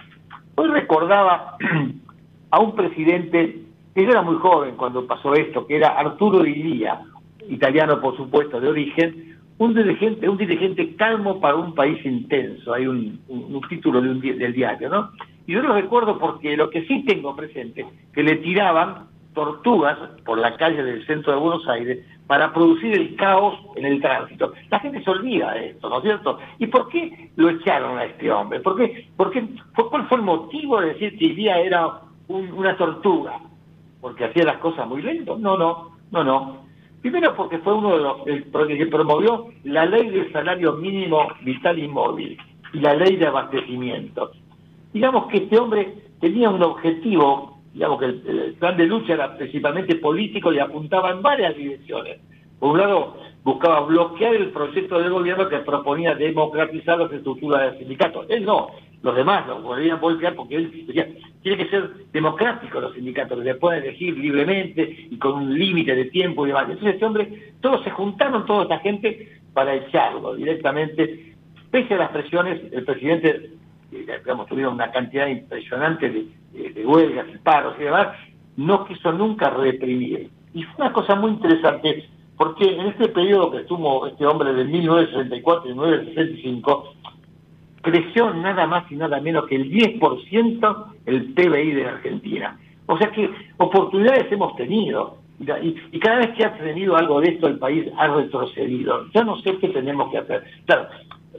Hoy 0.55 0.69
recordaba 0.69 1.57
a 2.51 2.59
un 2.59 2.75
presidente 2.75 3.59
que 3.93 4.03
era 4.03 4.21
muy 4.21 4.37
joven 4.37 4.75
cuando 4.77 5.05
pasó 5.05 5.33
esto, 5.33 5.67
que 5.67 5.75
era 5.75 5.89
Arturo 5.89 6.41
Di 6.43 6.85
italiano 7.49 7.99
por 7.99 8.15
supuesto 8.15 8.61
de 8.61 8.69
origen, 8.69 9.34
un 9.57 9.73
dirigente, 9.73 10.27
un 10.27 10.37
dirigente 10.37 10.95
calmo 10.95 11.39
para 11.39 11.55
un 11.55 11.73
país 11.73 12.03
intenso, 12.05 12.73
hay 12.73 12.87
un, 12.87 13.21
título 13.69 14.01
de 14.01 14.09
un, 14.09 14.19
del 14.19 14.53
diario, 14.53 14.89
¿no? 14.89 15.11
Y 15.47 15.53
yo 15.53 15.61
lo 15.61 15.73
recuerdo 15.73 16.17
porque 16.17 16.57
lo 16.57 16.69
que 16.69 16.85
sí 16.85 17.03
tengo 17.05 17.35
presente, 17.35 17.85
que 18.13 18.23
le 18.23 18.37
tiraban 18.37 19.07
tortugas 19.33 19.97
por 20.25 20.37
la 20.37 20.55
calle 20.55 20.83
del 20.83 21.05
centro 21.05 21.33
de 21.33 21.39
Buenos 21.39 21.67
Aires 21.67 22.05
para 22.25 22.53
producir 22.53 22.93
el 22.93 23.15
caos 23.15 23.59
en 23.75 23.85
el 23.85 24.01
tránsito. 24.01 24.53
La 24.69 24.79
gente 24.79 25.03
se 25.03 25.09
olvida 25.09 25.53
de 25.53 25.71
esto, 25.71 25.89
¿no 25.89 25.97
es 25.97 26.03
cierto? 26.03 26.39
¿Y 26.57 26.67
por 26.67 26.87
qué 26.89 27.29
lo 27.35 27.49
echaron 27.49 27.97
a 27.97 28.05
este 28.05 28.31
hombre? 28.31 28.61
¿Por 28.61 28.77
qué, 28.77 29.09
por 29.15 29.31
qué, 29.31 29.45
¿Cuál 29.75 30.07
fue 30.07 30.17
el 30.17 30.23
motivo 30.23 30.81
de 30.81 30.93
decir 30.93 31.17
que 31.17 31.35
día 31.35 31.59
era 31.59 32.01
una 32.27 32.75
tortuga, 32.77 33.39
porque 34.01 34.25
hacía 34.25 34.45
las 34.45 34.57
cosas 34.57 34.87
muy 34.87 35.01
lento. 35.01 35.37
No, 35.37 35.57
no, 35.57 35.97
no, 36.11 36.23
no. 36.23 36.64
Primero 37.05 37.35
porque 37.35 37.59
fue 37.59 37.71
uno 37.75 37.95
de 37.95 38.01
los 38.01 38.67
que 38.67 38.87
promovió 38.87 39.49
la 39.65 39.85
ley 39.85 40.09
del 40.09 40.31
salario 40.31 40.73
mínimo 40.73 41.27
vital 41.43 41.77
y 41.77 41.87
móvil 41.87 42.35
y 42.73 42.79
la 42.79 42.95
ley 42.95 43.15
de 43.17 43.27
abastecimiento. 43.27 44.31
Digamos 44.91 45.27
que 45.27 45.37
este 45.37 45.55
hombre 45.59 45.93
tenía 46.19 46.49
un 46.49 46.63
objetivo, 46.63 47.59
digamos 47.75 47.99
que 47.99 48.05
el, 48.05 48.55
plan 48.57 48.75
de 48.75 48.87
lucha 48.87 49.13
era 49.13 49.37
principalmente 49.37 49.97
político 49.97 50.51
y 50.51 50.57
apuntaba 50.57 51.11
en 51.11 51.21
varias 51.21 51.55
direcciones. 51.55 52.21
Por 52.57 52.71
un 52.71 52.79
lado, 52.79 53.17
buscaba 53.43 53.81
bloquear 53.81 54.33
el 54.33 54.49
proyecto 54.49 54.97
del 54.97 55.11
gobierno 55.11 55.47
que 55.47 55.59
proponía 55.59 56.15
democratizar 56.15 56.97
las 56.97 57.11
estructuras 57.11 57.69
del 57.69 57.77
sindicato. 57.81 58.25
Él 58.29 58.43
no, 58.43 58.69
los 59.05 59.15
demás 59.15 59.45
lo 59.45 59.61
podrían 59.61 60.01
voltear 60.01 60.33
porque 60.33 60.55
él 60.55 60.85
decía, 60.87 61.07
tiene 61.43 61.63
que 61.63 61.69
ser 61.69 61.91
democrático 62.11 62.81
los 62.81 62.95
sindicatos, 62.95 63.37
que 63.37 63.43
se 63.43 63.53
pueden 63.53 63.83
elegir 63.83 64.17
libremente 64.17 65.07
y 65.11 65.15
con 65.19 65.33
un 65.33 65.59
límite 65.59 65.93
de 65.93 66.05
tiempo 66.05 66.43
y 66.43 66.47
demás. 66.47 66.63
Entonces 66.63 66.95
este 66.95 67.05
hombre, 67.05 67.53
todos 67.61 67.83
se 67.83 67.91
juntaron, 67.91 68.47
toda 68.47 68.63
esta 68.63 68.79
gente, 68.79 69.41
para 69.53 69.75
echarlo 69.75 70.33
directamente. 70.33 71.35
Pese 71.69 71.93
a 71.93 71.97
las 71.97 72.09
presiones, 72.09 72.59
el 72.73 72.83
presidente, 72.83 73.51
eh, 73.91 74.07
digamos, 74.23 74.47
tuvieron 74.47 74.73
una 74.73 74.89
cantidad 74.89 75.27
impresionante 75.27 76.09
de, 76.09 76.71
de, 76.71 76.83
huelgas 76.83 77.27
y 77.31 77.37
paros 77.37 77.75
y 77.79 77.83
demás, 77.83 78.07
no 78.57 78.85
quiso 78.85 79.11
nunca 79.11 79.51
reprimir. 79.51 80.31
Y 80.55 80.63
fue 80.63 80.85
una 80.85 80.93
cosa 80.93 81.13
muy 81.13 81.29
interesante, 81.29 82.09
porque 82.37 82.73
en 82.73 82.87
este 82.87 83.09
periodo 83.09 83.51
que 83.51 83.57
estuvo 83.59 84.07
este 84.07 84.25
hombre 84.25 84.51
de 84.51 84.63
1964 84.63 85.69
y 85.69 85.73
1965, 85.75 86.95
creció 87.85 88.33
nada 88.33 88.65
más 88.65 88.91
y 88.91 88.95
nada 88.95 89.21
menos 89.21 89.45
que 89.45 89.55
el 89.55 89.71
10% 89.71 90.85
el 91.05 91.33
PBI 91.33 91.71
de 91.71 91.85
Argentina. 91.85 92.59
O 92.87 92.97
sea 92.97 93.11
que 93.11 93.29
oportunidades 93.57 94.31
hemos 94.31 94.55
tenido. 94.55 95.19
Y, 95.39 95.99
cada 95.99 96.19
vez 96.19 96.29
que 96.35 96.45
ha 96.45 96.57
tenido 96.57 96.95
algo 96.95 97.21
de 97.21 97.29
esto, 97.29 97.47
el 97.47 97.59
país 97.59 97.85
ha 97.97 98.07
retrocedido. 98.07 99.05
Ya 99.13 99.23
no 99.23 99.37
sé 99.41 99.57
qué 99.57 99.69
tenemos 99.69 100.09
que 100.11 100.17
hacer. 100.17 100.43
Claro, 100.65 100.87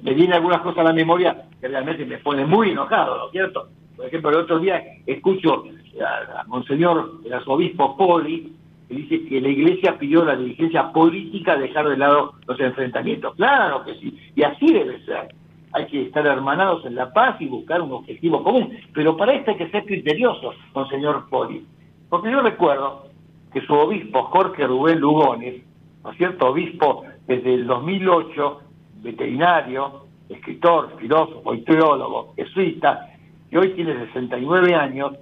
me 0.03 0.15
vienen 0.15 0.35
algunas 0.35 0.61
cosas 0.61 0.79
a 0.79 0.85
la 0.85 0.93
memoria 0.93 1.45
que 1.61 1.69
realmente 1.69 2.05
me 2.05 2.19
ponen 2.19 2.49
muy 2.49 2.71
enojado, 2.71 3.17
¿no 3.17 3.27
es 3.27 3.33
cierto? 3.33 3.69
Por 3.97 4.07
ejemplo, 4.07 4.31
el 4.31 4.37
otro 4.37 4.59
día 4.59 4.83
escucho 5.07 5.65
a, 6.01 6.45
Monseñor, 6.47 7.23
el 7.25 7.33
arzobispo 7.33 7.97
Poli, 7.97 8.53
que 8.89 8.95
dice 8.95 9.27
que 9.27 9.41
la 9.41 9.49
iglesia 9.49 9.99
pidió 9.99 10.23
a 10.23 10.27
la 10.27 10.37
dirigencia 10.37 10.93
política 10.93 11.57
dejar 11.57 11.89
de 11.89 11.97
lado 11.97 12.35
los 12.47 12.61
enfrentamientos. 12.61 13.35
Claro 13.35 13.85
que 13.85 13.95
sí, 13.95 14.17
y 14.37 14.43
así 14.43 14.73
debe 14.73 15.03
ser 15.07 15.29
hay 15.77 15.87
que 15.89 16.03
estar 16.05 16.27
hermanados 16.27 16.87
en 16.87 16.95
la 16.95 17.13
paz 17.13 17.37
y 17.39 17.49
buscar 17.49 17.83
un 17.83 17.93
objetivo 17.93 18.43
común. 18.43 18.75
Pero 18.95 19.15
para 19.15 19.35
esto 19.35 19.51
hay 19.51 19.59
que 19.59 19.69
ser 19.69 19.85
criteriosos, 19.85 20.57
señor 20.89 21.29
Poli. 21.29 21.67
Porque 22.09 22.31
yo 22.31 22.41
recuerdo 22.41 23.09
que 23.53 23.61
su 23.61 23.75
obispo, 23.75 24.23
Jorge 24.25 24.67
Rubén 24.67 25.01
Lugones, 25.01 25.63
¿no 26.03 26.13
es 26.13 26.17
cierto?, 26.17 26.49
obispo 26.49 27.05
desde 27.27 27.53
el 27.53 27.67
2008, 27.67 28.61
veterinario, 29.03 30.07
escritor, 30.31 30.97
filósofo 30.99 31.53
y 31.53 31.61
teólogo, 31.61 32.33
jesuita, 32.37 33.11
que 33.51 33.59
hoy 33.59 33.75
tiene 33.75 34.07
69 34.07 34.75
años, 34.75 35.13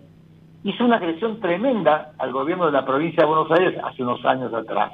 hizo 0.62 0.84
una 0.84 0.96
agresión 0.96 1.40
tremenda 1.40 2.12
al 2.18 2.32
gobierno 2.32 2.66
de 2.66 2.72
la 2.72 2.86
provincia 2.86 3.24
de 3.24 3.28
Buenos 3.28 3.50
Aires 3.50 3.76
hace 3.82 4.04
unos 4.04 4.24
años 4.24 4.54
atrás. 4.54 4.92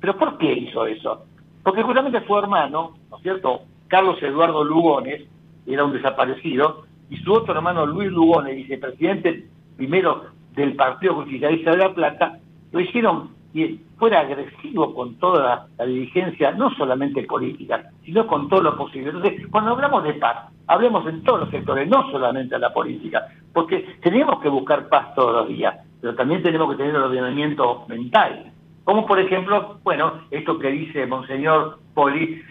¿Pero 0.00 0.18
por 0.18 0.36
qué 0.36 0.52
hizo 0.52 0.84
eso? 0.84 1.24
Porque 1.62 1.82
justamente 1.82 2.20
fue 2.20 2.40
hermano, 2.40 2.92
¿no 3.10 3.16
es 3.16 3.22
cierto?, 3.22 3.62
Carlos 3.92 4.22
Eduardo 4.22 4.64
Lugones, 4.64 5.20
era 5.66 5.84
un 5.84 5.92
desaparecido, 5.92 6.86
y 7.10 7.18
su 7.18 7.30
otro 7.30 7.54
hermano 7.54 7.84
Luis 7.84 8.10
Lugones, 8.10 8.56
vicepresidente 8.56 9.48
primero 9.76 10.24
del 10.54 10.74
Partido 10.76 11.16
Justicialista 11.16 11.72
de 11.72 11.76
La 11.76 11.92
Plata, 11.92 12.38
lo 12.72 12.80
hicieron 12.80 13.32
y 13.52 13.78
fuera 13.98 14.20
agresivo 14.20 14.94
con 14.94 15.16
toda 15.16 15.68
la, 15.76 15.84
dirigencia, 15.84 16.52
no 16.52 16.70
solamente 16.70 17.22
política, 17.24 17.90
sino 18.02 18.26
con 18.26 18.48
todo 18.48 18.62
lo 18.62 18.78
posible. 18.78 19.10
Entonces, 19.10 19.46
cuando 19.50 19.72
hablamos 19.72 20.04
de 20.04 20.14
paz, 20.14 20.50
hablemos 20.68 21.06
en 21.06 21.22
todos 21.22 21.40
los 21.40 21.50
sectores, 21.50 21.86
no 21.86 22.10
solamente 22.10 22.54
en 22.54 22.62
la 22.62 22.72
política, 22.72 23.26
porque 23.52 23.98
tenemos 24.00 24.40
que 24.40 24.48
buscar 24.48 24.88
paz 24.88 25.14
todos 25.14 25.34
los 25.34 25.48
días. 25.48 25.74
pero 26.00 26.14
también 26.14 26.42
tenemos 26.42 26.70
que 26.70 26.78
tener 26.78 26.96
ordenamiento 26.96 27.84
mental. 27.88 28.52
Como 28.84 29.04
por 29.04 29.20
ejemplo, 29.20 29.80
bueno, 29.84 30.14
esto 30.30 30.58
que 30.58 30.70
dice 30.70 31.06
Monseñor 31.06 31.78
Poli, 31.92 32.42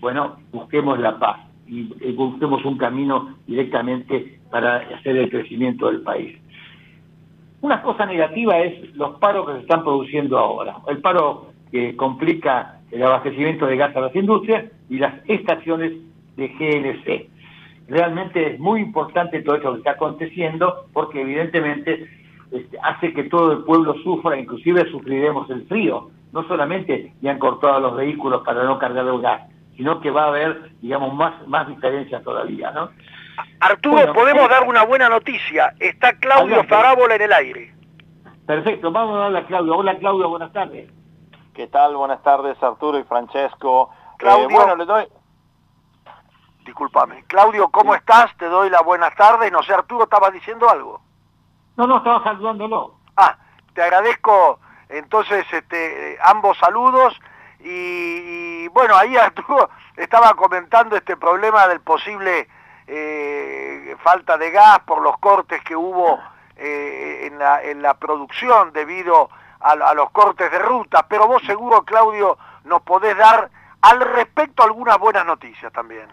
bueno, 0.00 0.36
busquemos 0.52 0.98
la 0.98 1.18
paz 1.18 1.40
y, 1.66 1.82
busquemos 2.12 2.64
un 2.64 2.78
camino 2.78 3.36
directamente 3.46 4.40
para 4.50 4.76
hacer 4.76 5.16
el 5.16 5.30
crecimiento 5.30 5.88
del 5.88 6.02
país. 6.02 6.38
Una 7.60 7.82
cosa 7.82 8.06
negativa 8.06 8.58
es 8.60 8.94
los 8.94 9.18
paros 9.18 9.46
que 9.46 9.54
se 9.54 9.60
están 9.60 9.82
produciendo 9.82 10.38
ahora. 10.38 10.76
El 10.86 10.98
paro 10.98 11.48
que 11.70 11.96
complica 11.96 12.80
el 12.90 13.02
abastecimiento 13.02 13.66
de 13.66 13.76
gas 13.76 13.94
a 13.96 14.00
las 14.00 14.14
industrias 14.14 14.64
y 14.88 14.98
las 14.98 15.14
estaciones 15.26 15.92
de 16.36 16.48
GNC. 16.48 17.28
Realmente 17.88 18.54
es 18.54 18.60
muy 18.60 18.80
importante 18.80 19.42
todo 19.42 19.56
esto 19.56 19.72
que 19.72 19.78
está 19.78 19.92
aconteciendo 19.92 20.86
porque 20.92 21.22
evidentemente 21.22 22.06
este, 22.52 22.78
hace 22.82 23.12
que 23.12 23.24
todo 23.24 23.52
el 23.52 23.64
pueblo 23.64 23.94
sufra, 24.04 24.38
inclusive 24.38 24.90
sufriremos 24.90 25.50
el 25.50 25.66
frío. 25.66 26.10
No 26.32 26.46
solamente 26.46 27.12
ya 27.20 27.32
han 27.32 27.38
cortado 27.38 27.80
los 27.80 27.96
vehículos 27.96 28.42
para 28.44 28.64
no 28.64 28.78
cargar 28.78 29.06
el 29.06 29.20
gas, 29.20 29.50
sino 29.78 30.00
que 30.00 30.10
va 30.10 30.24
a 30.24 30.26
haber, 30.26 30.72
digamos, 30.80 31.14
más, 31.14 31.46
más 31.46 31.68
diferencias 31.68 32.22
todavía, 32.24 32.72
¿no? 32.72 32.90
Arturo, 33.60 34.12
podemos 34.12 34.46
eh, 34.46 34.48
dar 34.48 34.64
una 34.64 34.84
buena 34.84 35.08
noticia. 35.08 35.72
Está 35.78 36.18
Claudio 36.18 36.64
Farábola 36.64 37.14
en 37.14 37.22
el 37.22 37.32
aire. 37.32 37.74
Perfecto, 38.44 38.90
vamos 38.90 39.14
a 39.14 39.20
darle 39.20 39.38
a 39.38 39.46
Claudio. 39.46 39.76
Hola 39.76 39.96
Claudio, 39.96 40.28
buenas 40.28 40.52
tardes. 40.52 40.90
¿Qué 41.54 41.68
tal? 41.68 41.94
Buenas 41.94 42.20
tardes 42.24 42.60
Arturo 42.60 42.98
y 42.98 43.04
Francesco. 43.04 43.90
Eh, 43.92 44.14
Claudio, 44.18 44.48
bueno, 44.50 44.74
le 44.74 44.84
doy... 44.84 45.06
Disculpame. 46.64 47.24
Claudio, 47.28 47.68
¿cómo 47.68 47.94
estás? 47.94 48.36
Te 48.36 48.46
doy 48.46 48.70
la 48.70 48.82
buenas 48.82 49.14
tardes. 49.14 49.52
No 49.52 49.62
sé, 49.62 49.74
Arturo, 49.74 50.04
¿estabas 50.04 50.32
diciendo 50.32 50.68
algo? 50.68 51.00
No, 51.76 51.86
no, 51.86 51.98
estaba 51.98 52.24
saludándolo. 52.24 52.96
Ah, 53.16 53.38
te 53.74 53.82
agradezco 53.82 54.58
entonces 54.88 55.46
este, 55.52 56.18
ambos 56.24 56.58
saludos 56.58 57.16
y, 57.60 58.68
bueno, 58.68 58.96
ahí 58.96 59.16
Arturo 59.18 59.70
estaba 59.96 60.34
comentando 60.34 60.96
este 60.96 61.16
problema 61.16 61.66
del 61.66 61.80
posible 61.80 62.48
eh, 62.86 63.96
falta 64.02 64.38
de 64.38 64.50
gas 64.50 64.80
por 64.80 65.02
los 65.02 65.18
cortes 65.18 65.62
que 65.62 65.76
hubo 65.76 66.18
eh, 66.56 67.26
en, 67.26 67.38
la, 67.38 67.62
en, 67.62 67.82
la, 67.82 67.94
producción 67.94 68.72
debido 68.72 69.28
a, 69.60 69.72
a, 69.72 69.94
los 69.94 70.10
cortes 70.10 70.50
de 70.50 70.58
ruta, 70.58 71.06
pero 71.08 71.26
vos 71.26 71.42
seguro, 71.44 71.82
Claudio, 71.84 72.38
nos 72.64 72.82
podés 72.82 73.16
dar 73.16 73.50
al 73.82 74.00
respecto 74.00 74.62
algunas 74.62 74.98
buenas 74.98 75.26
noticias 75.26 75.72
también. 75.72 76.08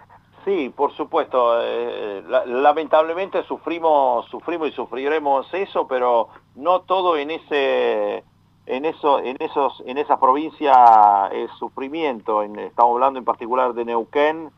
Sí, 0.45 0.71
por 0.75 0.93
supuesto. 0.93 1.59
Eh, 1.59 2.23
lamentablemente 2.45 3.43
sufrimos, 3.43 4.27
sufrimos 4.27 4.69
y 4.69 4.71
sufriremos 4.71 5.51
eso, 5.53 5.87
pero 5.87 6.29
no 6.53 6.81
todo 6.81 7.17
en 7.17 7.31
ese 7.31 8.23
en 8.65 8.85
eso, 8.85 9.19
en 9.19 9.37
esos, 9.39 9.83
en 9.85 9.97
esa 9.97 10.19
provincia 10.19 11.27
es 11.31 11.51
sufrimiento. 11.59 12.41
estamos 12.41 12.93
hablando 12.93 13.19
en 13.19 13.25
particular 13.25 13.73
de 13.73 13.85
Neuquén. 13.85 14.51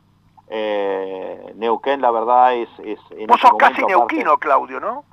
Eh, 0.49 1.53
Neuquén, 1.55 2.01
la 2.01 2.11
verdad, 2.11 2.53
es... 2.53 2.69
es 2.79 2.99
en 3.11 3.27
Vos 3.27 3.39
sos 3.41 3.51
casi 3.57 3.83
neuquino, 3.83 4.37
Claudio, 4.37 4.79
¿no? 4.79 5.03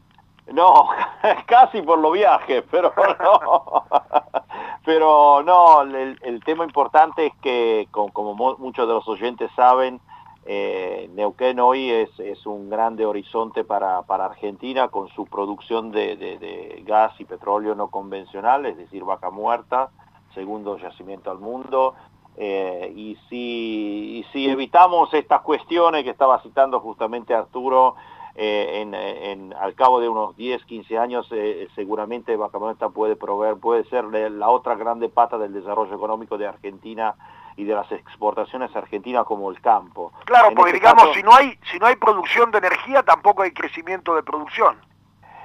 No, 0.53 0.89
casi 1.47 1.83
por 1.83 1.99
los 1.99 2.13
viajes, 2.13 2.65
pero 2.71 2.93
no. 3.21 3.85
pero 4.85 5.43
no, 5.43 5.83
el, 5.83 6.43
tema 6.45 6.65
importante 6.65 7.27
es 7.27 7.33
que, 7.41 7.89
como, 7.91 8.35
muchos 8.35 8.87
de 8.87 8.95
los 8.95 9.09
oyentes 9.09 9.51
saben, 9.57 10.01
eh, 10.47 11.09
Neuquén 11.15 11.59
hoy 11.59 11.91
es, 11.91 12.47
un 12.47 12.69
grande 12.69 13.07
horizonte 13.07 13.65
para, 13.65 13.99
Argentina 13.99 14.89
con 14.89 15.09
su 15.09 15.25
producción 15.25 15.91
de, 15.91 16.83
gas 16.85 17.19
y 17.19 17.25
petróleo 17.25 17.75
no 17.75 17.89
convencional, 17.89 18.67
es 18.67 18.77
decir, 18.77 19.05
vaca 19.05 19.31
muerta, 19.31 19.91
segundo 20.35 20.77
yacimiento 20.77 21.31
al 21.31 21.39
mundo. 21.39 21.95
Eh, 22.37 22.93
y, 22.95 23.17
si, 23.31 24.49
evitamos 24.49 25.15
estas 25.15 25.41
cuestiones 25.41 26.05
que 26.05 26.11
estaba 26.11 26.43
citando 26.43 26.81
justamente 26.81 27.35
Arturo, 27.35 27.95
eh, 28.35 29.51
al 29.59 29.75
cabo 29.75 30.01
de 30.01 30.09
unos 30.09 30.37
10, 30.37 30.65
15 30.65 30.99
años 30.99 31.29
seguramente 31.77 32.37
Vaca 32.37 32.59
Muerta 32.59 32.89
puede 32.89 33.15
proveer, 33.15 33.57
puede 33.57 33.85
ser 33.85 34.05
la 34.07 34.51
otra 34.51 34.75
grande 34.75 35.09
pata 35.09 35.39
del 35.39 35.53
desarrollo 35.53 35.95
económico 35.95 36.37
de 36.37 36.49
Argentina 36.49 37.15
y 37.57 37.65
de 37.65 37.75
las 37.75 37.91
exportaciones 37.93 38.75
argentinas 38.75 39.25
como 39.25 39.51
el 39.51 39.61
campo. 39.61 40.13
Claro, 40.25 40.49
porque 40.55 40.77
este 40.77 40.81
digamos, 40.81 41.15
si, 41.15 41.23
no 41.23 41.35
hay, 41.35 41.59
si 41.71 41.79
no 41.79 41.87
hay 41.87 41.97
producción 41.97 42.51
de 42.51 42.59
energía, 42.59 43.03
tampoco 43.03 43.43
hay 43.43 43.53
crecimiento 43.53 44.15
de 44.15 44.23
producción. 44.23 44.77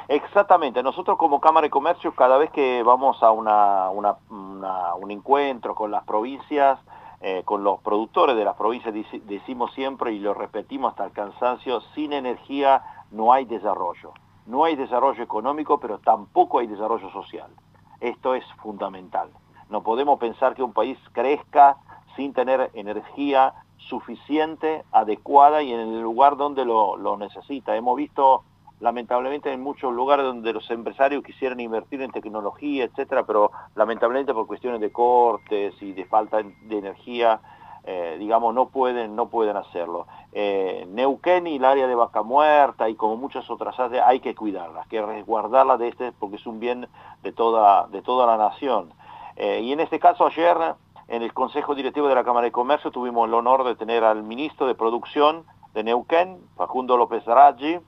Exactamente, 0.08 0.82
nosotros 0.82 1.18
como 1.18 1.40
Cámara 1.40 1.66
de 1.66 1.70
Comercio 1.70 2.16
cada 2.16 2.40
vez 2.40 2.50
que 2.50 2.82
vamos 2.82 3.22
a 3.22 3.30
una, 3.30 3.90
un 3.92 5.12
encuentro 5.12 5.76
con 5.76 5.92
las 5.92 6.04
provincias, 6.04 6.80
eh, 7.22 7.44
con 7.46 7.64
los 7.64 7.80
productores 7.82 8.36
de 8.36 8.44
las 8.44 8.56
provincias, 8.56 8.96
decimos 9.26 9.72
siempre 9.74 10.12
y 10.14 10.20
lo 10.20 10.34
repetimos 10.34 10.92
hasta 10.92 11.06
el 11.06 11.12
cansancio, 11.12 11.82
sin 11.94 12.14
energía 12.14 12.82
no 13.12 13.34
hay 13.34 13.46
desarrollo. 13.46 14.14
No 14.48 14.64
hay 14.64 14.76
desarrollo 14.76 15.22
económico, 15.22 15.80
pero 15.80 16.00
tampoco 16.00 16.58
hay 16.58 16.66
desarrollo 16.66 17.12
social. 17.12 17.52
Esto 18.00 18.34
es 18.34 18.44
fundamental. 18.64 19.30
No 19.70 19.84
podemos 19.84 20.18
pensar 20.18 20.56
que 20.56 20.64
un 20.64 20.74
país 20.74 20.98
crezca 21.12 21.78
sin 22.20 22.34
tener 22.34 22.70
energía 22.74 23.54
suficiente, 23.78 24.84
adecuada 24.92 25.64
y 25.64 25.72
en 25.72 25.80
el 25.80 26.02
lugar 26.02 26.36
donde 26.36 26.66
lo, 26.66 26.98
necesita. 27.18 27.78
Hemos 27.78 27.96
visto 27.96 28.44
lamentablemente 28.82 29.54
en 29.54 29.62
muchos 29.62 29.94
lugares 29.94 30.26
donde 30.26 30.52
los 30.52 30.70
empresarios 30.70 31.24
quisieran 31.24 31.62
invertir 31.62 32.02
en 32.02 32.12
tecnología, 32.12 32.84
etcétera, 32.84 33.24
pero 33.26 33.52
lamentablemente 33.76 34.34
por 34.34 34.48
cuestiones 34.48 34.82
de 34.82 34.92
cortes 34.92 35.82
y 35.82 35.94
de 35.94 36.04
falta 36.04 36.42
de 36.44 36.78
energía, 36.78 37.40
eh, 37.86 38.18
digamos, 38.20 38.54
no 38.54 38.68
pueden, 38.68 39.16
no 39.16 39.30
pueden 39.30 39.56
hacerlo. 39.56 40.06
Eh, 40.34 40.86
Neuquén 40.90 41.48
y 41.48 41.56
el 41.56 41.64
área 41.64 41.88
de 41.88 41.96
Vaca 41.96 42.22
Muerta 42.22 42.90
y 42.90 42.96
como 42.96 43.16
muchas 43.16 43.50
otras 43.50 43.80
áreas 43.80 44.06
hay 44.06 44.20
que 44.20 44.36
cuidarlas, 44.36 44.86
que 44.88 45.02
resguardarlas 45.02 45.80
de 45.80 45.88
este 45.88 46.12
porque 46.12 46.36
es 46.36 46.46
un 46.46 46.60
bien 46.60 46.90
de 47.24 47.32
toda, 47.32 47.88
de 47.88 48.02
toda 48.02 48.28
la 48.28 48.36
nación. 48.36 48.92
Eh, 49.38 49.62
y 49.62 49.72
en 49.72 49.80
este 49.80 50.00
caso 50.00 50.26
ayer 50.26 50.76
en 51.10 51.24
el 51.24 51.34
Consejo 51.34 51.74
Directivo 51.74 52.08
de 52.08 52.16
la 52.16 52.24
Cámara 52.24 52.46
de 52.46 52.52
Comercio 52.52 52.92
tuvimos 52.92 53.28
el 53.28 53.34
honor 53.34 53.64
de 53.64 53.76
tener 53.76 54.04
al 54.04 54.24
ministro 54.24 54.68
de 54.68 54.76
Producción 54.76 55.44
de 55.74 55.84
Neuquén, 55.84 56.38
Facundo 56.56 56.98
López 56.98 57.26
Raggi, 57.26 57.80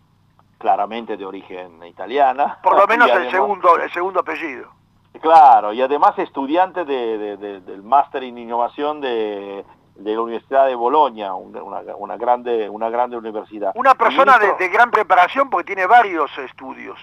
claramente 0.57 1.17
de 1.17 1.25
origen 1.25 1.83
italiana. 1.85 2.59
Por 2.63 2.77
lo 2.77 2.87
menos 2.87 3.09
el, 3.11 3.29
segundo, 3.29 3.77
el 3.77 3.91
segundo 3.91 4.21
apellido. 4.21 4.69
Claro, 5.21 5.71
y 5.71 5.81
además 5.81 6.17
estudiante 6.17 6.83
del 6.83 7.83
máster 7.83 8.23
en 8.23 8.39
innovación 8.39 9.01
de, 9.01 9.65
la 9.97 10.21
Universidad 10.21 10.65
de 10.65 10.73
Bolonia, 10.73 11.33
una, 11.35 12.17
grande, 12.17 12.69
una 12.69 12.89
grande 12.89 13.17
universidad. 13.17 13.71
Una 13.75 13.93
persona 13.93 14.39
de 14.39 14.69
gran 14.69 14.89
preparación 14.89 15.49
porque 15.49 15.75
tiene 15.75 15.85
varios 15.85 16.35
estudios. 16.39 16.97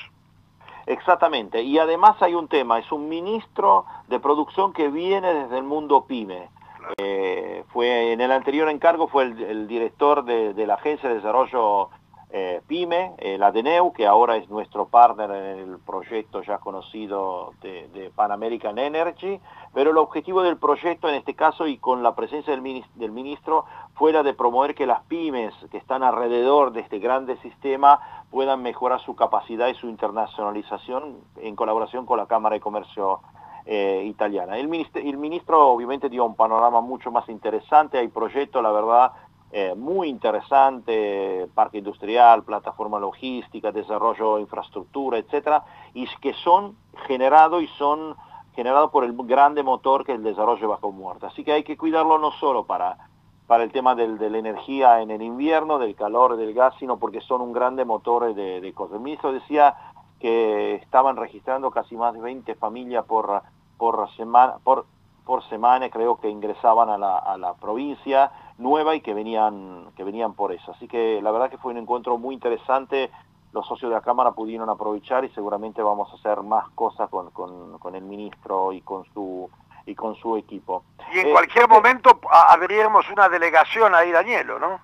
Exactamente, 0.88 1.60
y 1.60 1.78
además 1.78 2.16
hay 2.22 2.34
un 2.34 2.48
tema, 2.48 2.78
es 2.78 2.90
un 2.90 3.10
ministro 3.10 3.84
de 4.08 4.18
producción 4.20 4.72
que 4.72 4.88
viene 4.88 5.34
desde 5.34 5.58
el 5.58 5.64
mundo 5.64 6.06
PYME. 6.06 6.48
Eh, 6.96 7.62
fue, 7.74 8.12
en 8.12 8.22
el 8.22 8.32
anterior 8.32 8.70
encargo 8.70 9.06
fue 9.06 9.24
el, 9.24 9.68
director 9.68 10.24
de, 10.24 10.66
la 10.66 10.74
Agencia 10.74 11.10
de 11.10 11.16
Desarrollo 11.16 11.90
eh, 12.30 12.60
PYME, 12.66 13.14
el 13.18 13.42
ADENEU, 13.42 13.92
que 13.94 14.06
ahora 14.06 14.36
es 14.36 14.50
nuestro 14.50 14.88
partner 14.88 15.30
en 15.30 15.58
el 15.58 15.78
proyecto 15.78 16.42
ya 16.42 16.58
conocido 16.58 17.54
de, 17.62 18.10
Pan 18.14 18.32
American 18.32 18.78
Energy, 18.78 19.40
pero 19.72 19.90
el 19.90 19.96
objetivo 19.96 20.42
del 20.42 20.58
proyecto 20.58 21.08
en 21.08 21.14
este 21.14 21.34
caso 21.34 21.66
y 21.66 21.78
con 21.78 22.02
la 22.02 22.14
presencia 22.14 22.52
del, 22.52 23.12
ministro 23.12 23.64
fuera 23.94 24.22
de 24.22 24.34
promover 24.34 24.74
que 24.74 24.86
las 24.86 25.02
pymes 25.04 25.54
que 25.70 25.78
están 25.78 26.02
alrededor 26.02 26.72
de 26.72 26.80
este 26.80 26.98
grande 26.98 27.36
sistema 27.38 28.00
puedan 28.30 28.62
mejorar 28.62 29.00
su 29.00 29.16
capacidad 29.16 29.68
y 29.68 29.74
su 29.74 29.88
internacionalización 29.88 31.18
en 31.36 31.56
colaboración 31.56 32.04
con 32.04 32.18
la 32.18 32.26
Cámara 32.26 32.54
de 32.54 32.60
Comercio 32.60 33.20
eh, 33.64 34.04
italiana. 34.06 34.58
El 34.58 34.68
ministro 34.68 35.68
obviamente 35.68 36.08
dio 36.08 36.24
un 36.24 36.34
panorama 36.34 36.80
mucho 36.80 37.10
más 37.10 37.28
interesante, 37.28 37.98
hay 37.98 38.08
proyectos, 38.08 38.62
la 38.62 38.72
verdad, 38.72 39.12
eh, 39.50 39.74
muy 39.74 40.08
interesante, 40.08 41.48
parque 41.54 41.78
industrial, 41.78 42.44
plataforma 42.44 42.98
logística, 42.98 43.72
desarrollo 43.72 44.36
de 44.36 44.42
infraestructura, 44.42 45.18
etcétera, 45.18 45.64
y 45.94 46.06
que 46.20 46.34
son 46.34 46.76
generados 47.06 47.62
y 47.62 47.66
son 47.78 48.14
generados 48.54 48.90
por 48.90 49.04
el 49.04 49.14
grande 49.14 49.62
motor 49.62 50.04
que 50.04 50.12
es 50.12 50.18
el 50.18 50.24
desarrollo 50.24 50.68
bajo 50.68 50.92
muerte. 50.92 51.26
Así 51.26 51.44
que 51.44 51.52
hay 51.52 51.64
que 51.64 51.76
cuidarlo 51.76 52.18
no 52.18 52.32
solo 52.32 52.64
para, 52.64 52.98
para 53.46 53.64
el 53.64 53.72
tema 53.72 53.94
del, 53.94 54.18
de 54.18 54.28
la 54.28 54.38
energía 54.38 55.00
en 55.00 55.10
el 55.10 55.22
invierno, 55.22 55.78
del 55.78 55.94
calor, 55.94 56.36
del 56.36 56.52
gas, 56.52 56.74
sino 56.78 56.98
porque 56.98 57.22
son 57.22 57.40
un 57.40 57.52
grande 57.52 57.86
motor 57.86 58.34
de, 58.34 58.60
de 58.60 58.72
cosas. 58.74 58.96
El 58.96 59.02
ministro 59.02 59.32
decía 59.32 59.74
que 60.20 60.74
estaban 60.74 61.16
registrando 61.16 61.70
casi 61.70 61.96
más 61.96 62.12
de 62.12 62.20
20 62.20 62.54
familias 62.56 63.04
por, 63.06 63.42
por, 63.78 64.10
semana, 64.16 64.56
por, 64.62 64.84
por 65.24 65.42
semana, 65.48 65.88
creo 65.88 66.20
que 66.20 66.28
ingresaban 66.28 66.90
a 66.90 66.98
la, 66.98 67.16
a 67.18 67.38
la 67.38 67.54
provincia, 67.54 68.30
nueva 68.58 68.94
y 68.94 69.00
que 69.00 69.14
venían, 69.14 69.86
que 69.96 70.04
venían 70.04 70.34
por 70.34 70.52
eso. 70.52 70.72
Así 70.72 70.88
que 70.88 71.22
la 71.22 71.30
verdad 71.30 71.50
que 71.50 71.58
fue 71.58 71.72
un 71.72 71.78
encuentro 71.78 72.18
muy 72.18 72.34
interesante 72.34 73.10
los 73.52 73.66
socios 73.66 73.90
de 73.90 73.96
la 73.96 74.02
Cámara 74.02 74.32
pudieron 74.32 74.68
aprovechar 74.68 75.24
y 75.24 75.30
seguramente 75.30 75.82
vamos 75.82 76.12
a 76.12 76.16
hacer 76.16 76.42
más 76.42 76.68
cosas 76.70 77.08
con, 77.08 77.30
con, 77.30 77.94
el 77.94 78.02
ministro 78.02 78.72
y 78.72 78.82
con 78.82 79.04
su 79.12 79.50
y 79.86 79.94
con 79.94 80.14
su 80.16 80.36
equipo. 80.36 80.84
Y 81.14 81.20
en 81.20 81.30
cualquier 81.30 81.66
momento 81.66 82.20
abriremos 82.30 83.08
una 83.10 83.28
delegación 83.30 83.94
ahí, 83.94 84.10
Danielo, 84.10 84.58
¿no? 84.58 84.80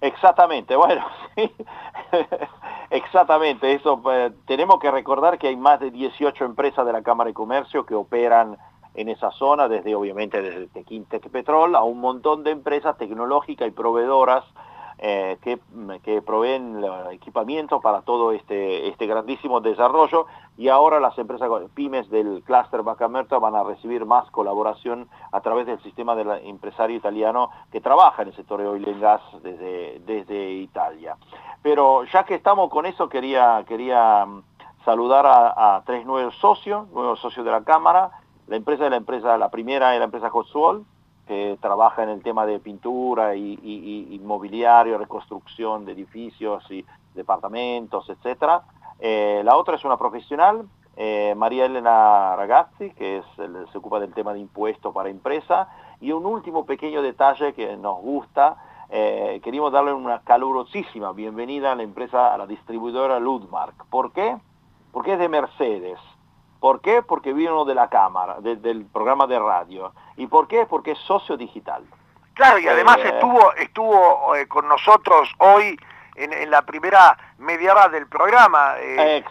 Exactamente, 0.00 0.74
bueno, 0.74 1.06
sí, 1.36 1.54
exactamente, 2.90 3.72
eso 3.72 4.02
eh, 4.12 4.32
tenemos 4.46 4.78
que 4.80 4.90
recordar 4.90 5.38
que 5.38 5.48
hay 5.48 5.56
más 5.56 5.80
de 5.80 5.90
18 5.90 6.44
empresas 6.44 6.84
de 6.84 6.92
la 6.92 7.02
Cámara 7.02 7.28
de 7.28 7.34
Comercio 7.34 7.86
que 7.86 7.94
operan 7.94 8.58
en 8.96 9.08
esa 9.08 9.30
zona, 9.30 9.68
desde 9.68 9.94
obviamente 9.94 10.42
desde 10.42 10.66
Tequintec 10.68 11.28
Petrol 11.30 11.76
a 11.76 11.84
un 11.84 12.00
montón 12.00 12.42
de 12.42 12.50
empresas 12.50 12.96
tecnológicas 12.98 13.68
y 13.68 13.70
proveedoras 13.70 14.44
eh, 14.98 15.36
que, 15.42 15.58
que, 16.02 16.22
proveen 16.22 16.82
equipamiento 17.12 17.82
para 17.82 18.00
todo 18.00 18.32
este, 18.32 18.88
este 18.88 19.06
grandísimo 19.06 19.60
desarrollo 19.60 20.24
y 20.56 20.68
ahora 20.68 21.00
las 21.00 21.18
empresas 21.18 21.50
pymes 21.74 22.08
del 22.08 22.42
clúster 22.46 22.82
Vaca 22.82 23.06
van 23.06 23.54
a 23.54 23.62
recibir 23.62 24.06
más 24.06 24.30
colaboración 24.30 25.06
a 25.32 25.42
través 25.42 25.66
del 25.66 25.82
sistema 25.82 26.14
del 26.14 26.30
empresario 26.46 26.96
italiano 26.96 27.50
que 27.70 27.82
trabaja 27.82 28.22
en 28.22 28.28
el 28.28 28.36
sector 28.36 28.62
de 28.62 28.68
oil 28.68 28.88
and 28.88 29.00
gas 29.02 29.20
desde, 29.42 30.00
desde 30.06 30.52
Italia. 30.52 31.18
Pero 31.62 32.04
ya 32.04 32.24
que 32.24 32.36
estamos 32.36 32.70
con 32.70 32.86
eso, 32.86 33.08
quería, 33.10 33.64
quería 33.68 34.24
mm, 34.24 34.42
saludar 34.86 35.26
a, 35.26 35.82
tres 35.84 36.06
nuevos 36.06 36.34
socios, 36.36 36.88
nuevos 36.90 37.20
socios 37.20 37.44
de 37.44 37.50
la 37.50 37.64
Cámara, 37.64 38.12
la 38.48 38.56
empresa 38.56 38.84
de 38.84 38.90
la 38.90 38.96
empresa, 38.96 39.36
la 39.38 39.50
primera 39.50 39.94
es 39.94 39.98
la 39.98 40.04
empresa 40.04 40.30
Hotsuol, 40.30 40.84
que 41.26 41.58
trabaja 41.60 42.04
en 42.04 42.10
el 42.10 42.22
tema 42.22 42.46
de 42.46 42.60
pintura 42.60 43.34
y, 43.34 43.58
inmobiliario, 44.12 44.96
reconstrucción 44.96 45.84
de 45.84 45.92
edificios 45.92 46.64
y 46.70 46.84
departamentos, 47.14 48.08
etc. 48.08 48.62
Eh, 49.00 49.42
la 49.44 49.56
otra 49.56 49.74
es 49.74 49.84
una 49.84 49.96
profesional, 49.96 50.68
eh, 50.96 51.34
María 51.36 51.66
Elena 51.66 52.36
Ragazzi, 52.36 52.90
que 52.92 53.18
es, 53.18 53.24
se 53.36 53.78
ocupa 53.78 53.98
del 53.98 54.14
tema 54.14 54.32
de 54.32 54.40
impuestos 54.40 54.94
para 54.94 55.10
empresa. 55.10 55.68
Y 56.00 56.12
un 56.12 56.24
último 56.26 56.64
pequeño 56.64 57.02
detalle 57.02 57.52
que 57.54 57.76
nos 57.76 58.00
gusta, 58.00 58.56
eh, 58.88 59.40
queríamos 59.42 59.72
darle 59.72 59.92
una 59.92 60.20
calurosísima 60.20 61.12
bienvenida 61.12 61.72
a 61.72 61.74
la 61.74 61.82
empresa, 61.82 62.32
a 62.32 62.38
la 62.38 62.46
distribuidora 62.46 63.18
Ludmark. 63.18 63.86
¿Por 63.90 64.12
qué? 64.12 64.36
Porque 64.92 65.14
es 65.14 65.18
de 65.18 65.28
Mercedes. 65.28 65.98
¿Por 66.66 66.80
qué? 66.80 67.00
Porque 67.00 67.32
vino 67.32 67.64
de 67.64 67.76
la 67.76 67.88
cámara, 67.88 68.38
del 68.40 68.86
programa 68.86 69.28
de 69.28 69.38
radio. 69.38 69.92
¿Y 70.16 70.26
por 70.26 70.48
qué? 70.48 70.66
Porque 70.66 70.90
es 70.90 70.98
socio 70.98 71.36
digital. 71.36 71.84
Claro, 72.34 72.58
y 72.58 72.66
además 72.66 72.96
eh, 72.96 73.10
estuvo, 73.10 73.52
estuvo 73.52 74.34
eh, 74.34 74.48
con 74.48 74.66
nosotros 74.66 75.32
hoy 75.38 75.78
en, 76.16 76.50
la 76.50 76.62
primera 76.62 77.16
media 77.38 77.70
hora 77.70 77.88
del 77.88 78.08
programa. 78.08 78.74
Eh. 78.80 79.22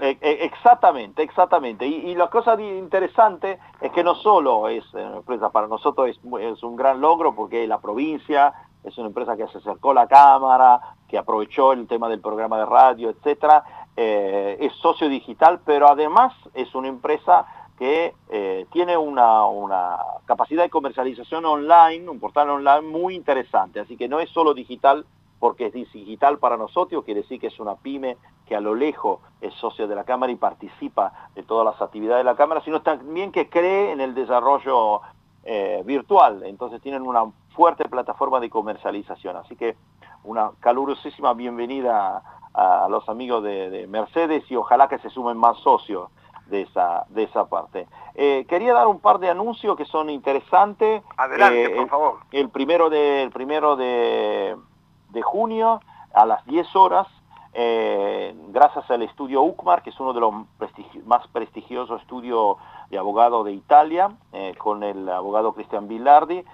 exactamente, 0.00 1.22
exactamente. 1.22 1.86
Y, 1.86 2.14
la 2.14 2.28
cosa 2.28 2.58
interesante 2.58 3.58
es 3.82 3.92
que 3.92 4.02
no 4.02 4.14
solo 4.14 4.66
es 4.70 4.82
empresa, 4.94 5.50
para 5.50 5.66
nosotros 5.66 6.08
es, 6.08 6.18
es 6.40 6.62
un 6.62 6.74
gran 6.74 7.02
logro 7.02 7.34
porque 7.34 7.66
la 7.66 7.80
provincia 7.80 8.54
es 8.84 8.96
una 8.98 9.08
empresa 9.08 9.36
que 9.36 9.46
se 9.48 9.58
acercó 9.58 9.90
a 9.90 9.94
la 9.94 10.06
Cámara, 10.06 10.80
que 11.08 11.18
aprovechó 11.18 11.72
el 11.72 11.86
tema 11.86 12.08
del 12.08 12.20
programa 12.20 12.58
de 12.58 12.66
radio, 12.66 13.10
etcétera, 13.10 13.64
eh, 13.96 14.56
es 14.60 14.72
socio 14.74 15.08
digital, 15.08 15.60
pero 15.64 15.88
además 15.88 16.32
es 16.54 16.74
una 16.74 16.88
empresa 16.88 17.46
que 17.78 18.14
eh, 18.28 18.66
tiene 18.72 18.96
una, 18.96 19.96
capacidad 20.26 20.62
de 20.62 20.70
comercialización 20.70 21.44
online, 21.46 22.08
un 22.08 22.20
portal 22.20 22.50
online 22.50 22.82
muy 22.82 23.14
interesante, 23.14 23.80
así 23.80 23.96
que 23.96 24.08
no 24.08 24.20
es 24.20 24.28
solo 24.30 24.54
digital 24.54 25.06
porque 25.38 25.66
es 25.66 25.72
digital 25.72 26.38
para 26.38 26.58
nosotros, 26.58 27.04
quiere 27.04 27.22
decir 27.22 27.40
que 27.40 27.46
es 27.46 27.58
una 27.58 27.76
pyme 27.76 28.18
que 28.46 28.54
a 28.54 28.60
lo 28.60 28.74
lejos 28.74 29.20
es 29.40 29.54
socio 29.54 29.88
de 29.88 29.94
la 29.94 30.04
Cámara 30.04 30.30
y 30.30 30.36
participa 30.36 31.30
de 31.34 31.42
todas 31.42 31.64
las 31.64 31.80
actividades 31.80 32.20
de 32.20 32.30
la 32.30 32.36
Cámara, 32.36 32.60
sino 32.62 32.82
también 32.82 33.32
que 33.32 33.48
cree 33.48 33.92
en 33.92 34.02
el 34.02 34.14
desarrollo 34.14 35.00
eh, 35.44 35.82
virtual, 35.86 36.42
entonces 36.44 36.82
tienen 36.82 37.00
una 37.00 37.24
fuerte 37.54 37.88
plataforma 37.88 38.40
de 38.40 38.50
comercialización, 38.50 39.36
así 39.36 39.56
que 39.56 39.76
una 40.24 40.50
calurosísima 40.60 41.34
bienvenida 41.34 42.22
a 42.54 42.88
los 42.90 43.08
amigos 43.08 43.42
de, 43.42 43.86
Mercedes 43.88 44.44
y 44.50 44.56
ojalá 44.56 44.88
que 44.88 44.98
se 44.98 45.10
sumen 45.10 45.36
más 45.36 45.56
socios 45.58 46.10
de 46.46 46.62
esa, 46.62 47.04
de 47.08 47.24
esa 47.24 47.48
parte. 47.48 47.86
Eh, 48.14 48.44
quería 48.48 48.74
dar 48.74 48.88
un 48.88 48.98
par 48.98 49.18
de 49.18 49.30
anuncios 49.30 49.76
que 49.76 49.84
son 49.84 50.10
interesantes. 50.10 51.02
Adelante, 51.16 51.64
eh, 51.64 51.76
por 51.76 51.88
favor. 51.88 52.14
El, 52.32 52.48
primero, 52.48 52.90
de, 52.90 53.22
el 53.22 53.30
primero 53.30 53.76
de, 53.76 54.56
de 55.10 55.22
junio 55.22 55.80
a 56.12 56.26
las 56.26 56.44
10 56.46 56.74
horas, 56.74 57.06
eh, 57.52 58.34
gracias 58.48 58.90
al 58.90 59.02
estudio 59.02 59.42
UCMAR, 59.42 59.82
que 59.82 59.90
es 59.90 60.00
uno 60.00 60.12
de 60.12 60.20
los 60.20 60.34
más 61.04 61.26
prestigiosos 61.28 62.00
estudios 62.00 62.56
de 62.90 62.98
abogado 62.98 63.44
de 63.44 63.52
Italia, 63.52 64.10
con 64.58 64.82
el 64.82 65.08
abogado 65.08 65.52
Cristian 65.52 65.86
Villardi, 65.86 66.44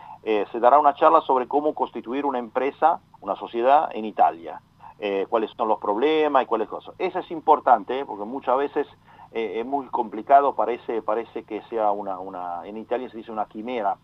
se 0.50 0.58
dará 0.58 0.80
una 0.80 0.94
charla 0.94 1.20
sobre 1.20 1.46
cómo 1.46 1.72
constituir 1.72 2.26
una 2.26 2.40
empresa, 2.40 2.98
una 3.20 3.36
sociedad 3.36 3.88
en 3.92 4.04
Italia. 4.04 4.60
Eh, 4.98 5.26
cuáles 5.28 5.50
son 5.50 5.68
los 5.68 5.78
problemas 5.78 6.42
y 6.42 6.46
cuáles 6.46 6.68
cosas. 6.68 6.94
Eso 6.98 7.18
es 7.18 7.30
importante, 7.30 7.98
¿eh? 7.98 8.04
porque 8.06 8.24
muchas 8.24 8.56
veces 8.56 8.86
eh, 9.32 9.60
es 9.60 9.66
muy 9.66 9.86
complicado, 9.88 10.54
parece, 10.54 11.02
parece 11.02 11.44
que 11.44 11.60
sea 11.68 11.90
una, 11.90 12.18
una, 12.18 12.64
en 12.64 12.78
Italia 12.78 13.10
se 13.10 13.18
dice 13.18 13.30
una 13.30 13.44
quimera, 13.44 13.96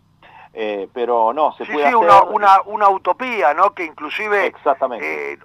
pero 0.93 1.33
no, 1.33 1.51
se 1.53 1.65
puede 1.65 1.79
sí, 1.79 1.83
hacer... 1.85 1.95
Una, 1.95 2.61
una, 2.67 2.89
utopía, 2.89 3.55
¿no? 3.55 3.73
Que 3.73 3.85
inclusive 3.85 4.45
Exactamente. 4.45 5.39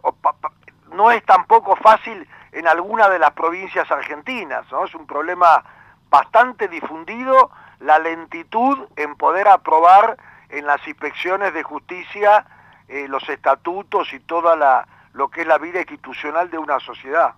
no 0.93 1.11
es 1.11 1.24
tampoco 1.24 1.76
fácil 1.76 2.29
en 2.53 2.68
alguna 2.68 3.09
de 3.09 3.18
las 3.18 3.31
provincias 3.31 3.91
argentinas, 3.91 4.70
¿no? 4.70 4.85
Es 4.85 4.95
un 4.95 5.07
problema 5.07 5.64
bastante 6.11 6.68
difundido 6.68 7.51
la 7.81 7.99
lentitud 7.99 8.87
en 8.97 9.16
poder 9.16 9.49
aprobar 9.49 10.18
en 10.49 10.67
las 10.67 10.87
inspecciones 10.87 11.53
de 11.55 11.63
justicia 11.63 12.47
los 13.09 13.29
estatutos 13.29 14.13
y 14.15 14.21
toda 14.21 14.57
la 14.57 14.87
lo 15.13 15.29
que 15.29 15.43
es 15.43 15.47
la 15.47 15.59
vida 15.59 15.81
institucional 15.81 16.51
de 16.51 16.59
una 16.59 16.79
sociedad. 16.81 17.35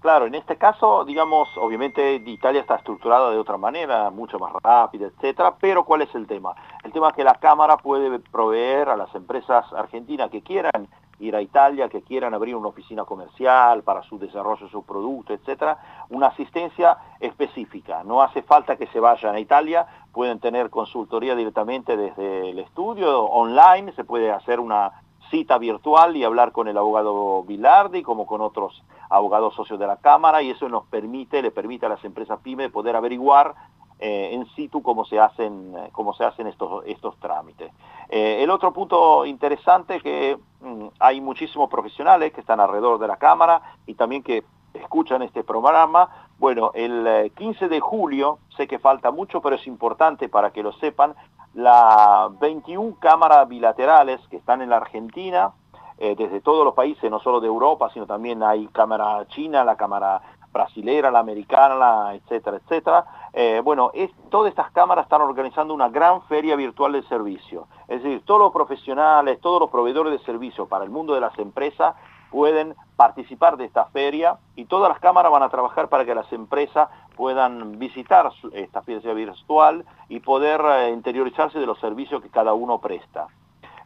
Claro, 0.00 0.26
en 0.26 0.36
este 0.36 0.56
caso, 0.56 1.04
digamos, 1.04 1.48
obviamente 1.56 2.14
Italia 2.24 2.60
está 2.60 2.76
estructurada 2.76 3.30
de 3.30 3.38
otra 3.38 3.56
manera, 3.56 4.10
mucho 4.10 4.38
más 4.38 4.52
rápida, 4.62 5.08
etcétera, 5.08 5.56
pero 5.60 5.82
¿cuál 5.84 6.02
es 6.02 6.14
el 6.14 6.28
tema? 6.28 6.54
El 6.84 6.92
tema 6.92 7.08
es 7.08 7.16
que 7.16 7.24
la 7.24 7.34
Cámara 7.34 7.76
puede 7.76 8.20
proveer 8.20 8.90
a 8.90 8.96
las 8.96 9.12
empresas 9.16 9.64
argentinas 9.72 10.30
que 10.30 10.42
quieran 10.42 10.86
ir 11.20 11.34
a 11.34 11.42
Italia, 11.42 11.88
que 11.88 12.02
quieran 12.02 12.34
abrir 12.34 12.54
una 12.54 12.68
oficina 12.68 13.04
comercial 13.04 13.82
para 13.82 14.02
su 14.02 14.18
desarrollo 14.18 14.66
de 14.66 14.72
su 14.72 14.82
producto, 14.84 15.32
etcétera, 15.32 15.78
una 16.10 16.28
asistencia 16.28 16.96
específica. 17.20 18.04
No 18.04 18.22
hace 18.22 18.42
falta 18.42 18.76
que 18.76 18.86
se 18.88 19.00
vayan 19.00 19.34
a 19.34 19.40
Italia, 19.40 19.86
pueden 20.12 20.38
tener 20.38 20.70
consultoría 20.70 21.34
directamente 21.34 21.96
desde 21.96 22.50
el 22.50 22.58
estudio, 22.58 23.24
online, 23.24 23.92
se 23.92 24.04
puede 24.04 24.30
hacer 24.30 24.60
una 24.60 24.92
cita 25.30 25.58
virtual 25.58 26.16
y 26.16 26.24
hablar 26.24 26.52
con 26.52 26.68
el 26.68 26.78
abogado 26.78 27.42
Vilardi 27.42 28.02
como 28.02 28.26
con 28.26 28.40
otros 28.40 28.82
abogados 29.10 29.54
socios 29.54 29.78
de 29.78 29.86
la 29.86 29.96
Cámara 29.96 30.42
y 30.42 30.50
eso 30.50 30.68
nos 30.68 30.86
permite, 30.86 31.42
le 31.42 31.50
permite 31.50 31.86
a 31.86 31.90
las 31.90 32.04
empresas 32.04 32.40
PYME 32.40 32.70
poder 32.70 32.96
averiguar 32.96 33.54
eh, 34.00 34.30
en 34.32 34.46
situ 34.54 34.80
cómo 34.82 35.04
se 35.04 35.18
hacen, 35.18 35.74
cómo 35.92 36.14
se 36.14 36.24
hacen 36.24 36.46
estos, 36.46 36.84
estos 36.86 37.16
trámites. 37.18 37.72
Eh, 38.08 38.42
el 38.42 38.50
otro 38.50 38.72
punto 38.72 39.26
interesante 39.26 39.96
es 39.96 40.02
que 40.02 40.38
mm, 40.60 40.86
hay 40.98 41.20
muchísimos 41.20 41.68
profesionales 41.68 42.32
que 42.32 42.40
están 42.40 42.60
alrededor 42.60 42.98
de 42.98 43.06
la 43.06 43.16
Cámara 43.16 43.60
y 43.86 43.94
también 43.94 44.22
que 44.22 44.44
escuchan 44.74 45.22
este 45.22 45.44
programa. 45.44 46.08
Bueno, 46.38 46.70
el 46.74 47.32
15 47.36 47.64
eh, 47.64 47.68
de 47.68 47.80
julio, 47.80 48.38
sé 48.56 48.66
que 48.66 48.78
falta 48.78 49.10
mucho, 49.10 49.40
pero 49.40 49.56
es 49.56 49.66
importante 49.66 50.28
para 50.28 50.50
que 50.50 50.62
lo 50.62 50.72
sepan, 50.74 51.14
las 51.54 52.38
21 52.38 52.96
cámaras 53.00 53.48
bilaterales 53.48 54.20
que 54.28 54.36
están 54.36 54.62
en 54.62 54.70
la 54.70 54.76
Argentina, 54.76 55.52
eh, 55.98 56.14
desde 56.16 56.40
todos 56.40 56.64
los 56.64 56.74
países, 56.74 57.10
no 57.10 57.18
solo 57.18 57.40
de 57.40 57.48
Europa, 57.48 57.90
sino 57.92 58.06
también 58.06 58.42
hay 58.42 58.68
cámara 58.68 59.26
china, 59.28 59.64
la 59.64 59.76
cámara 59.76 60.22
brasilera, 60.58 61.10
la 61.10 61.20
americana, 61.20 62.14
etcétera, 62.14 62.56
etcétera. 62.56 63.04
Eh, 63.32 63.60
bueno, 63.62 63.92
todas 64.28 64.50
estas 64.50 64.70
cámaras 64.72 65.04
están 65.04 65.22
organizando 65.22 65.72
una 65.72 65.88
gran 65.88 66.22
feria 66.22 66.56
virtual 66.56 66.92
de 66.92 67.02
servicio. 67.04 67.68
Es 67.86 68.02
decir, 68.02 68.22
todos 68.24 68.40
los 68.40 68.52
profesionales, 68.52 69.40
todos 69.40 69.60
los 69.60 69.70
proveedores 69.70 70.12
de 70.12 70.24
servicio 70.24 70.66
para 70.66 70.84
el 70.84 70.90
mundo 70.90 71.14
de 71.14 71.20
las 71.20 71.38
empresas 71.38 71.94
pueden 72.30 72.74
participar 72.96 73.56
de 73.56 73.64
esta 73.64 73.86
feria 73.86 74.38
y 74.56 74.66
todas 74.66 74.90
las 74.90 74.98
cámaras 75.00 75.32
van 75.32 75.42
a 75.42 75.48
trabajar 75.48 75.88
para 75.88 76.04
que 76.04 76.14
las 76.14 76.30
empresas 76.32 76.88
puedan 77.16 77.78
visitar 77.78 78.30
esta 78.52 78.82
feria 78.82 79.14
virtual 79.14 79.84
y 80.08 80.20
poder 80.20 80.60
eh, 80.60 80.90
interiorizarse 80.90 81.58
de 81.58 81.66
los 81.66 81.78
servicios 81.78 82.22
que 82.22 82.28
cada 82.28 82.52
uno 82.52 82.78
presta. 82.78 83.28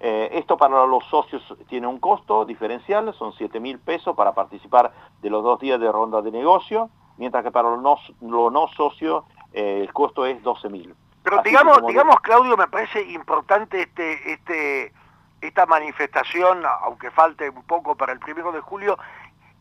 Eh, 0.05 0.31
esto 0.33 0.57
para 0.57 0.85
los 0.85 1.05
socios 1.05 1.43
tiene 1.69 1.87
un 1.87 2.01
costo 2.01 2.45
diferencial, 2.45 3.15
son 3.15 3.33
7 3.35 3.61
mil 3.61 3.79
pesos 3.79 4.17
para 4.17 4.33
participar 4.33 4.93
de 5.23 5.31
los 5.31 5.45
dos 5.45 5.61
días 5.61 5.79
de 5.79 5.93
ronda 5.93 6.21
de 6.21 6.33
negocio, 6.33 6.91
mientras 7.19 7.45
que 7.45 7.53
para 7.53 7.71
los 7.71 7.81
no, 8.21 8.51
no 8.51 8.69
socios 8.77 9.23
eh, 9.53 9.79
el 9.81 9.93
costo 9.93 10.27
es 10.27 10.43
12 10.43 10.69
mil. 10.71 10.93
Pero 11.23 11.41
digamos, 11.45 11.87
digamos 11.87 12.17
Claudio, 12.21 12.57
me 12.57 12.67
parece 12.67 13.01
importante 13.13 13.83
este, 13.83 14.33
este 14.33 14.93
esta 15.41 15.67
manifestación, 15.67 16.65
aunque 16.83 17.13
falte 17.13 17.51
un 17.51 17.63
poco 17.63 17.95
para 17.95 18.13
el 18.13 18.19
primero 18.19 18.51
de 18.51 18.61
julio, 18.61 18.99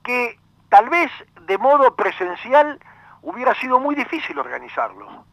que 0.04 0.40
tal 0.70 0.90
vez 0.90 1.12
de 1.42 1.58
modo 1.60 1.96
presencial 1.96 2.80
hubiera 3.22 3.54
sido 3.54 3.80
muy 3.80 3.94
difícil 3.94 4.40
organizarlo. 4.40 5.24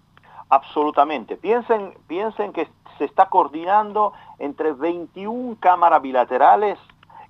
Absolutamente. 0.50 1.36
Piensen, 1.36 1.94
piensen 2.06 2.52
que 2.52 2.68
se 2.96 3.04
está 3.04 3.28
coordinando 3.28 4.12
entre 4.38 4.72
21 4.72 5.56
cámaras 5.60 6.02
bilaterales 6.02 6.78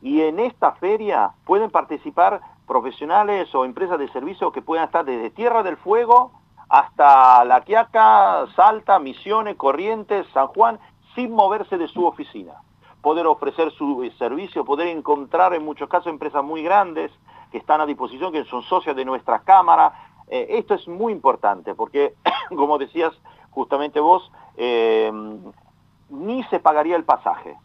y 0.00 0.22
en 0.22 0.38
esta 0.38 0.72
feria 0.72 1.32
pueden 1.44 1.70
participar 1.70 2.40
profesionales 2.66 3.52
o 3.54 3.64
empresas 3.64 3.98
de 3.98 4.08
servicio 4.08 4.52
que 4.52 4.62
puedan 4.62 4.84
estar 4.84 5.04
desde 5.04 5.30
Tierra 5.30 5.62
del 5.62 5.76
Fuego 5.76 6.32
hasta 6.68 7.44
La 7.44 7.62
Quiaca, 7.62 8.46
Salta, 8.54 8.98
Misiones, 8.98 9.56
Corrientes, 9.56 10.26
San 10.32 10.48
Juan, 10.48 10.78
sin 11.14 11.32
moverse 11.32 11.78
de 11.78 11.88
su 11.88 12.06
oficina. 12.06 12.54
Poder 13.02 13.26
ofrecer 13.26 13.72
su 13.72 14.04
eh, 14.04 14.12
servicio, 14.18 14.64
poder 14.64 14.88
encontrar 14.88 15.54
en 15.54 15.64
muchos 15.64 15.88
casos 15.88 16.08
empresas 16.08 16.44
muy 16.44 16.62
grandes 16.62 17.10
que 17.50 17.58
están 17.58 17.80
a 17.80 17.86
disposición, 17.86 18.32
que 18.32 18.44
son 18.44 18.62
socios 18.62 18.94
de 18.94 19.04
nuestra 19.04 19.40
Cámara. 19.40 20.07
Eh, 20.30 20.46
esto 20.50 20.74
es 20.74 20.86
muy 20.88 21.12
importante 21.12 21.74
porque, 21.74 22.14
como 22.48 22.78
decías 22.78 23.12
justamente 23.50 24.00
vos, 24.00 24.30
eh, 24.56 25.10
ni 26.10 26.42
se 26.44 26.60
pagaría 26.60 26.96
el 26.96 27.04
pasaje. 27.04 27.56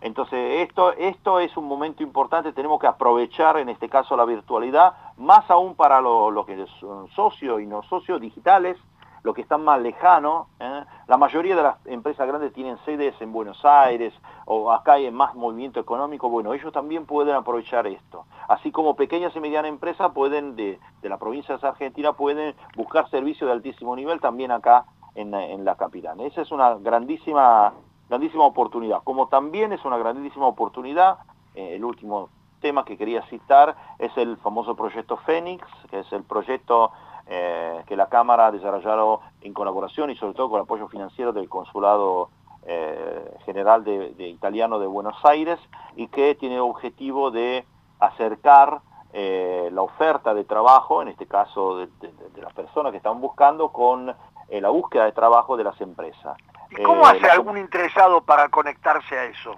Entonces, 0.00 0.68
esto, 0.68 0.92
esto 0.92 1.40
es 1.40 1.56
un 1.56 1.66
momento 1.66 2.02
importante, 2.02 2.52
tenemos 2.52 2.80
que 2.80 2.86
aprovechar 2.86 3.58
en 3.58 3.68
este 3.68 3.88
caso 3.88 4.16
la 4.16 4.24
virtualidad, 4.24 4.94
más 5.16 5.50
aún 5.50 5.74
para 5.74 6.00
los 6.00 6.46
que 6.46 6.64
son 6.78 7.08
socios 7.10 7.60
y 7.60 7.66
no 7.66 7.82
socios 7.82 8.20
digitales, 8.20 8.76
los 9.24 9.34
que 9.34 9.40
están 9.40 9.64
más 9.64 9.80
lejanos. 9.80 10.46
¿eh? 10.60 10.84
La 11.08 11.16
mayoría 11.16 11.56
de 11.56 11.62
las 11.64 11.86
empresas 11.86 12.28
grandes 12.28 12.52
tienen 12.52 12.78
sedes 12.84 13.20
en 13.20 13.32
Buenos 13.32 13.64
Aires 13.64 14.14
o 14.44 14.70
acá 14.70 14.92
hay 14.92 15.10
más 15.10 15.34
movimiento 15.34 15.80
económico. 15.80 16.28
Bueno, 16.28 16.54
ellos 16.54 16.72
también 16.72 17.06
pueden 17.06 17.34
aprovechar 17.34 17.86
esto. 17.88 18.26
Así 18.46 18.70
como 18.70 18.94
pequeñas 18.94 19.34
y 19.34 19.40
medianas 19.40 19.70
empresas 19.70 20.12
pueden, 20.12 20.54
de, 20.54 20.78
la 21.02 21.18
provincia 21.18 21.56
de 21.56 21.66
Argentina, 21.66 22.12
pueden 22.12 22.54
buscar 22.76 23.10
servicios 23.10 23.48
de 23.48 23.52
altísimo 23.52 23.96
nivel 23.96 24.20
también 24.20 24.52
acá 24.52 24.84
en, 25.14 25.34
en 25.34 25.64
la 25.64 25.74
capital. 25.74 26.20
Esa 26.20 26.42
es 26.42 26.52
una 26.52 26.74
grandísima 26.74 27.72
grandísima 28.08 28.44
oportunidad. 28.44 29.02
Como 29.02 29.28
también 29.28 29.72
es 29.72 29.84
una 29.84 29.96
grandísima 29.96 30.46
oportunidad, 30.46 31.18
eh, 31.54 31.76
el 31.76 31.84
último 31.84 32.28
tema 32.60 32.84
que 32.84 32.96
quería 32.96 33.22
citar 33.28 33.76
es 33.98 34.16
el 34.16 34.36
famoso 34.38 34.74
proyecto 34.74 35.16
Fénix, 35.18 35.66
que 35.90 36.00
es 36.00 36.12
el 36.12 36.22
proyecto 36.22 36.92
eh, 37.26 37.82
que 37.86 37.96
la 37.96 38.08
Cámara 38.08 38.46
ha 38.46 38.52
desarrollado 38.52 39.20
en 39.40 39.52
colaboración 39.52 40.10
y 40.10 40.16
sobre 40.16 40.34
todo 40.34 40.50
con 40.50 40.58
el 40.58 40.64
apoyo 40.64 40.88
financiero 40.88 41.32
del 41.32 41.48
Consulado 41.48 42.30
eh, 42.66 43.36
General 43.44 43.84
de, 43.84 44.28
Italiano 44.28 44.78
de 44.78 44.86
Buenos 44.86 45.16
Aires 45.24 45.58
y 45.96 46.08
que 46.08 46.34
tiene 46.34 46.56
el 46.56 46.62
objetivo 46.62 47.30
de 47.30 47.64
acercar 48.00 48.80
la 49.16 49.80
oferta 49.80 50.34
de 50.34 50.42
trabajo, 50.42 51.00
en 51.00 51.06
este 51.06 51.26
caso 51.26 51.76
de, 51.78 51.86
de, 51.86 52.42
las 52.42 52.52
personas 52.52 52.90
que 52.90 52.96
están 52.96 53.20
buscando, 53.20 53.68
con 53.68 54.12
la 54.50 54.68
búsqueda 54.70 55.04
de 55.04 55.12
trabajo 55.12 55.56
de 55.56 55.62
las 55.62 55.80
empresas. 55.80 56.36
¿Y 56.70 56.82
cómo 56.82 57.06
hace 57.06 57.30
algún 57.30 57.56
interesado 57.58 58.22
para 58.22 58.48
conectarse 58.48 59.16
a 59.16 59.24
eso? 59.26 59.54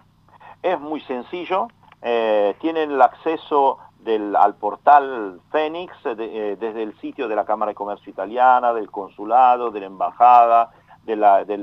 Es 0.62 0.78
muy 0.78 1.00
sencillo, 1.02 1.68
eh, 2.02 2.54
tienen 2.60 2.90
el 2.90 3.02
acceso 3.02 3.78
al 4.06 4.54
portal 4.54 5.40
Fénix 5.50 5.92
eh, 6.04 6.56
desde 6.60 6.82
el 6.82 6.96
sitio 7.00 7.26
de 7.26 7.34
la 7.34 7.44
Cámara 7.44 7.70
de 7.70 7.74
Comercio 7.74 8.10
Italiana, 8.10 8.72
del 8.72 8.90
Consulado, 8.90 9.70
de 9.70 9.80
la 9.80 9.86
Embajada, 9.86 10.70
del 11.04 11.22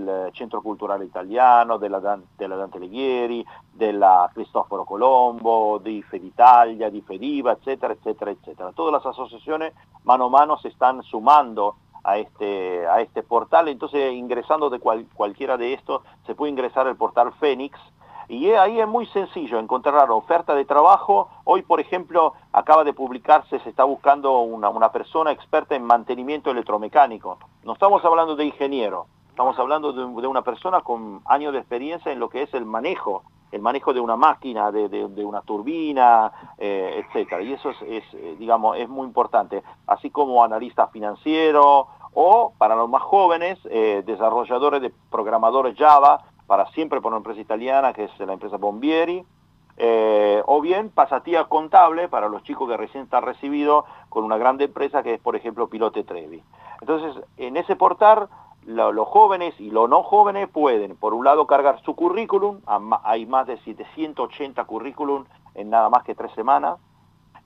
eh, 0.10 0.32
Centro 0.38 0.62
Cultural 0.62 1.04
Italiano, 1.04 1.78
de 1.78 1.90
la, 1.90 2.00
Dante 2.00 2.78
Alighieri, 2.78 3.46
de 3.74 3.94
la 3.94 4.30
Cristoforo 4.34 4.86
Colombo, 4.86 5.80
de 5.80 6.04
Feditalia, 6.04 6.90
di 6.90 7.02
Fediva, 7.02 7.54
etcétera, 7.54 7.94
etcétera, 7.94 8.32
etcétera. 8.32 8.72
Todas 8.74 8.94
las 8.94 9.06
asociaciones 9.06 9.74
mano 10.04 10.26
a 10.26 10.30
mano 10.30 10.58
se 10.58 10.68
están 10.68 11.02
sumando 11.04 11.76
a 12.04 12.18
este, 12.18 12.86
a 12.88 13.00
este 13.00 13.24
portal, 13.24 13.70
entonces 13.70 14.12
ingresando 14.14 14.70
de 14.70 14.80
cualquiera 14.80 15.56
de 15.56 15.74
estos 15.74 16.02
se 16.26 16.36
puede 16.36 16.52
ingresar 16.52 16.88
al 16.88 16.98
portal 16.98 17.32
Fénix 17.40 17.80
y 18.28 18.52
ahí 18.52 18.80
es 18.80 18.88
muy 18.88 19.06
sencillo 19.08 19.60
encontrar 19.60 20.10
oferta 20.12 20.56
de 20.56 20.66
trabajo. 20.66 21.30
Hoy, 21.44 21.62
por 21.62 21.80
ejemplo, 21.80 22.34
acaba 22.52 22.84
de 22.84 22.94
publicarse, 22.94 23.60
se 23.60 23.70
está 23.70 23.84
buscando 23.84 24.40
una, 24.40 24.70
una 24.70 24.92
persona 24.92 25.32
experta 25.32 25.76
en 25.76 25.84
mantenimiento 25.84 26.52
electromecánico. 26.52 27.38
No 27.64 27.74
estamos 27.74 28.04
hablando 28.06 28.36
de 28.36 28.46
ingeniero, 28.46 29.08
estamos 29.30 29.58
hablando 29.58 29.94
de, 29.94 30.28
una 30.28 30.42
persona 30.42 30.82
con 30.82 31.22
años 31.26 31.54
de 31.54 31.60
experiencia 31.60 32.12
en 32.12 32.20
lo 32.20 32.30
que 32.30 32.44
es 32.44 32.54
el 32.54 32.66
manejo 32.66 33.24
el 33.52 33.62
manejo 33.62 33.94
de 33.94 34.00
una 34.00 34.16
máquina, 34.16 34.72
de, 34.72 34.90
de, 34.90 35.24
una 35.24 35.42
turbina, 35.42 36.32
eh, 36.58 37.06
etcétera. 37.06 37.40
Y 37.44 37.54
eso 37.54 37.70
es, 37.70 38.04
eh, 38.14 38.36
digamos, 38.40 38.76
es 38.78 38.90
muy 38.90 39.06
importante. 39.06 39.62
Así 39.86 40.10
como 40.10 40.44
analista 40.44 40.88
financiero 40.88 41.88
o, 42.16 42.54
para 42.58 42.76
los 42.76 42.90
más 42.90 43.04
jóvenes, 43.04 43.60
eh, 43.66 44.02
desarrolladores 44.08 44.82
de 44.82 44.92
programadores 45.12 45.78
Java, 45.78 46.24
para 46.54 46.70
siempre 46.74 47.02
por 47.02 47.12
una 47.12 47.18
empresa 47.18 47.42
italiana 47.42 47.94
que 47.94 48.04
es 48.04 48.20
la 48.20 48.34
empresa 48.34 48.58
Bombieri, 48.58 49.26
o 50.46 50.62
bien 50.62 50.92
pasatía 50.92 51.46
contable 51.46 52.08
para 52.08 52.30
los 52.30 52.44
chicos 52.44 52.70
que 52.70 52.78
recién 52.78 53.06
están 53.06 53.24
recibidos 53.24 53.86
con 54.10 54.24
una 54.24 54.38
grande 54.38 54.66
empresa 54.66 55.02
que 55.02 55.16
es, 55.16 55.20
por 55.20 55.36
ejemplo, 55.36 55.68
Pilote 55.68 56.04
Trevi. 56.04 56.44
Entonces, 56.80 57.24
en 57.38 57.58
ese 57.58 57.76
portal 57.76 58.30
los 58.68 59.08
jóvenes 59.08 59.60
y 59.60 59.72
los 59.72 59.90
no 59.90 60.04
jóvenes 60.04 60.48
pueden, 60.48 60.96
por 60.96 61.16
un 61.16 61.26
lado, 61.26 61.48
cargar 61.48 61.82
su 61.82 61.96
currículum, 61.96 62.60
hay 63.04 63.26
más 63.26 63.48
de 63.48 63.58
780 63.58 64.64
currículum 64.66 65.26
en 65.56 65.72
nada 65.72 65.90
más 65.90 66.04
que 66.04 66.14
tres 66.14 66.34
semanas, 66.34 66.78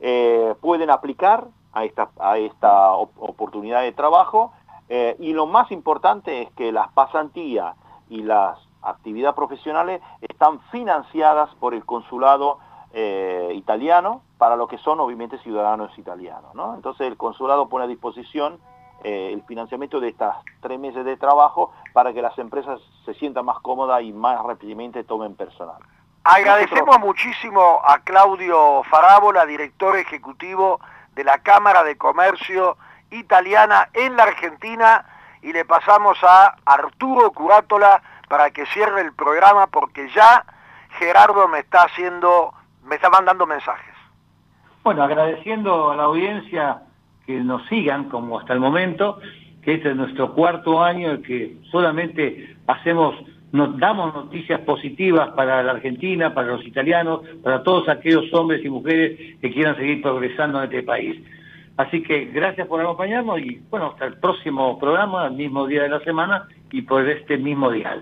eh, 0.02 0.54
pueden 0.60 0.90
aplicar 0.90 1.48
a 1.72 1.86
esta, 1.86 2.10
a 2.20 2.38
esta 2.40 2.92
oportunidad 2.92 3.84
de 3.84 3.94
trabajo 3.94 4.52
eh, 4.90 5.16
y 5.18 5.32
lo 5.32 5.46
más 5.46 5.72
importante 5.72 6.42
es 6.42 6.52
que 6.52 6.74
las 6.74 6.92
pasantías 6.92 7.78
y 8.10 8.24
las 8.24 8.67
actividades 8.82 9.36
profesionales 9.36 10.02
están 10.22 10.60
financiadas 10.72 11.54
por 11.56 11.74
el 11.74 11.86
consulado 11.86 12.60
eh, 12.94 13.52
italiano 13.54 14.22
para 14.38 14.56
lo 14.56 14.68
que 14.68 14.78
son 14.78 15.00
obviamente 15.00 15.38
ciudadanos 15.40 15.98
italianos. 15.98 16.54
¿no? 16.56 16.76
Entonces 16.76 17.08
el 17.08 17.18
consulado 17.18 17.68
pone 17.68 17.86
a 17.86 17.88
disposición 17.88 18.60
eh, 19.04 19.32
el 19.34 19.44
financiamiento 19.44 20.00
de 20.00 20.10
estas 20.10 20.38
tres 20.62 20.80
meses 20.80 21.06
de 21.06 21.18
trabajo 21.18 21.72
para 21.94 22.14
que 22.14 22.22
las 22.22 22.38
empresas 22.40 22.80
se 23.06 23.14
sientan 23.14 23.46
más 23.46 23.60
cómodas 23.60 24.02
y 24.02 24.14
más 24.14 24.42
rápidamente 24.42 25.04
tomen 25.04 25.36
personal. 25.36 25.78
Agradecemos 26.24 27.00
muchísimo 27.00 27.80
a 27.86 28.00
Claudio 28.00 28.84
Farábola, 28.84 29.46
director 29.46 29.96
ejecutivo 29.96 30.80
de 31.14 31.24
la 31.24 31.38
Cámara 31.40 31.84
de 31.84 31.98
Comercio 31.98 32.78
Italiana 33.12 33.90
en 33.94 34.16
la 34.18 34.24
Argentina 34.24 35.06
y 35.42 35.54
le 35.54 35.64
pasamos 35.64 36.18
a 36.24 36.56
Arturo 36.66 37.32
Curátola 37.32 38.02
para 38.28 38.52
que 38.52 38.66
cierre 38.68 39.02
el 39.02 39.14
programa 39.14 39.68
porque 39.68 40.10
ya 40.16 40.46
Gerardo 41.00 41.48
me 41.48 41.60
está 41.60 41.84
haciendo, 41.84 42.54
me 42.86 42.96
está 42.96 43.10
mandando 43.10 43.46
mensajes. 43.46 43.94
Bueno, 44.84 45.04
agradeciendo 45.04 45.92
a 45.92 45.96
la 45.96 46.04
audiencia 46.04 46.82
que 47.26 47.40
nos 47.40 47.66
sigan 47.68 48.06
como 48.10 48.40
hasta 48.40 48.54
el 48.54 48.60
momento, 48.60 49.20
que 49.62 49.76
este 49.76 49.90
es 49.90 49.96
nuestro 49.96 50.34
cuarto 50.34 50.82
año 50.82 51.12
en 51.12 51.24
que 51.24 51.58
solamente 51.72 52.56
hacemos, 52.68 53.16
nos 53.52 53.78
damos 53.78 54.14
noticias 54.14 54.62
positivas 54.62 55.30
para 55.36 55.62
la 55.62 55.74
Argentina, 55.74 56.34
para 56.34 56.48
los 56.48 56.66
italianos, 56.66 57.22
para 57.44 57.64
todos 57.64 57.90
aquellos 57.90 58.34
hombres 58.34 58.64
y 58.64 58.70
mujeres 58.70 59.38
que 59.42 59.52
quieran 59.52 59.76
seguir 59.76 60.02
progresando 60.02 60.60
en 60.60 60.66
este 60.66 60.84
país. 60.84 61.22
Así 61.76 62.02
que 62.02 62.26
gracias 62.26 62.68
por 62.68 62.82
acompañarnos 62.82 63.40
y 63.40 63.62
bueno, 63.70 63.88
hasta 63.88 64.06
el 64.06 64.18
próximo 64.20 64.80
programa, 64.80 65.28
el 65.28 65.34
mismo 65.34 65.68
día 65.68 65.84
de 65.84 65.90
la 65.90 66.00
semana 66.00 66.48
y 66.72 66.82
por 66.82 67.08
este 67.08 67.38
mismo 67.38 67.70
día. 67.70 68.02